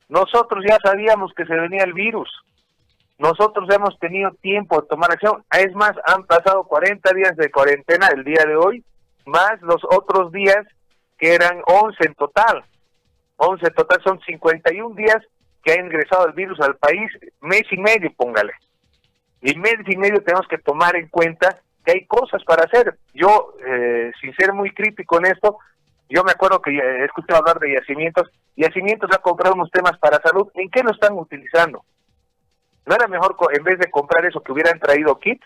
Nosotros 0.09 0.63
ya 0.67 0.77
sabíamos 0.83 1.33
que 1.33 1.45
se 1.45 1.55
venía 1.55 1.83
el 1.83 1.93
virus, 1.93 2.29
nosotros 3.17 3.69
hemos 3.73 3.97
tenido 3.99 4.31
tiempo 4.41 4.81
de 4.81 4.87
tomar 4.87 5.11
acción. 5.11 5.43
Es 5.51 5.73
más, 5.73 5.93
han 6.05 6.25
pasado 6.25 6.63
40 6.63 7.13
días 7.13 7.35
de 7.37 7.49
cuarentena 7.49 8.07
el 8.07 8.23
día 8.23 8.43
de 8.45 8.55
hoy, 8.55 8.83
más 9.25 9.61
los 9.61 9.81
otros 9.85 10.31
días 10.31 10.65
que 11.17 11.33
eran 11.33 11.61
11 11.65 11.97
en 12.05 12.15
total. 12.15 12.63
11 13.37 13.67
en 13.67 13.73
total 13.73 14.01
son 14.03 14.19
51 14.21 14.95
días 14.95 15.17
que 15.63 15.71
ha 15.73 15.79
ingresado 15.79 16.27
el 16.27 16.33
virus 16.33 16.59
al 16.59 16.75
país, 16.75 17.09
mes 17.41 17.63
y 17.71 17.77
medio, 17.77 18.11
póngale. 18.15 18.53
Y 19.41 19.55
mes 19.55 19.75
y 19.87 19.97
medio 19.97 20.21
tenemos 20.21 20.47
que 20.47 20.57
tomar 20.57 20.95
en 20.95 21.07
cuenta 21.07 21.59
que 21.85 21.93
hay 21.93 22.05
cosas 22.05 22.43
para 22.43 22.63
hacer. 22.63 22.97
Yo, 23.13 23.55
eh, 23.65 24.11
sin 24.19 24.33
ser 24.35 24.53
muy 24.53 24.71
crítico 24.71 25.17
en 25.17 25.27
esto, 25.27 25.57
yo 26.09 26.23
me 26.23 26.31
acuerdo 26.31 26.61
que 26.61 26.71
he 26.71 27.33
hablar 27.33 27.59
de 27.59 27.73
yacimientos. 27.73 28.29
Yacimientos 28.55 29.09
ha 29.13 29.21
comprado 29.21 29.55
unos 29.55 29.71
temas 29.71 29.97
para 29.99 30.21
salud. 30.21 30.47
¿En 30.53 30.69
qué 30.69 30.83
lo 30.83 30.91
están 30.91 31.17
utilizando? 31.17 31.83
¿No 32.85 32.95
era 32.95 33.07
mejor, 33.07 33.35
en 33.51 33.63
vez 33.63 33.79
de 33.79 33.89
comprar 33.89 34.25
eso, 34.25 34.41
que 34.41 34.51
hubieran 34.51 34.79
traído 34.79 35.19
kits? 35.19 35.45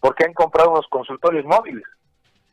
Porque 0.00 0.24
han 0.24 0.34
comprado 0.34 0.70
unos 0.70 0.86
consultorios 0.88 1.44
móviles 1.44 1.84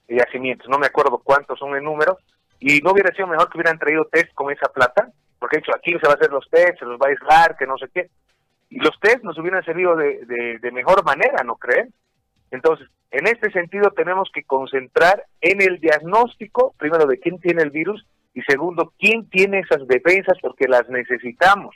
de 0.07 0.17
yacimientos, 0.17 0.69
no 0.69 0.77
me 0.77 0.87
acuerdo 0.87 1.19
cuántos 1.23 1.57
son 1.57 1.75
el 1.75 1.83
número, 1.83 2.19
y 2.59 2.79
no 2.81 2.91
hubiera 2.91 3.13
sido 3.15 3.27
mejor 3.27 3.49
que 3.49 3.57
hubieran 3.57 3.79
traído 3.79 4.05
test 4.05 4.33
con 4.33 4.51
esa 4.51 4.67
plata, 4.67 5.09
porque 5.39 5.57
de 5.57 5.61
hecho 5.61 5.71
aquí 5.75 5.91
se 5.93 6.07
va 6.07 6.13
a 6.13 6.15
hacer 6.15 6.31
los 6.31 6.47
test, 6.49 6.79
se 6.79 6.85
los 6.85 6.99
va 6.99 7.07
a 7.07 7.09
aislar, 7.09 7.57
que 7.57 7.65
no 7.65 7.77
sé 7.77 7.87
qué, 7.93 8.09
y 8.69 8.79
los 8.79 8.99
test 8.99 9.23
nos 9.23 9.37
hubieran 9.37 9.63
servido 9.63 9.95
de, 9.95 10.59
de 10.61 10.71
mejor 10.71 11.03
manera, 11.03 11.43
¿no 11.43 11.55
creen? 11.55 11.93
Entonces, 12.51 12.87
en 13.11 13.27
este 13.27 13.51
sentido 13.51 13.91
tenemos 13.91 14.29
que 14.33 14.43
concentrar 14.43 15.25
en 15.41 15.61
el 15.61 15.79
diagnóstico, 15.79 16.73
primero, 16.77 17.05
de 17.05 17.19
quién 17.19 17.39
tiene 17.39 17.63
el 17.63 17.71
virus, 17.71 18.05
y 18.33 18.41
segundo, 18.41 18.93
quién 18.99 19.29
tiene 19.29 19.59
esas 19.59 19.87
defensas, 19.87 20.37
porque 20.41 20.67
las 20.67 20.87
necesitamos. 20.89 21.75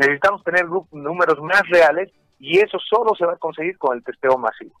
Necesitamos 0.00 0.42
tener 0.44 0.64
números 0.92 1.38
más 1.42 1.60
reales 1.68 2.10
y 2.38 2.58
eso 2.58 2.78
solo 2.78 3.14
se 3.14 3.26
va 3.26 3.34
a 3.34 3.36
conseguir 3.36 3.76
con 3.76 3.94
el 3.94 4.02
testeo 4.02 4.38
masivo. 4.38 4.80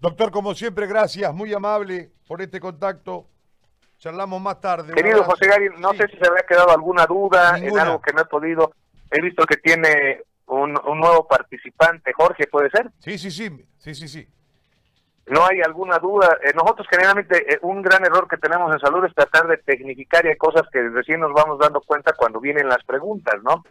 Doctor, 0.00 0.32
como 0.32 0.52
siempre, 0.52 0.88
gracias, 0.88 1.32
muy 1.32 1.54
amable 1.54 2.10
por 2.26 2.42
este 2.42 2.58
contacto. 2.58 3.28
Charlamos 3.98 4.42
más 4.42 4.60
tarde. 4.60 4.92
Querido 4.92 5.22
José 5.22 5.46
Gary, 5.46 5.68
no 5.78 5.94
sé 5.94 6.08
si 6.08 6.16
se 6.16 6.26
había 6.28 6.42
quedado 6.42 6.72
alguna 6.72 7.06
duda 7.06 7.56
en 7.56 7.78
algo 7.78 8.02
que 8.02 8.12
no 8.12 8.22
he 8.22 8.24
podido. 8.24 8.72
He 9.12 9.22
visto 9.22 9.46
que 9.46 9.58
tiene 9.58 10.22
un, 10.46 10.76
un 10.86 10.98
nuevo 10.98 11.28
participante, 11.28 12.12
Jorge, 12.12 12.48
¿puede 12.48 12.70
ser? 12.70 12.90
Sí, 12.98 13.16
sí, 13.16 13.30
sí, 13.30 13.48
sí, 13.78 13.94
sí, 13.94 14.08
sí 14.08 14.28
no 15.26 15.46
hay 15.46 15.60
alguna 15.62 15.98
duda. 15.98 16.36
Eh, 16.42 16.52
nosotros 16.54 16.86
generalmente 16.90 17.54
eh, 17.54 17.58
un 17.62 17.82
gran 17.82 18.04
error 18.04 18.28
que 18.28 18.36
tenemos 18.36 18.72
en 18.72 18.80
salud 18.80 19.04
es 19.04 19.14
tratar 19.14 19.46
de 19.46 19.58
tecnificar 19.58 20.24
y 20.24 20.28
hay 20.28 20.36
cosas 20.36 20.62
que 20.70 20.82
recién 20.88 21.20
nos 21.20 21.32
vamos 21.32 21.58
dando 21.58 21.80
cuenta 21.80 22.12
cuando 22.12 22.40
vienen 22.40 22.68
las 22.68 22.84
preguntas, 22.84 23.42
¿no? 23.42 23.64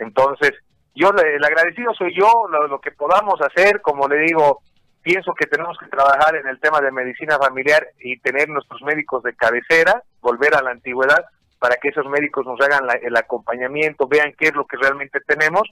Entonces, 0.00 0.52
yo 0.94 1.10
el 1.10 1.44
agradecido 1.44 1.94
soy 1.94 2.14
yo, 2.14 2.46
lo, 2.48 2.80
que 2.80 2.90
podamos 2.90 3.40
hacer, 3.40 3.80
como 3.80 4.08
le 4.08 4.18
digo, 4.20 4.60
pienso 5.02 5.32
que 5.34 5.46
tenemos 5.46 5.78
que 5.78 5.86
trabajar 5.86 6.34
en 6.36 6.48
el 6.48 6.58
tema 6.58 6.80
de 6.80 6.90
medicina 6.90 7.38
familiar 7.38 7.86
y 8.00 8.18
tener 8.18 8.48
nuestros 8.48 8.82
médicos 8.82 9.22
de 9.22 9.34
cabecera, 9.34 10.02
volver 10.20 10.54
a 10.56 10.62
la 10.62 10.70
antigüedad 10.70 11.24
para 11.58 11.76
que 11.76 11.88
esos 11.88 12.06
médicos 12.06 12.46
nos 12.46 12.60
hagan 12.60 12.88
el 13.02 13.16
acompañamiento, 13.16 14.08
vean 14.08 14.32
qué 14.38 14.48
es 14.48 14.54
lo 14.54 14.66
que 14.66 14.78
realmente 14.78 15.20
tenemos. 15.26 15.62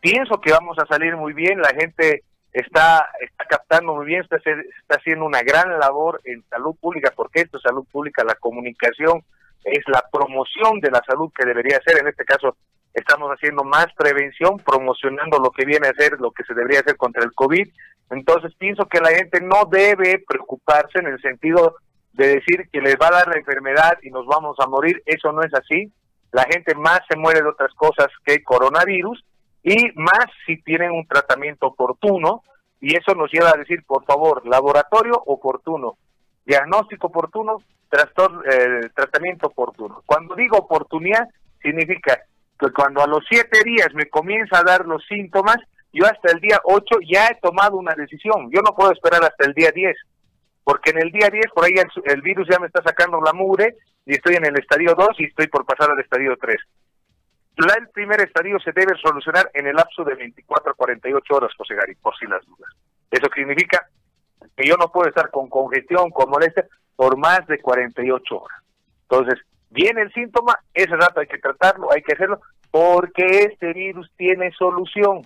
Pienso 0.00 0.40
que 0.40 0.52
vamos 0.52 0.78
a 0.78 0.86
salir 0.86 1.16
muy 1.16 1.34
bien, 1.34 1.60
la 1.60 1.72
gente 1.78 2.24
está, 2.52 3.06
está 3.20 3.44
captando 3.44 3.94
muy 3.94 4.06
bien, 4.06 4.22
está, 4.22 4.36
está 4.36 4.96
haciendo 4.96 5.26
una 5.26 5.42
gran 5.42 5.78
labor 5.78 6.20
en 6.24 6.42
salud 6.48 6.74
pública, 6.80 7.12
porque 7.14 7.42
esto 7.42 7.58
es 7.58 7.62
salud 7.62 7.86
pública, 7.92 8.24
la 8.24 8.36
comunicación 8.36 9.22
es 9.64 9.82
la 9.86 10.04
promoción 10.12 10.80
de 10.80 10.90
la 10.90 11.02
salud 11.06 11.30
que 11.34 11.46
debería 11.46 11.80
ser, 11.84 11.98
en 12.00 12.08
este 12.08 12.24
caso 12.24 12.56
estamos 12.94 13.30
haciendo 13.30 13.64
más 13.64 13.86
prevención, 13.96 14.58
promocionando 14.58 15.38
lo 15.38 15.50
que 15.50 15.66
viene 15.66 15.88
a 15.88 15.94
ser, 15.94 16.20
lo 16.20 16.30
que 16.30 16.44
se 16.44 16.54
debería 16.54 16.80
hacer 16.80 16.96
contra 16.96 17.24
el 17.24 17.32
COVID, 17.34 17.68
entonces 18.10 18.54
pienso 18.56 18.86
que 18.86 19.00
la 19.00 19.10
gente 19.10 19.40
no 19.40 19.64
debe 19.70 20.22
preocuparse 20.26 21.00
en 21.00 21.06
el 21.06 21.20
sentido 21.20 21.76
de 22.12 22.36
decir 22.36 22.68
que 22.72 22.80
les 22.80 22.94
va 22.94 23.08
a 23.08 23.18
dar 23.18 23.28
la 23.28 23.38
enfermedad 23.38 23.98
y 24.02 24.10
nos 24.10 24.26
vamos 24.26 24.56
a 24.60 24.68
morir, 24.68 25.02
eso 25.06 25.32
no 25.32 25.42
es 25.42 25.52
así, 25.52 25.92
la 26.30 26.44
gente 26.44 26.74
más 26.74 27.00
se 27.08 27.16
muere 27.16 27.42
de 27.42 27.48
otras 27.48 27.72
cosas 27.74 28.08
que 28.24 28.42
coronavirus, 28.42 29.24
y 29.62 29.90
más 29.94 30.26
si 30.46 30.60
tienen 30.62 30.92
un 30.92 31.06
tratamiento 31.06 31.68
oportuno, 31.68 32.42
y 32.80 32.96
eso 32.96 33.14
nos 33.14 33.32
lleva 33.32 33.50
a 33.50 33.58
decir, 33.58 33.82
por 33.86 34.04
favor, 34.04 34.46
laboratorio 34.46 35.14
oportuno, 35.26 35.96
diagnóstico 36.44 37.06
oportuno, 37.06 37.62
trastorno, 37.88 38.42
eh, 38.44 38.90
tratamiento 38.94 39.46
oportuno. 39.46 40.02
Cuando 40.04 40.34
digo 40.34 40.58
oportunidad, 40.58 41.26
significa 41.62 42.20
que 42.66 42.72
cuando 42.72 43.02
a 43.02 43.06
los 43.06 43.24
siete 43.28 43.62
días 43.64 43.88
me 43.94 44.08
comienza 44.08 44.58
a 44.58 44.64
dar 44.64 44.86
los 44.86 45.04
síntomas, 45.06 45.56
yo 45.92 46.04
hasta 46.06 46.32
el 46.32 46.40
día 46.40 46.58
ocho 46.64 46.96
ya 47.06 47.26
he 47.28 47.38
tomado 47.40 47.76
una 47.76 47.94
decisión. 47.94 48.50
Yo 48.52 48.60
no 48.62 48.74
puedo 48.74 48.92
esperar 48.92 49.24
hasta 49.24 49.46
el 49.46 49.54
día 49.54 49.70
diez, 49.74 49.96
porque 50.64 50.90
en 50.90 50.98
el 51.02 51.10
día 51.10 51.28
diez 51.30 51.46
por 51.54 51.64
ahí 51.64 51.74
el, 52.04 52.22
virus 52.22 52.48
ya 52.50 52.58
me 52.58 52.66
está 52.66 52.82
sacando 52.82 53.20
la 53.20 53.32
mugre 53.32 53.76
y 54.04 54.14
estoy 54.14 54.36
en 54.36 54.46
el 54.46 54.58
estadio 54.58 54.94
dos 54.96 55.18
y 55.18 55.24
estoy 55.24 55.46
por 55.48 55.64
pasar 55.64 55.90
al 55.90 56.00
estadio 56.00 56.36
tres 56.40 56.60
el 57.56 57.88
primer 57.90 58.20
estadio 58.20 58.58
se 58.60 58.72
debe 58.72 58.96
solucionar 59.00 59.50
en 59.54 59.66
el 59.66 59.76
lapso 59.76 60.04
de 60.04 60.14
24 60.14 60.72
a 60.72 60.74
48 60.74 61.34
horas, 61.34 61.52
José 61.56 61.74
Gary, 61.74 61.94
por 61.94 62.16
si 62.16 62.26
las 62.26 62.44
dudas. 62.44 62.70
Eso 63.10 63.26
significa 63.34 63.86
que 64.56 64.66
yo 64.66 64.76
no 64.76 64.90
puedo 64.90 65.08
estar 65.08 65.30
con 65.30 65.48
congestión, 65.48 66.10
con 66.10 66.30
molestia, 66.30 66.66
por 66.96 67.16
más 67.16 67.46
de 67.46 67.60
48 67.60 68.36
horas. 68.36 68.58
Entonces, 69.02 69.40
viene 69.74 70.02
el 70.02 70.12
síntoma, 70.12 70.54
ese 70.72 70.94
rato 70.96 71.20
hay 71.20 71.26
que 71.26 71.38
tratarlo, 71.38 71.92
hay 71.92 72.00
que 72.02 72.14
hacerlo, 72.14 72.40
porque 72.70 73.50
este 73.50 73.72
virus 73.72 74.08
tiene 74.16 74.52
solución, 74.52 75.22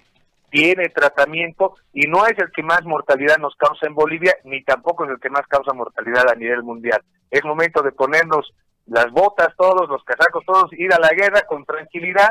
tiene 0.51 0.89
tratamiento 0.89 1.75
y 1.93 2.07
no 2.07 2.27
es 2.27 2.37
el 2.39 2.51
que 2.51 2.63
más 2.63 2.83
mortalidad 2.85 3.37
nos 3.37 3.55
causa 3.57 3.87
en 3.87 3.95
Bolivia, 3.95 4.35
ni 4.45 4.65
tampoco 4.65 5.05
es 5.05 5.11
el 5.11 5.21
que 5.21 5.29
más 5.29 5.47
causa 5.47 5.75
mortalidad 5.75 6.31
a 6.31 6.35
nivel 6.35 6.63
mundial. 6.63 7.03
Es 7.31 7.45
momento 7.45 7.83
de 7.83 7.93
ponernos 7.93 8.51
las 8.87 9.11
botas 9.11 9.49
todos, 9.59 9.87
los 9.91 10.03
casacos 10.05 10.45
todos, 10.47 10.73
ir 10.73 10.93
a 10.95 10.99
la 10.99 11.11
guerra 11.11 11.43
con 11.43 11.67
tranquilidad, 11.67 12.31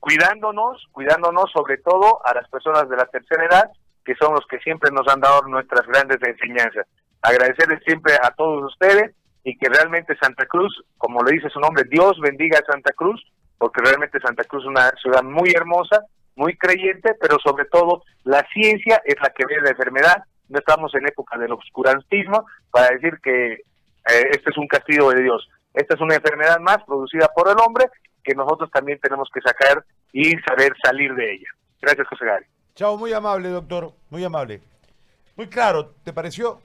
cuidándonos, 0.00 0.82
cuidándonos 0.92 1.50
sobre 1.52 1.76
todo 1.76 2.24
a 2.24 2.32
las 2.32 2.48
personas 2.48 2.88
de 2.88 2.96
la 2.96 3.04
tercera 3.06 3.44
edad, 3.44 3.70
que 4.02 4.14
son 4.14 4.32
los 4.32 4.46
que 4.46 4.58
siempre 4.60 4.90
nos 4.90 5.06
han 5.08 5.20
dado 5.20 5.42
nuestras 5.42 5.86
grandes 5.86 6.18
enseñanzas. 6.26 6.86
Agradecerles 7.20 7.82
siempre 7.84 8.14
a 8.22 8.30
todos 8.30 8.72
ustedes 8.72 9.14
y 9.44 9.56
que 9.58 9.68
realmente 9.68 10.16
Santa 10.20 10.46
Cruz, 10.46 10.72
como 10.96 11.22
le 11.22 11.32
dice 11.32 11.50
su 11.50 11.60
nombre, 11.60 11.84
Dios 11.84 12.18
bendiga 12.20 12.58
a 12.58 12.72
Santa 12.72 12.92
Cruz, 12.94 13.22
porque 13.58 13.82
realmente 13.82 14.18
Santa 14.20 14.44
Cruz 14.44 14.64
es 14.64 14.68
una 14.68 14.90
ciudad 15.00 15.22
muy 15.22 15.50
hermosa, 15.50 16.02
muy 16.34 16.56
creyente, 16.56 17.14
pero 17.20 17.36
sobre 17.44 17.66
todo 17.66 18.02
la 18.24 18.44
ciencia 18.52 19.00
es 19.04 19.16
la 19.22 19.30
que 19.30 19.44
ve 19.46 19.60
la 19.62 19.70
enfermedad. 19.70 20.24
No 20.48 20.58
estamos 20.58 20.94
en 20.94 21.06
época 21.06 21.38
del 21.38 21.52
obscurantismo 21.52 22.46
para 22.70 22.88
decir 22.88 23.20
que 23.22 23.52
eh, 23.52 24.28
este 24.30 24.50
es 24.50 24.58
un 24.58 24.66
castigo 24.66 25.10
de 25.10 25.22
Dios. 25.22 25.48
Esta 25.74 25.94
es 25.94 26.00
una 26.00 26.14
enfermedad 26.14 26.58
más 26.60 26.78
producida 26.84 27.28
por 27.34 27.48
el 27.48 27.56
hombre 27.64 27.86
que 28.22 28.34
nosotros 28.34 28.70
también 28.70 28.98
tenemos 29.00 29.28
que 29.32 29.40
sacar 29.40 29.84
y 30.12 30.30
saber 30.48 30.72
salir 30.82 31.14
de 31.14 31.34
ella. 31.34 31.48
Gracias, 31.80 32.08
José 32.08 32.24
Gary. 32.24 32.46
Chao, 32.74 32.96
muy 32.96 33.12
amable, 33.12 33.50
doctor, 33.50 33.92
muy 34.08 34.24
amable. 34.24 34.60
Muy 35.36 35.48
claro, 35.48 35.94
¿te 36.02 36.12
pareció? 36.12 36.60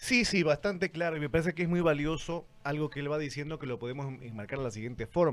Sí, 0.00 0.24
sí, 0.24 0.44
bastante 0.44 0.90
claro 0.92 1.16
y 1.16 1.20
me 1.20 1.28
parece 1.28 1.54
que 1.54 1.64
es 1.64 1.68
muy 1.68 1.80
valioso 1.80 2.46
algo 2.62 2.88
que 2.88 3.00
él 3.00 3.10
va 3.10 3.18
diciendo 3.18 3.58
que 3.58 3.66
lo 3.66 3.80
podemos 3.80 4.06
enmarcar 4.22 4.58
de 4.58 4.64
la 4.64 4.70
siguiente 4.70 5.06
forma. 5.06 5.26